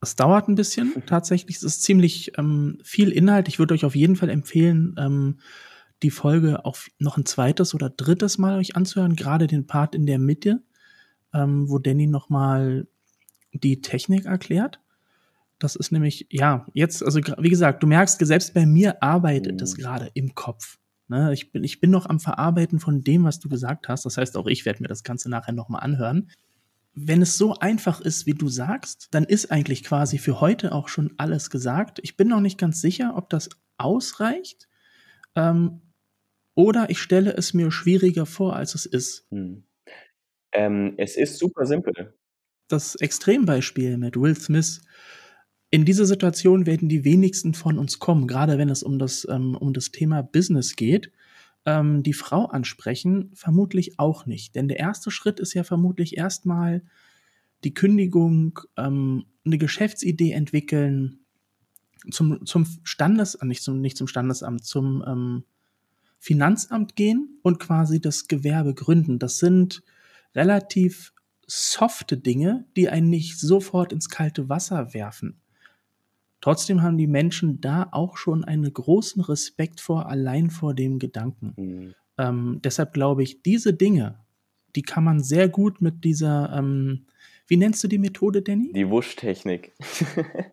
es 0.00 0.16
dauert 0.16 0.48
ein 0.48 0.54
bisschen 0.56 0.92
tatsächlich. 1.06 1.56
Es 1.56 1.62
ist 1.62 1.82
ziemlich 1.82 2.36
ähm, 2.38 2.78
viel 2.82 3.10
Inhalt. 3.10 3.48
Ich 3.48 3.58
würde 3.58 3.74
euch 3.74 3.84
auf 3.84 3.94
jeden 3.94 4.16
Fall 4.16 4.30
empfehlen, 4.30 4.94
ähm, 4.98 5.38
die 6.02 6.10
Folge 6.10 6.64
auch 6.64 6.76
noch 6.98 7.16
ein 7.16 7.26
zweites 7.26 7.74
oder 7.74 7.88
drittes 7.88 8.36
Mal 8.38 8.58
euch 8.58 8.74
anzuhören, 8.74 9.14
gerade 9.14 9.46
den 9.46 9.66
Part 9.68 9.94
in 9.94 10.04
der 10.06 10.18
Mitte, 10.18 10.62
ähm, 11.32 11.68
wo 11.68 11.78
Danny 11.78 12.08
nochmal 12.08 12.88
die 13.52 13.80
Technik 13.80 14.24
erklärt. 14.24 14.80
Das 15.60 15.76
ist 15.76 15.92
nämlich, 15.92 16.26
ja, 16.30 16.66
jetzt, 16.74 17.04
also 17.04 17.20
wie 17.38 17.48
gesagt, 17.50 17.84
du 17.84 17.86
merkst, 17.86 18.18
selbst 18.26 18.52
bei 18.52 18.66
mir 18.66 19.00
arbeitet 19.00 19.62
es 19.62 19.76
Mhm. 19.76 19.80
gerade 19.82 20.10
im 20.14 20.34
Kopf. 20.34 20.78
Ne? 21.06 21.32
Ich, 21.32 21.52
bin, 21.52 21.62
ich 21.62 21.78
bin 21.78 21.90
noch 21.92 22.06
am 22.06 22.18
Verarbeiten 22.18 22.80
von 22.80 23.04
dem, 23.04 23.22
was 23.22 23.38
du 23.38 23.48
gesagt 23.48 23.88
hast. 23.88 24.04
Das 24.04 24.16
heißt, 24.16 24.36
auch 24.36 24.48
ich 24.48 24.64
werde 24.64 24.82
mir 24.82 24.88
das 24.88 25.04
Ganze 25.04 25.30
nachher 25.30 25.52
nochmal 25.52 25.82
anhören. 25.82 26.30
Wenn 26.94 27.22
es 27.22 27.38
so 27.38 27.54
einfach 27.54 28.00
ist, 28.00 28.26
wie 28.26 28.34
du 28.34 28.48
sagst, 28.48 29.08
dann 29.12 29.24
ist 29.24 29.50
eigentlich 29.50 29.82
quasi 29.84 30.18
für 30.18 30.40
heute 30.40 30.72
auch 30.72 30.88
schon 30.88 31.14
alles 31.16 31.50
gesagt. 31.50 32.00
Ich 32.02 32.16
bin 32.16 32.28
noch 32.28 32.40
nicht 32.40 32.58
ganz 32.58 32.80
sicher, 32.80 33.14
ob 33.16 33.30
das 33.30 33.48
ausreicht. 33.78 34.68
Ähm, 35.34 35.80
oder 36.54 36.90
ich 36.90 36.98
stelle 37.00 37.32
es 37.34 37.54
mir 37.54 37.70
schwieriger 37.70 38.26
vor, 38.26 38.56
als 38.56 38.74
es 38.74 38.84
ist. 38.86 39.26
Hm. 39.30 39.64
Ähm, 40.52 40.94
es 40.98 41.16
ist 41.16 41.38
super 41.38 41.64
simpel. 41.66 42.14
das 42.68 42.94
Extrembeispiel 42.96 43.98
mit 43.98 44.16
Will 44.16 44.36
Smith. 44.36 44.82
In 45.70 45.84
diese 45.84 46.06
Situation 46.06 46.66
werden 46.66 46.88
die 46.88 47.04
wenigsten 47.04 47.54
von 47.54 47.78
uns 47.78 47.98
kommen, 47.98 48.26
gerade 48.26 48.58
wenn 48.58 48.68
es 48.68 48.82
um 48.82 48.98
das, 48.98 49.26
ähm, 49.30 49.56
um 49.56 49.72
das 49.72 49.90
Thema 49.90 50.22
Business 50.22 50.76
geht. 50.76 51.12
Ähm, 51.64 52.02
die 52.02 52.12
Frau 52.12 52.46
ansprechen, 52.46 53.30
vermutlich 53.34 53.98
auch 53.98 54.26
nicht. 54.26 54.54
Denn 54.56 54.68
der 54.68 54.80
erste 54.80 55.10
Schritt 55.10 55.38
ist 55.38 55.54
ja 55.54 55.62
vermutlich 55.62 56.16
erstmal 56.16 56.82
die 57.64 57.74
Kündigung, 57.74 58.58
ähm, 58.76 59.26
eine 59.44 59.58
Geschäftsidee 59.58 60.32
entwickeln, 60.32 61.20
zum, 62.10 62.44
zum 62.46 62.66
Standes, 62.82 63.36
äh, 63.36 63.46
nicht 63.46 63.62
zum, 63.62 63.80
nicht 63.80 63.96
zum 63.96 64.08
Standesamt, 64.08 64.64
zum 64.64 65.04
ähm, 65.06 65.44
Finanzamt 66.18 66.96
gehen 66.96 67.38
und 67.42 67.58
quasi 67.58 68.00
das 68.00 68.28
Gewerbe 68.28 68.74
gründen. 68.74 69.18
Das 69.18 69.38
sind 69.38 69.82
relativ 70.34 71.12
softe 71.46 72.16
Dinge, 72.16 72.64
die 72.76 72.88
einen 72.88 73.10
nicht 73.10 73.38
sofort 73.38 73.92
ins 73.92 74.08
kalte 74.08 74.48
Wasser 74.48 74.94
werfen. 74.94 75.41
Trotzdem 76.42 76.82
haben 76.82 76.98
die 76.98 77.06
Menschen 77.06 77.60
da 77.60 77.88
auch 77.92 78.18
schon 78.18 78.44
einen 78.44 78.70
großen 78.70 79.22
Respekt 79.22 79.80
vor, 79.80 80.10
allein 80.10 80.50
vor 80.50 80.74
dem 80.74 80.98
Gedanken. 80.98 81.54
Hm. 81.56 81.94
Ähm, 82.18 82.60
deshalb 82.62 82.92
glaube 82.92 83.22
ich, 83.22 83.42
diese 83.42 83.72
Dinge, 83.72 84.18
die 84.74 84.82
kann 84.82 85.04
man 85.04 85.22
sehr 85.22 85.48
gut 85.48 85.80
mit 85.80 86.04
dieser, 86.04 86.52
ähm, 86.52 87.06
wie 87.46 87.56
nennst 87.56 87.82
du 87.84 87.88
die 87.88 87.98
Methode, 87.98 88.42
Danny? 88.42 88.72
Die 88.74 88.90
Wuschtechnik. 88.90 89.72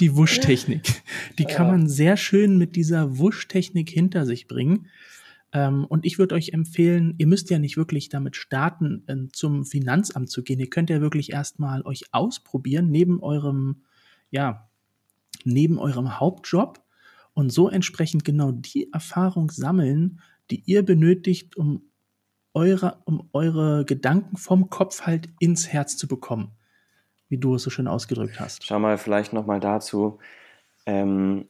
Die 0.00 0.16
Wuschtechnik. 0.16 1.02
Die 1.38 1.44
kann 1.44 1.68
man 1.68 1.88
sehr 1.88 2.16
schön 2.16 2.58
mit 2.58 2.74
dieser 2.74 3.16
Wuschtechnik 3.16 3.88
hinter 3.88 4.26
sich 4.26 4.48
bringen. 4.48 4.88
Ähm, 5.52 5.84
und 5.84 6.04
ich 6.04 6.18
würde 6.18 6.34
euch 6.34 6.48
empfehlen, 6.48 7.14
ihr 7.18 7.28
müsst 7.28 7.48
ja 7.48 7.60
nicht 7.60 7.76
wirklich 7.76 8.08
damit 8.08 8.34
starten, 8.34 9.04
ähm, 9.06 9.28
zum 9.32 9.64
Finanzamt 9.64 10.30
zu 10.30 10.42
gehen. 10.42 10.58
Ihr 10.58 10.68
könnt 10.68 10.90
ja 10.90 11.00
wirklich 11.00 11.32
erstmal 11.32 11.82
euch 11.82 12.06
ausprobieren, 12.10 12.90
neben 12.90 13.22
eurem, 13.22 13.84
ja, 14.30 14.68
neben 15.44 15.78
eurem 15.78 16.18
Hauptjob 16.20 16.82
und 17.34 17.50
so 17.50 17.68
entsprechend 17.68 18.24
genau 18.24 18.52
die 18.52 18.92
Erfahrung 18.92 19.50
sammeln, 19.50 20.20
die 20.50 20.62
ihr 20.66 20.84
benötigt, 20.84 21.56
um 21.56 21.82
eure, 22.54 23.02
um 23.04 23.28
eure 23.32 23.84
Gedanken 23.84 24.36
vom 24.36 24.70
Kopf 24.70 25.02
halt 25.02 25.28
ins 25.40 25.68
Herz 25.68 25.96
zu 25.96 26.06
bekommen. 26.06 26.52
Wie 27.28 27.38
du 27.38 27.56
es 27.56 27.62
so 27.62 27.70
schön 27.70 27.88
ausgedrückt 27.88 28.38
hast. 28.38 28.64
Schau 28.64 28.78
mal, 28.78 28.98
vielleicht 28.98 29.32
nochmal 29.32 29.58
dazu. 29.58 30.18
Ähm, 30.86 31.48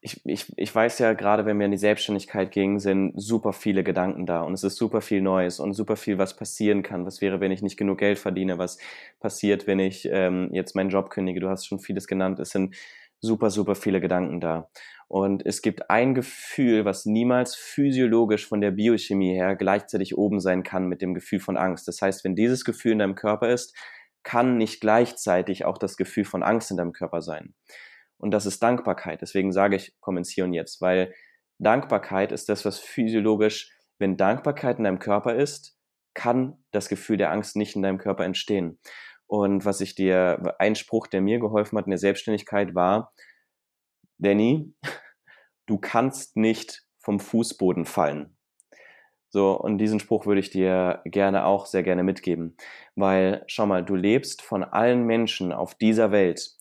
ich, 0.00 0.20
ich, 0.26 0.52
ich 0.56 0.74
weiß 0.74 0.98
ja, 0.98 1.14
gerade 1.14 1.46
wenn 1.46 1.58
wir 1.58 1.64
in 1.64 1.72
die 1.72 1.78
Selbstständigkeit 1.78 2.52
gingen, 2.52 2.78
sind 2.78 3.14
super 3.16 3.54
viele 3.54 3.82
Gedanken 3.82 4.26
da 4.26 4.42
und 4.42 4.52
es 4.52 4.62
ist 4.62 4.76
super 4.76 5.00
viel 5.00 5.22
Neues 5.22 5.60
und 5.60 5.72
super 5.72 5.96
viel, 5.96 6.18
was 6.18 6.36
passieren 6.36 6.82
kann. 6.82 7.06
Was 7.06 7.22
wäre, 7.22 7.40
wenn 7.40 7.50
ich 7.50 7.62
nicht 7.62 7.78
genug 7.78 7.98
Geld 7.98 8.18
verdiene? 8.18 8.58
Was 8.58 8.78
passiert, 9.18 9.66
wenn 9.66 9.78
ich 9.78 10.06
ähm, 10.10 10.50
jetzt 10.52 10.76
meinen 10.76 10.90
Job 10.90 11.08
kündige? 11.08 11.40
Du 11.40 11.48
hast 11.48 11.66
schon 11.66 11.78
vieles 11.78 12.06
genannt. 12.06 12.38
Es 12.38 12.50
sind 12.50 12.76
super, 13.24 13.50
super 13.50 13.74
viele 13.74 14.00
Gedanken 14.00 14.40
da. 14.40 14.68
Und 15.08 15.44
es 15.44 15.62
gibt 15.62 15.90
ein 15.90 16.14
Gefühl, 16.14 16.84
was 16.84 17.06
niemals 17.06 17.54
physiologisch 17.54 18.46
von 18.46 18.60
der 18.60 18.70
Biochemie 18.70 19.34
her 19.34 19.54
gleichzeitig 19.56 20.16
oben 20.16 20.40
sein 20.40 20.62
kann 20.62 20.86
mit 20.86 21.02
dem 21.02 21.14
Gefühl 21.14 21.40
von 21.40 21.56
Angst. 21.56 21.86
Das 21.88 22.00
heißt, 22.00 22.24
wenn 22.24 22.34
dieses 22.34 22.64
Gefühl 22.64 22.92
in 22.92 22.98
deinem 22.98 23.14
Körper 23.14 23.48
ist, 23.48 23.76
kann 24.22 24.56
nicht 24.56 24.80
gleichzeitig 24.80 25.64
auch 25.64 25.78
das 25.78 25.96
Gefühl 25.96 26.24
von 26.24 26.42
Angst 26.42 26.70
in 26.70 26.78
deinem 26.78 26.92
Körper 26.92 27.20
sein. 27.20 27.54
Und 28.16 28.30
das 28.30 28.46
ist 28.46 28.62
Dankbarkeit. 28.62 29.20
Deswegen 29.20 29.52
sage 29.52 29.76
ich, 29.76 29.94
komm 30.00 30.16
ins 30.16 30.30
Hier 30.30 30.44
und 30.44 30.54
Jetzt, 30.54 30.80
weil 30.80 31.12
Dankbarkeit 31.58 32.32
ist 32.32 32.48
das, 32.48 32.64
was 32.64 32.78
physiologisch, 32.78 33.70
wenn 33.98 34.16
Dankbarkeit 34.16 34.78
in 34.78 34.84
deinem 34.84 34.98
Körper 34.98 35.34
ist, 35.34 35.76
kann 36.14 36.64
das 36.70 36.88
Gefühl 36.88 37.16
der 37.16 37.30
Angst 37.32 37.56
nicht 37.56 37.76
in 37.76 37.82
deinem 37.82 37.98
Körper 37.98 38.24
entstehen. 38.24 38.78
Und 39.42 39.64
was 39.64 39.80
ich 39.80 39.96
dir, 39.96 40.54
ein 40.58 40.76
Spruch, 40.76 41.08
der 41.08 41.20
mir 41.20 41.40
geholfen 41.40 41.76
hat 41.76 41.86
in 41.86 41.90
der 41.90 41.98
Selbstständigkeit 41.98 42.74
war, 42.74 43.12
Danny, 44.18 44.72
du 45.66 45.78
kannst 45.78 46.36
nicht 46.36 46.84
vom 47.00 47.18
Fußboden 47.18 47.84
fallen. 47.84 48.36
So, 49.30 49.58
und 49.58 49.78
diesen 49.78 49.98
Spruch 49.98 50.26
würde 50.26 50.40
ich 50.40 50.50
dir 50.50 51.02
gerne 51.04 51.44
auch 51.46 51.66
sehr 51.66 51.82
gerne 51.82 52.04
mitgeben. 52.04 52.56
Weil, 52.94 53.42
schau 53.48 53.66
mal, 53.66 53.84
du 53.84 53.96
lebst 53.96 54.42
von 54.42 54.62
allen 54.62 55.04
Menschen 55.04 55.52
auf 55.52 55.74
dieser 55.74 56.12
Welt. 56.12 56.52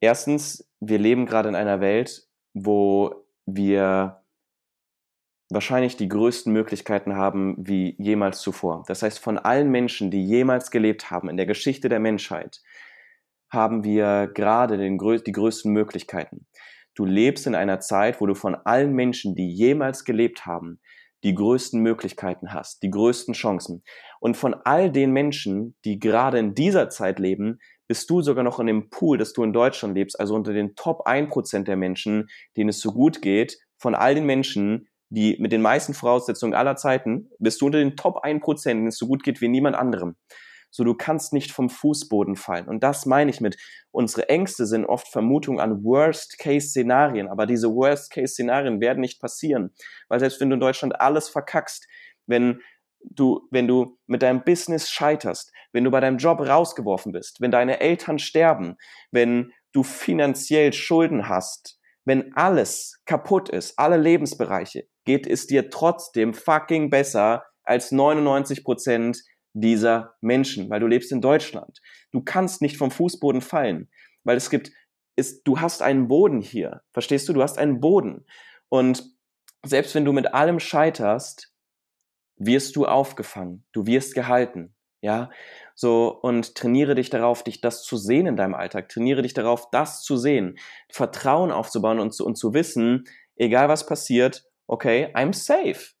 Erstens, 0.00 0.70
wir 0.78 0.98
leben 0.98 1.26
gerade 1.26 1.48
in 1.48 1.56
einer 1.56 1.80
Welt, 1.80 2.28
wo 2.52 3.26
wir 3.46 4.23
wahrscheinlich 5.54 5.96
die 5.96 6.08
größten 6.08 6.52
Möglichkeiten 6.52 7.16
haben 7.16 7.56
wie 7.58 7.94
jemals 7.98 8.40
zuvor. 8.40 8.84
Das 8.86 9.02
heißt, 9.02 9.18
von 9.18 9.38
allen 9.38 9.70
Menschen, 9.70 10.10
die 10.10 10.24
jemals 10.24 10.70
gelebt 10.70 11.10
haben 11.10 11.28
in 11.28 11.36
der 11.36 11.46
Geschichte 11.46 11.88
der 11.88 12.00
Menschheit, 12.00 12.60
haben 13.50 13.84
wir 13.84 14.30
gerade 14.34 14.76
den, 14.76 14.98
die 14.98 15.32
größten 15.32 15.72
Möglichkeiten. 15.72 16.46
du 16.96 17.04
lebst 17.04 17.46
in 17.46 17.54
einer 17.56 17.80
Zeit, 17.80 18.20
wo 18.20 18.26
du 18.26 18.34
von 18.34 18.54
allen 18.54 18.92
Menschen, 18.92 19.34
die 19.34 19.48
jemals 19.52 20.04
gelebt 20.04 20.46
haben, 20.46 20.80
die 21.24 21.34
größten 21.34 21.80
Möglichkeiten 21.80 22.52
hast, 22.52 22.82
die 22.82 22.90
größten 22.90 23.34
Chancen. 23.34 23.82
Und 24.20 24.36
von 24.36 24.54
all 24.54 24.92
den 24.92 25.10
Menschen, 25.10 25.74
die 25.84 25.98
gerade 25.98 26.38
in 26.38 26.54
dieser 26.54 26.90
Zeit 26.90 27.18
leben, 27.18 27.58
bist 27.88 28.08
du 28.10 28.22
sogar 28.22 28.44
noch 28.44 28.60
in 28.60 28.66
dem 28.66 28.90
Pool, 28.90 29.18
dass 29.18 29.32
du 29.32 29.42
in 29.42 29.52
Deutschland 29.52 29.94
lebst, 29.94 30.18
also 30.20 30.34
unter 30.34 30.52
den 30.52 30.74
Top 30.76 31.06
1% 31.06 31.64
der 31.64 31.76
Menschen, 31.76 32.28
denen 32.56 32.70
es 32.70 32.80
so 32.80 32.92
gut 32.92 33.22
geht, 33.22 33.58
von 33.76 33.94
all 33.94 34.14
den 34.14 34.26
Menschen, 34.26 34.88
die 35.14 35.36
mit 35.38 35.52
den 35.52 35.62
meisten 35.62 35.94
Voraussetzungen 35.94 36.54
aller 36.54 36.76
Zeiten, 36.76 37.30
bist 37.38 37.60
du 37.60 37.66
unter 37.66 37.78
den 37.78 37.96
Top 37.96 38.24
1%, 38.24 38.64
denen 38.64 38.88
es 38.88 38.98
so 38.98 39.06
gut 39.06 39.22
geht 39.22 39.40
wie 39.40 39.48
niemand 39.48 39.76
anderem. 39.76 40.16
So, 40.70 40.82
du 40.82 40.94
kannst 40.94 41.32
nicht 41.32 41.52
vom 41.52 41.70
Fußboden 41.70 42.34
fallen. 42.34 42.66
Und 42.66 42.82
das 42.82 43.06
meine 43.06 43.30
ich 43.30 43.40
mit, 43.40 43.56
unsere 43.92 44.28
Ängste 44.28 44.66
sind 44.66 44.84
oft 44.84 45.06
Vermutungen 45.06 45.60
an 45.60 45.84
Worst-Case-Szenarien, 45.84 47.28
aber 47.28 47.46
diese 47.46 47.68
Worst-Case-Szenarien 47.68 48.80
werden 48.80 49.00
nicht 49.00 49.20
passieren. 49.20 49.72
Weil 50.08 50.18
selbst 50.18 50.40
wenn 50.40 50.50
du 50.50 50.54
in 50.54 50.60
Deutschland 50.60 51.00
alles 51.00 51.28
verkackst, 51.28 51.86
wenn 52.26 52.60
du, 53.04 53.46
wenn 53.52 53.68
du 53.68 53.98
mit 54.06 54.22
deinem 54.22 54.42
Business 54.42 54.90
scheiterst, 54.90 55.52
wenn 55.72 55.84
du 55.84 55.92
bei 55.92 56.00
deinem 56.00 56.18
Job 56.18 56.40
rausgeworfen 56.40 57.12
bist, 57.12 57.40
wenn 57.40 57.52
deine 57.52 57.78
Eltern 57.78 58.18
sterben, 58.18 58.76
wenn 59.12 59.52
du 59.72 59.84
finanziell 59.84 60.72
Schulden 60.72 61.28
hast, 61.28 61.78
wenn 62.04 62.34
alles 62.34 63.00
kaputt 63.06 63.48
ist, 63.48 63.78
alle 63.78 63.96
Lebensbereiche, 63.96 64.88
geht 65.04 65.26
es 65.26 65.46
dir 65.46 65.70
trotzdem 65.70 66.34
fucking 66.34 66.90
besser 66.90 67.44
als 67.62 67.92
99 67.92 68.64
Prozent 68.64 69.22
dieser 69.52 70.14
Menschen, 70.20 70.68
weil 70.68 70.80
du 70.80 70.86
lebst 70.86 71.12
in 71.12 71.20
Deutschland. 71.20 71.80
Du 72.12 72.22
kannst 72.22 72.60
nicht 72.60 72.76
vom 72.76 72.90
Fußboden 72.90 73.40
fallen, 73.40 73.88
weil 74.24 74.36
es 74.36 74.50
gibt, 74.50 74.72
ist, 75.16 75.44
du 75.44 75.60
hast 75.60 75.80
einen 75.80 76.08
Boden 76.08 76.40
hier. 76.40 76.82
Verstehst 76.92 77.28
du? 77.28 77.32
Du 77.32 77.42
hast 77.42 77.58
einen 77.58 77.80
Boden. 77.80 78.26
Und 78.68 79.04
selbst 79.64 79.94
wenn 79.94 80.04
du 80.04 80.12
mit 80.12 80.34
allem 80.34 80.58
scheiterst, 80.58 81.52
wirst 82.36 82.74
du 82.76 82.86
aufgefangen. 82.86 83.64
Du 83.72 83.86
wirst 83.86 84.14
gehalten. 84.14 84.74
Ja, 85.00 85.28
so 85.74 86.08
und 86.08 86.54
trainiere 86.54 86.94
dich 86.94 87.10
darauf, 87.10 87.44
dich 87.44 87.60
das 87.60 87.82
zu 87.82 87.98
sehen 87.98 88.26
in 88.26 88.36
deinem 88.36 88.54
Alltag. 88.54 88.88
Trainiere 88.88 89.20
dich 89.20 89.34
darauf, 89.34 89.70
das 89.70 90.02
zu 90.02 90.16
sehen, 90.16 90.56
Vertrauen 90.90 91.52
aufzubauen 91.52 92.00
und 92.00 92.14
zu, 92.14 92.24
und 92.24 92.36
zu 92.36 92.54
wissen, 92.54 93.04
egal 93.36 93.68
was 93.68 93.84
passiert, 93.84 94.46
okay, 94.66 95.12
I'm 95.14 95.32
safe 95.32 95.94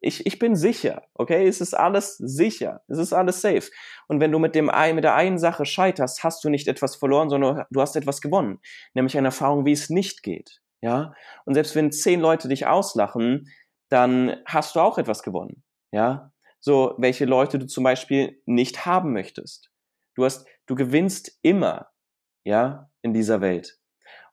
ich, 0.00 0.26
ich 0.26 0.38
bin 0.38 0.56
sicher, 0.56 1.02
okay? 1.14 1.46
Es 1.46 1.60
ist 1.60 1.74
alles 1.74 2.16
sicher, 2.16 2.82
es 2.88 2.98
ist 2.98 3.12
alles 3.12 3.40
safe. 3.40 3.70
Und 4.08 4.20
wenn 4.20 4.32
du 4.32 4.38
mit, 4.38 4.54
dem, 4.54 4.70
mit 4.94 5.04
der 5.04 5.14
einen 5.14 5.38
Sache 5.38 5.66
scheiterst, 5.66 6.24
hast 6.24 6.42
du 6.42 6.48
nicht 6.48 6.68
etwas 6.68 6.96
verloren, 6.96 7.28
sondern 7.28 7.64
du 7.70 7.80
hast 7.80 7.96
etwas 7.96 8.20
gewonnen, 8.20 8.60
nämlich 8.94 9.16
eine 9.16 9.28
Erfahrung, 9.28 9.66
wie 9.66 9.72
es 9.72 9.90
nicht 9.90 10.22
geht, 10.22 10.60
ja? 10.80 11.14
Und 11.44 11.54
selbst 11.54 11.74
wenn 11.76 11.92
zehn 11.92 12.20
Leute 12.20 12.48
dich 12.48 12.66
auslachen, 12.66 13.52
dann 13.90 14.36
hast 14.46 14.74
du 14.74 14.80
auch 14.80 14.96
etwas 14.98 15.22
gewonnen, 15.22 15.62
ja? 15.92 16.32
So, 16.60 16.94
welche 16.98 17.26
Leute 17.26 17.58
du 17.58 17.66
zum 17.66 17.84
Beispiel 17.84 18.40
nicht 18.44 18.84
haben 18.84 19.12
möchtest. 19.12 19.70
Du 20.14 20.24
hast, 20.24 20.46
du 20.66 20.74
gewinnst 20.74 21.38
immer, 21.42 21.88
ja, 22.44 22.90
in 23.02 23.14
dieser 23.14 23.40
Welt. 23.40 23.78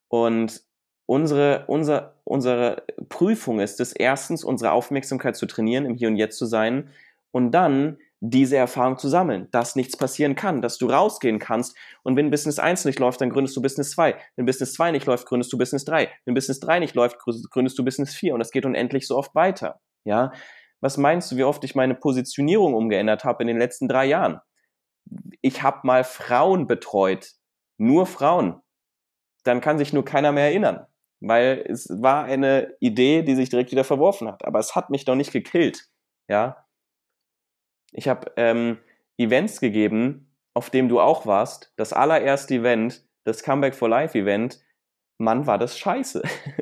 Und 0.09 0.66
unsere, 1.07 1.65
unser, 1.67 2.13
unsere 2.23 2.83
Prüfung 3.09 3.59
ist 3.59 3.79
es, 3.79 3.93
erstens 3.93 4.43
unsere 4.43 4.71
Aufmerksamkeit 4.71 5.35
zu 5.35 5.47
trainieren, 5.47 5.85
im 5.85 5.95
Hier 5.95 6.09
und 6.09 6.17
Jetzt 6.17 6.37
zu 6.37 6.45
sein 6.45 6.89
und 7.31 7.51
dann 7.51 7.97
diese 8.19 8.57
Erfahrung 8.57 8.97
zu 8.97 9.07
sammeln, 9.07 9.47
dass 9.51 9.75
nichts 9.75 9.95
passieren 9.95 10.35
kann, 10.35 10.61
dass 10.61 10.77
du 10.77 10.87
rausgehen 10.87 11.39
kannst 11.39 11.77
und 12.03 12.15
wenn 12.15 12.29
Business 12.29 12.59
1 12.59 12.85
nicht 12.85 12.99
läuft, 12.99 13.21
dann 13.21 13.29
gründest 13.29 13.55
du 13.55 13.61
Business 13.61 13.91
2. 13.91 14.15
Wenn 14.35 14.45
Business 14.45 14.73
2 14.73 14.91
nicht 14.91 15.05
läuft, 15.05 15.27
gründest 15.27 15.53
du 15.53 15.57
Business 15.57 15.85
3. 15.85 16.09
Wenn 16.25 16.33
Business 16.33 16.59
3 16.59 16.79
nicht 16.79 16.95
läuft, 16.95 17.19
gründest 17.19 17.79
du 17.79 17.85
Business 17.85 18.13
4 18.13 18.33
und 18.33 18.39
das 18.39 18.51
geht 18.51 18.65
unendlich 18.65 19.07
so 19.07 19.17
oft 19.17 19.33
weiter. 19.33 19.79
Ja? 20.03 20.33
Was 20.81 20.97
meinst 20.97 21.31
du, 21.31 21.37
wie 21.37 21.43
oft 21.43 21.63
ich 21.63 21.75
meine 21.75 21.95
Positionierung 21.95 22.73
umgeändert 22.73 23.23
habe 23.23 23.43
in 23.43 23.47
den 23.47 23.57
letzten 23.57 23.87
drei 23.87 24.05
Jahren? 24.05 24.41
Ich 25.41 25.63
habe 25.63 25.79
mal 25.83 26.03
Frauen 26.03 26.67
betreut, 26.67 27.31
nur 27.77 28.07
Frauen. 28.07 28.61
Dann 29.43 29.61
kann 29.61 29.77
sich 29.77 29.93
nur 29.93 30.03
keiner 30.03 30.31
mehr 30.31 30.45
erinnern 30.45 30.85
weil 31.19 31.65
es 31.67 31.89
war 31.89 32.25
eine 32.25 32.75
Idee, 32.79 33.23
die 33.23 33.35
sich 33.35 33.49
direkt 33.49 33.71
wieder 33.71 33.83
verworfen 33.83 34.27
hat. 34.27 34.45
Aber 34.45 34.59
es 34.59 34.75
hat 34.75 34.89
mich 34.89 35.05
doch 35.05 35.15
nicht 35.15 35.31
gekillt. 35.31 35.89
Ja, 36.29 36.65
ich 37.91 38.07
habe 38.07 38.31
ähm, 38.37 38.77
Events 39.17 39.59
gegeben, 39.59 40.31
auf 40.53 40.69
dem 40.69 40.89
du 40.89 40.99
auch 40.99 41.25
warst. 41.25 41.73
Das 41.77 41.93
allererste 41.93 42.55
Event, 42.55 43.05
das 43.23 43.43
Comeback 43.43 43.75
for 43.75 43.89
Life 43.89 44.17
Event. 44.17 44.59
Mann, 45.19 45.47
war 45.47 45.57
das 45.57 45.79
scheiße. 45.79 46.21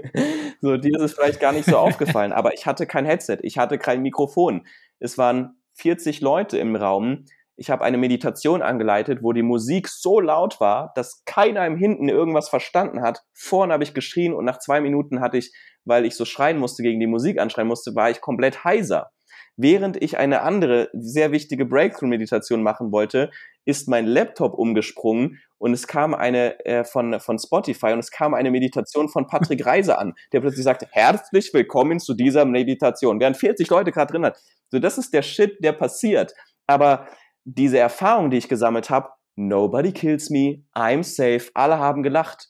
so, 0.61 0.77
dir 0.77 0.95
ist 0.95 1.01
es 1.01 1.13
vielleicht 1.13 1.39
gar 1.41 1.51
nicht 1.51 1.65
so 1.65 1.77
aufgefallen, 1.77 2.31
aber 2.33 2.53
ich 2.53 2.65
hatte 2.65 2.87
kein 2.87 3.05
Headset, 3.05 3.39
ich 3.41 3.57
hatte 3.57 3.77
kein 3.77 4.01
Mikrofon. 4.01 4.65
Es 4.99 5.17
waren 5.17 5.61
40 5.73 6.21
Leute 6.21 6.57
im 6.57 6.75
Raum 6.75 7.25
ich 7.57 7.69
habe 7.69 7.83
eine 7.83 7.97
Meditation 7.97 8.61
angeleitet, 8.61 9.19
wo 9.21 9.31
die 9.31 9.43
Musik 9.43 9.87
so 9.87 10.19
laut 10.19 10.59
war, 10.59 10.91
dass 10.95 11.23
keiner 11.25 11.65
im 11.65 11.77
Hinten 11.77 12.09
irgendwas 12.09 12.49
verstanden 12.49 13.01
hat. 13.01 13.23
Vorne 13.33 13.73
habe 13.73 13.83
ich 13.83 13.93
geschrien 13.93 14.33
und 14.33 14.45
nach 14.45 14.59
zwei 14.59 14.81
Minuten 14.81 15.21
hatte 15.21 15.37
ich, 15.37 15.53
weil 15.85 16.05
ich 16.05 16.15
so 16.15 16.25
schreien 16.25 16.57
musste, 16.57 16.83
gegen 16.83 16.99
die 16.99 17.07
Musik 17.07 17.39
anschreien 17.39 17.67
musste, 17.67 17.95
war 17.95 18.09
ich 18.09 18.21
komplett 18.21 18.63
heiser. 18.63 19.11
Während 19.57 20.01
ich 20.03 20.17
eine 20.17 20.41
andere 20.41 20.89
sehr 20.91 21.31
wichtige 21.31 21.65
Breakthrough-Meditation 21.65 22.61
machen 22.61 22.91
wollte, 22.91 23.31
ist 23.63 23.87
mein 23.87 24.05
Laptop 24.05 24.53
umgesprungen 24.53 25.39
und 25.57 25.71
es 25.71 25.87
kam 25.87 26.13
eine 26.13 26.59
äh, 26.65 26.83
von, 26.83 27.21
von 27.21 27.39
Spotify 27.39 27.93
und 27.93 27.99
es 27.99 28.11
kam 28.11 28.33
eine 28.33 28.51
Meditation 28.51 29.07
von 29.07 29.27
Patrick 29.27 29.65
Reise 29.65 29.97
an, 29.97 30.13
der 30.33 30.41
plötzlich 30.41 30.65
sagte, 30.65 30.87
herzlich 30.91 31.53
willkommen 31.53 31.99
zu 31.99 32.15
dieser 32.15 32.43
Meditation, 32.43 33.21
während 33.21 33.37
40 33.37 33.69
Leute 33.69 33.93
gerade 33.93 34.11
drin 34.11 34.25
hat. 34.25 34.37
So, 34.71 34.79
das 34.79 34.97
ist 34.97 35.13
der 35.13 35.21
Shit, 35.21 35.63
der 35.63 35.71
passiert. 35.71 36.33
Aber 36.67 37.07
diese 37.45 37.77
Erfahrung, 37.77 38.29
die 38.29 38.37
ich 38.37 38.49
gesammelt 38.49 38.89
habe, 38.89 39.09
nobody 39.35 39.91
kills 39.91 40.29
me, 40.29 40.63
I'm 40.73 41.03
safe, 41.03 41.51
alle 41.53 41.77
haben 41.77 42.03
gelacht. 42.03 42.49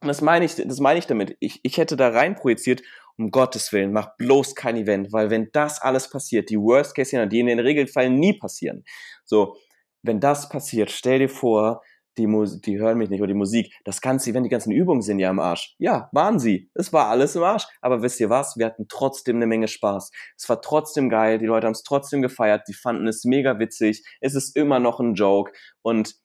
Und 0.00 0.08
das 0.08 0.22
meine 0.22 0.44
ich, 0.44 0.54
das 0.54 0.80
meine 0.80 0.98
ich 0.98 1.06
damit. 1.06 1.36
Ich, 1.40 1.60
ich 1.62 1.76
hätte 1.76 1.96
da 1.96 2.08
rein 2.08 2.36
projiziert, 2.36 2.82
um 3.18 3.30
Gottes 3.30 3.72
Willen, 3.72 3.92
mach 3.92 4.16
bloß 4.16 4.54
kein 4.54 4.76
Event, 4.76 5.12
weil 5.12 5.28
wenn 5.28 5.50
das 5.52 5.82
alles 5.82 6.08
passiert, 6.08 6.48
die 6.48 6.56
Worst 6.56 6.94
Case 6.94 7.08
Szenarien, 7.08 7.28
die 7.28 7.40
in 7.40 7.46
den 7.46 7.58
Regelfällen 7.58 8.18
nie 8.18 8.32
passieren. 8.32 8.84
So, 9.26 9.56
wenn 10.02 10.20
das 10.20 10.48
passiert, 10.48 10.90
stell 10.90 11.18
dir 11.18 11.28
vor, 11.28 11.82
die, 12.18 12.26
Musik, 12.26 12.62
die 12.62 12.78
hören 12.78 12.98
mich 12.98 13.10
nicht, 13.10 13.20
oder 13.20 13.28
die 13.28 13.34
Musik, 13.34 13.72
das 13.84 14.00
ganze 14.00 14.30
Event, 14.30 14.46
die 14.46 14.50
ganzen 14.50 14.72
Übungen 14.72 15.02
sind 15.02 15.18
ja 15.18 15.30
im 15.30 15.38
Arsch. 15.38 15.74
Ja, 15.78 16.08
waren 16.12 16.38
sie. 16.38 16.70
Es 16.74 16.92
war 16.92 17.08
alles 17.08 17.36
im 17.36 17.42
Arsch. 17.42 17.66
Aber 17.80 18.02
wisst 18.02 18.20
ihr 18.20 18.30
was? 18.30 18.56
Wir 18.56 18.66
hatten 18.66 18.86
trotzdem 18.88 19.36
eine 19.36 19.46
Menge 19.46 19.68
Spaß. 19.68 20.10
Es 20.36 20.48
war 20.48 20.60
trotzdem 20.60 21.08
geil. 21.08 21.38
Die 21.38 21.46
Leute 21.46 21.66
haben 21.66 21.72
es 21.72 21.82
trotzdem 21.82 22.22
gefeiert. 22.22 22.68
Die 22.68 22.74
fanden 22.74 23.06
es 23.06 23.24
mega 23.24 23.58
witzig. 23.58 24.04
Es 24.20 24.34
ist 24.34 24.56
immer 24.56 24.80
noch 24.80 25.00
ein 25.00 25.14
Joke. 25.14 25.52
Und 25.82 26.16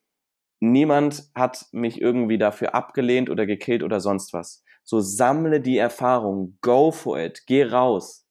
niemand 0.60 1.30
hat 1.34 1.66
mich 1.72 2.00
irgendwie 2.00 2.38
dafür 2.38 2.74
abgelehnt 2.74 3.30
oder 3.30 3.46
gekillt 3.46 3.82
oder 3.82 4.00
sonst 4.00 4.32
was. 4.32 4.62
So 4.84 5.00
sammle 5.00 5.60
die 5.60 5.78
Erfahrung. 5.78 6.58
Go 6.62 6.90
for 6.90 7.18
it. 7.18 7.42
Geh 7.46 7.64
raus. 7.64 8.26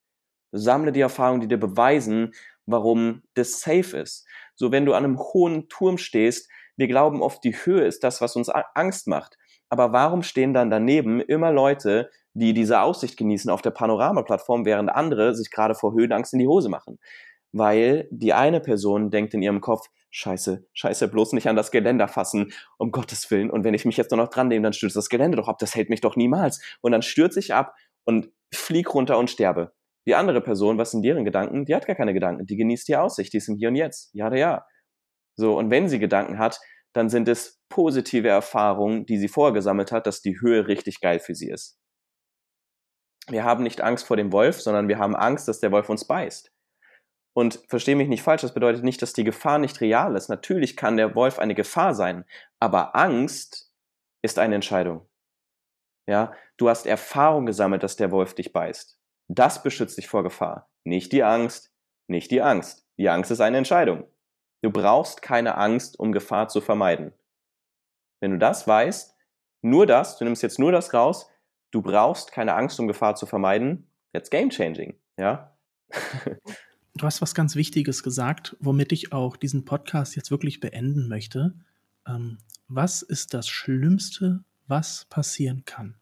Sammle 0.51 0.91
die 0.91 1.01
Erfahrung, 1.01 1.41
die 1.41 1.47
dir 1.47 1.59
beweisen, 1.59 2.33
warum 2.65 3.23
das 3.33 3.61
safe 3.61 3.97
ist. 3.97 4.25
So, 4.55 4.71
wenn 4.71 4.85
du 4.85 4.93
an 4.93 5.03
einem 5.03 5.19
hohen 5.19 5.67
Turm 5.67 5.97
stehst, 5.97 6.49
wir 6.77 6.87
glauben 6.87 7.21
oft, 7.21 7.43
die 7.43 7.55
Höhe 7.55 7.85
ist 7.85 8.03
das, 8.03 8.21
was 8.21 8.35
uns 8.35 8.49
Angst 8.49 9.07
macht. 9.07 9.37
Aber 9.69 9.91
warum 9.91 10.23
stehen 10.23 10.53
dann 10.53 10.69
daneben 10.69 11.19
immer 11.21 11.51
Leute, 11.51 12.09
die 12.33 12.53
diese 12.53 12.81
Aussicht 12.81 13.17
genießen 13.17 13.49
auf 13.49 13.61
der 13.61 13.71
Panorama-Plattform, 13.71 14.65
während 14.65 14.89
andere 14.89 15.33
sich 15.35 15.51
gerade 15.51 15.75
vor 15.75 15.93
Höhenangst 15.93 16.33
in 16.33 16.39
die 16.39 16.47
Hose 16.47 16.69
machen? 16.69 16.99
Weil 17.51 18.07
die 18.11 18.33
eine 18.33 18.59
Person 18.59 19.09
denkt 19.09 19.33
in 19.33 19.41
ihrem 19.41 19.61
Kopf, 19.61 19.87
Scheiße, 20.11 20.65
Scheiße, 20.71 21.09
bloß 21.09 21.33
nicht 21.33 21.49
an 21.49 21.57
das 21.57 21.71
Geländer 21.71 22.07
fassen, 22.07 22.53
um 22.77 22.91
Gottes 22.91 23.29
Willen. 23.31 23.51
Und 23.51 23.65
wenn 23.65 23.73
ich 23.73 23.83
mich 23.83 23.97
jetzt 23.97 24.11
nur 24.11 24.17
noch 24.17 24.29
dran 24.29 24.47
nehme, 24.47 24.63
dann 24.63 24.71
stürzt 24.71 24.95
das 24.95 25.09
Gelände 25.09 25.35
doch 25.35 25.49
ab, 25.49 25.59
das 25.59 25.75
hält 25.75 25.89
mich 25.89 25.99
doch 25.99 26.15
niemals. 26.15 26.61
Und 26.79 26.93
dann 26.93 27.01
stürze 27.01 27.39
ich 27.39 27.53
ab 27.53 27.75
und 28.05 28.31
flieg 28.53 28.93
runter 28.93 29.17
und 29.17 29.29
sterbe. 29.29 29.73
Die 30.07 30.15
andere 30.15 30.39
Person, 30.39 30.77
was 30.77 30.91
sind 30.91 31.03
deren 31.03 31.25
Gedanken? 31.25 31.65
Die 31.65 31.75
hat 31.75 31.85
gar 31.85 31.97
keine 31.97 32.13
Gedanken, 32.13 32.45
die 32.45 32.55
genießt 32.55 32.87
die 32.87 32.95
Aussicht, 32.95 33.33
die 33.33 33.37
ist 33.37 33.49
im 33.49 33.57
Hier 33.57 33.69
und 33.69 33.75
Jetzt. 33.75 34.13
Ja, 34.13 34.33
ja. 34.33 34.65
So, 35.35 35.57
und 35.57 35.69
wenn 35.69 35.89
sie 35.89 35.99
Gedanken 35.99 36.39
hat, 36.39 36.59
dann 36.93 37.09
sind 37.09 37.27
es 37.27 37.61
positive 37.69 38.29
Erfahrungen, 38.29 39.05
die 39.05 39.17
sie 39.17 39.27
vorgesammelt 39.27 39.91
hat, 39.91 40.07
dass 40.07 40.21
die 40.21 40.39
Höhe 40.39 40.67
richtig 40.67 41.01
geil 41.01 41.19
für 41.19 41.35
sie 41.35 41.49
ist. 41.49 41.77
Wir 43.27 43.43
haben 43.43 43.63
nicht 43.63 43.81
Angst 43.81 44.05
vor 44.05 44.17
dem 44.17 44.31
Wolf, 44.31 44.61
sondern 44.61 44.87
wir 44.87 44.99
haben 44.99 45.15
Angst, 45.15 45.47
dass 45.47 45.59
der 45.59 45.71
Wolf 45.71 45.89
uns 45.89 46.05
beißt. 46.05 46.51
Und 47.35 47.61
verstehe 47.67 47.97
mich 47.97 48.07
nicht 48.07 48.21
falsch, 48.21 48.43
das 48.43 48.53
bedeutet 48.53 48.83
nicht, 48.83 49.01
dass 49.01 49.11
die 49.11 49.25
Gefahr 49.25 49.57
nicht 49.57 49.81
real 49.81 50.15
ist. 50.15 50.29
Natürlich 50.29 50.77
kann 50.77 50.95
der 50.95 51.15
Wolf 51.15 51.37
eine 51.37 51.53
Gefahr 51.53 51.93
sein, 51.93 52.23
aber 52.61 52.95
Angst 52.95 53.73
ist 54.21 54.39
eine 54.39 54.55
Entscheidung. 54.55 55.05
Ja, 56.07 56.33
du 56.55 56.69
hast 56.69 56.85
Erfahrung 56.85 57.45
gesammelt, 57.45 57.83
dass 57.83 57.97
der 57.97 58.11
Wolf 58.11 58.35
dich 58.35 58.53
beißt. 58.53 58.97
Das 59.27 59.63
beschützt 59.63 59.97
dich 59.97 60.07
vor 60.07 60.23
Gefahr. 60.23 60.69
Nicht 60.85 61.11
die 61.11 61.23
Angst, 61.23 61.73
nicht 62.07 62.31
die 62.31 62.41
Angst. 62.41 62.87
Die 62.97 63.09
Angst 63.09 63.31
ist 63.31 63.41
eine 63.41 63.57
Entscheidung. 63.57 64.07
Du 64.65 64.71
brauchst 64.71 65.21
keine 65.21 65.59
Angst, 65.59 65.99
um 65.99 66.11
Gefahr 66.11 66.47
zu 66.47 66.59
vermeiden. 66.59 67.13
Wenn 68.19 68.31
du 68.31 68.39
das 68.39 68.65
weißt, 68.65 69.13
nur 69.61 69.85
das, 69.85 70.17
du 70.17 70.25
nimmst 70.25 70.41
jetzt 70.41 70.57
nur 70.57 70.71
das 70.71 70.91
raus, 70.91 71.29
du 71.69 71.83
brauchst 71.83 72.31
keine 72.31 72.55
Angst, 72.55 72.79
um 72.79 72.87
Gefahr 72.87 73.13
zu 73.13 73.27
vermeiden. 73.27 73.85
Jetzt 74.11 74.31
game 74.31 74.49
changing, 74.49 74.95
ja. 75.19 75.55
du 76.95 77.05
hast 77.05 77.21
was 77.21 77.35
ganz 77.35 77.55
Wichtiges 77.55 78.01
gesagt, 78.01 78.57
womit 78.59 78.91
ich 78.91 79.13
auch 79.13 79.37
diesen 79.37 79.65
Podcast 79.65 80.15
jetzt 80.15 80.31
wirklich 80.31 80.61
beenden 80.61 81.09
möchte. 81.09 81.53
Ähm, 82.07 82.39
was 82.67 83.03
ist 83.03 83.35
das 83.35 83.47
Schlimmste, 83.47 84.43
was 84.65 85.05
passieren 85.05 85.63
kann? 85.65 85.93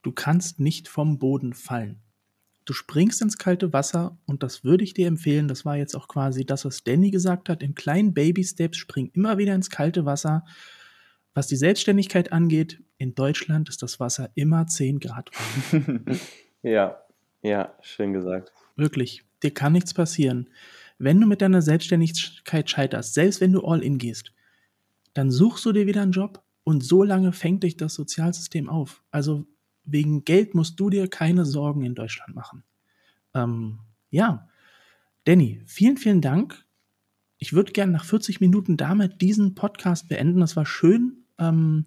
Du 0.00 0.10
kannst 0.10 0.58
nicht 0.58 0.88
vom 0.88 1.18
Boden 1.18 1.52
fallen. 1.52 2.00
Du 2.66 2.72
springst 2.72 3.22
ins 3.22 3.38
kalte 3.38 3.72
Wasser 3.72 4.18
und 4.26 4.42
das 4.42 4.64
würde 4.64 4.82
ich 4.82 4.92
dir 4.92 5.06
empfehlen. 5.06 5.46
Das 5.46 5.64
war 5.64 5.76
jetzt 5.76 5.94
auch 5.94 6.08
quasi 6.08 6.44
das, 6.44 6.64
was 6.64 6.82
Danny 6.82 7.12
gesagt 7.12 7.48
hat. 7.48 7.62
In 7.62 7.76
kleinen 7.76 8.12
Baby-Steps 8.12 8.76
spring 8.76 9.10
immer 9.14 9.38
wieder 9.38 9.54
ins 9.54 9.70
kalte 9.70 10.04
Wasser. 10.04 10.44
Was 11.32 11.46
die 11.46 11.56
Selbstständigkeit 11.56 12.32
angeht, 12.32 12.82
in 12.98 13.14
Deutschland 13.14 13.68
ist 13.68 13.82
das 13.82 14.00
Wasser 14.00 14.30
immer 14.34 14.66
10 14.66 14.98
Grad 14.98 15.30
warm. 15.32 16.04
ja, 16.62 17.00
ja, 17.42 17.72
schön 17.82 18.12
gesagt. 18.12 18.52
Wirklich, 18.74 19.22
dir 19.44 19.54
kann 19.54 19.72
nichts 19.72 19.94
passieren. 19.94 20.50
Wenn 20.98 21.20
du 21.20 21.26
mit 21.28 21.42
deiner 21.42 21.62
Selbstständigkeit 21.62 22.68
scheiterst, 22.68 23.14
selbst 23.14 23.40
wenn 23.40 23.52
du 23.52 23.60
all 23.60 23.82
in 23.82 23.98
gehst, 23.98 24.32
dann 25.14 25.30
suchst 25.30 25.64
du 25.64 25.72
dir 25.72 25.86
wieder 25.86 26.02
einen 26.02 26.12
Job 26.12 26.42
und 26.64 26.82
so 26.82 27.04
lange 27.04 27.32
fängt 27.32 27.62
dich 27.62 27.76
das 27.76 27.94
Sozialsystem 27.94 28.68
auf. 28.68 29.04
Also 29.12 29.46
wegen 29.86 30.24
Geld 30.24 30.54
musst 30.54 30.78
du 30.80 30.90
dir 30.90 31.08
keine 31.08 31.44
Sorgen 31.44 31.84
in 31.84 31.94
Deutschland 31.94 32.34
machen. 32.34 32.64
Ähm, 33.34 33.80
ja, 34.10 34.48
Danny, 35.24 35.62
vielen, 35.66 35.96
vielen 35.96 36.20
Dank. 36.20 36.64
Ich 37.38 37.52
würde 37.52 37.72
gerne 37.72 37.92
nach 37.92 38.04
40 38.04 38.40
Minuten 38.40 38.76
damit 38.76 39.20
diesen 39.20 39.54
Podcast 39.54 40.08
beenden. 40.08 40.42
Es 40.42 40.56
war 40.56 40.66
schön, 40.66 41.24
ähm, 41.38 41.86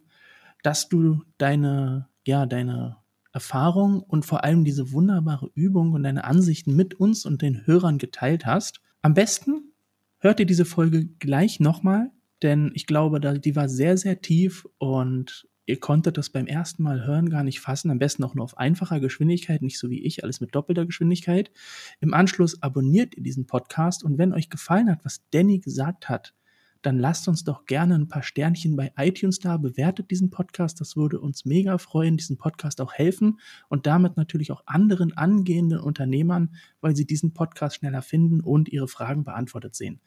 dass 0.63 0.89
du 0.89 1.23
deine, 1.37 2.07
ja, 2.25 2.45
deine 2.45 2.97
Erfahrung 3.31 4.01
und 4.01 4.25
vor 4.25 4.43
allem 4.43 4.63
diese 4.65 4.91
wunderbare 4.91 5.49
Übung 5.53 5.93
und 5.93 6.03
deine 6.03 6.23
Ansichten 6.23 6.75
mit 6.75 6.95
uns 6.95 7.25
und 7.25 7.41
den 7.41 7.65
Hörern 7.65 7.97
geteilt 7.97 8.45
hast. 8.45 8.81
Am 9.01 9.13
besten 9.13 9.71
hört 10.19 10.39
ihr 10.39 10.45
diese 10.45 10.65
Folge 10.65 11.05
gleich 11.19 11.59
nochmal, 11.59 12.11
denn 12.41 12.71
ich 12.73 12.87
glaube, 12.87 13.19
die 13.39 13.55
war 13.55 13.69
sehr, 13.69 13.97
sehr 13.97 14.21
tief 14.21 14.67
und 14.77 15.47
ihr 15.69 15.79
konntet 15.79 16.17
das 16.17 16.31
beim 16.31 16.47
ersten 16.47 16.81
Mal 16.81 17.05
hören 17.05 17.29
gar 17.29 17.43
nicht 17.43 17.59
fassen. 17.59 17.91
Am 17.91 17.99
besten 17.99 18.23
auch 18.23 18.33
nur 18.33 18.43
auf 18.43 18.57
einfacher 18.57 18.99
Geschwindigkeit, 18.99 19.61
nicht 19.61 19.77
so 19.77 19.91
wie 19.91 20.03
ich, 20.03 20.23
alles 20.23 20.41
mit 20.41 20.55
doppelter 20.55 20.87
Geschwindigkeit. 20.87 21.51
Im 21.99 22.15
Anschluss 22.15 22.61
abonniert 22.63 23.15
ihr 23.15 23.21
diesen 23.21 23.45
Podcast 23.45 24.03
und 24.03 24.17
wenn 24.17 24.33
euch 24.33 24.49
gefallen 24.49 24.89
hat, 24.89 25.05
was 25.05 25.21
Danny 25.29 25.59
gesagt 25.59 26.09
hat, 26.09 26.33
dann 26.81 26.97
lasst 26.97 27.27
uns 27.27 27.43
doch 27.43 27.65
gerne 27.65 27.95
ein 27.95 28.07
paar 28.07 28.23
Sternchen 28.23 28.77
bei 28.77 28.91
iTunes 28.97 29.39
da, 29.39 29.57
bewertet 29.57 30.09
diesen 30.09 30.31
Podcast, 30.31 30.81
das 30.81 30.95
würde 30.95 31.19
uns 31.19 31.45
mega 31.45 31.77
freuen, 31.77 32.17
diesen 32.17 32.37
Podcast 32.37 32.81
auch 32.81 32.93
helfen 32.93 33.39
und 33.67 33.85
damit 33.85 34.17
natürlich 34.17 34.51
auch 34.51 34.63
anderen 34.65 35.15
angehenden 35.15 35.81
Unternehmern, 35.81 36.55
weil 36.81 36.95
sie 36.95 37.05
diesen 37.05 37.33
Podcast 37.33 37.75
schneller 37.75 38.01
finden 38.01 38.39
und 38.39 38.69
ihre 38.69 38.87
Fragen 38.87 39.23
beantwortet 39.23 39.75
sehen. 39.75 39.99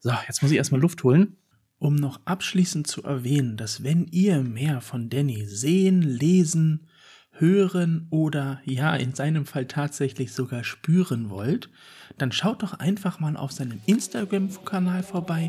So, 0.00 0.10
jetzt 0.26 0.42
muss 0.42 0.50
ich 0.50 0.58
erstmal 0.58 0.80
Luft 0.80 1.02
holen. 1.04 1.38
Um 1.80 1.96
noch 1.96 2.20
abschließend 2.26 2.86
zu 2.86 3.02
erwähnen, 3.02 3.56
dass 3.56 3.82
wenn 3.82 4.06
ihr 4.12 4.42
mehr 4.42 4.80
von 4.80 5.10
Danny 5.10 5.46
sehen, 5.46 6.02
lesen, 6.02 6.86
hören 7.32 8.06
oder 8.10 8.60
ja, 8.64 8.94
in 8.94 9.14
seinem 9.14 9.46
Fall 9.46 9.66
tatsächlich 9.66 10.32
sogar 10.32 10.62
spüren 10.62 11.28
wollt, 11.28 11.70
dann 12.18 12.30
schaut 12.30 12.62
doch 12.62 12.74
einfach 12.74 13.18
mal 13.18 13.36
auf 13.36 13.50
seinem 13.50 13.80
Instagram-Kanal 13.86 15.02
vorbei 15.02 15.48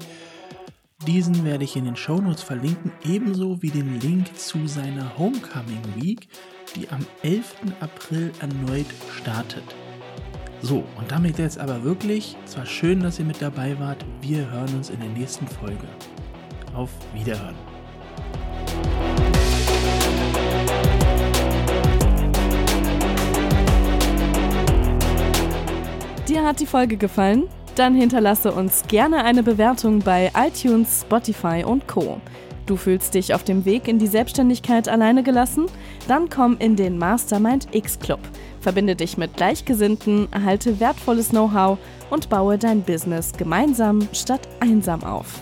diesen 1.07 1.45
werde 1.45 1.63
ich 1.63 1.75
in 1.75 1.85
den 1.85 1.95
Shownotes 1.95 2.43
verlinken, 2.43 2.91
ebenso 3.03 3.59
wie 3.63 3.71
den 3.71 3.99
Link 4.01 4.37
zu 4.37 4.67
seiner 4.67 5.17
Homecoming 5.17 5.81
Week, 5.95 6.27
die 6.75 6.87
am 6.89 7.03
11. 7.23 7.55
April 7.79 8.31
erneut 8.39 8.85
startet. 9.19 9.63
So, 10.61 10.83
und 10.99 11.09
damit 11.11 11.39
jetzt 11.39 11.57
aber 11.57 11.83
wirklich, 11.83 12.37
es 12.45 12.55
war 12.55 12.67
schön, 12.67 12.99
dass 12.99 13.17
ihr 13.17 13.25
mit 13.25 13.41
dabei 13.41 13.79
wart. 13.79 14.05
Wir 14.21 14.51
hören 14.51 14.75
uns 14.75 14.91
in 14.91 14.99
der 14.99 15.09
nächsten 15.09 15.47
Folge. 15.47 15.87
Auf 16.73 16.89
Wiederhören. 17.13 17.55
Dir 26.27 26.45
hat 26.45 26.61
die 26.61 26.65
Folge 26.65 26.95
gefallen? 26.95 27.49
Dann 27.75 27.93
hinterlasse 27.93 28.51
uns 28.51 28.83
gerne 28.87 29.23
eine 29.23 29.43
Bewertung 29.43 29.99
bei 29.99 30.31
iTunes, 30.35 31.01
Spotify 31.01 31.63
und 31.65 31.87
Co. 31.87 32.21
Du 32.67 32.77
fühlst 32.77 33.15
dich 33.15 33.33
auf 33.33 33.43
dem 33.43 33.65
Weg 33.65 33.89
in 33.89 33.99
die 33.99 34.07
Selbstständigkeit 34.07 34.87
alleine 34.87 35.23
gelassen? 35.23 35.65
Dann 36.07 36.29
komm 36.29 36.57
in 36.59 36.77
den 36.77 36.97
Mastermind 36.97 37.67
X 37.73 37.99
Club. 37.99 38.19
Verbinde 38.61 38.95
dich 38.95 39.17
mit 39.17 39.35
Gleichgesinnten, 39.35 40.31
erhalte 40.31 40.79
wertvolles 40.79 41.29
Know-how 41.31 41.77
und 42.09 42.29
baue 42.29 42.57
dein 42.57 42.81
Business 42.83 43.33
gemeinsam 43.33 44.07
statt 44.13 44.47
einsam 44.61 45.03
auf. 45.03 45.41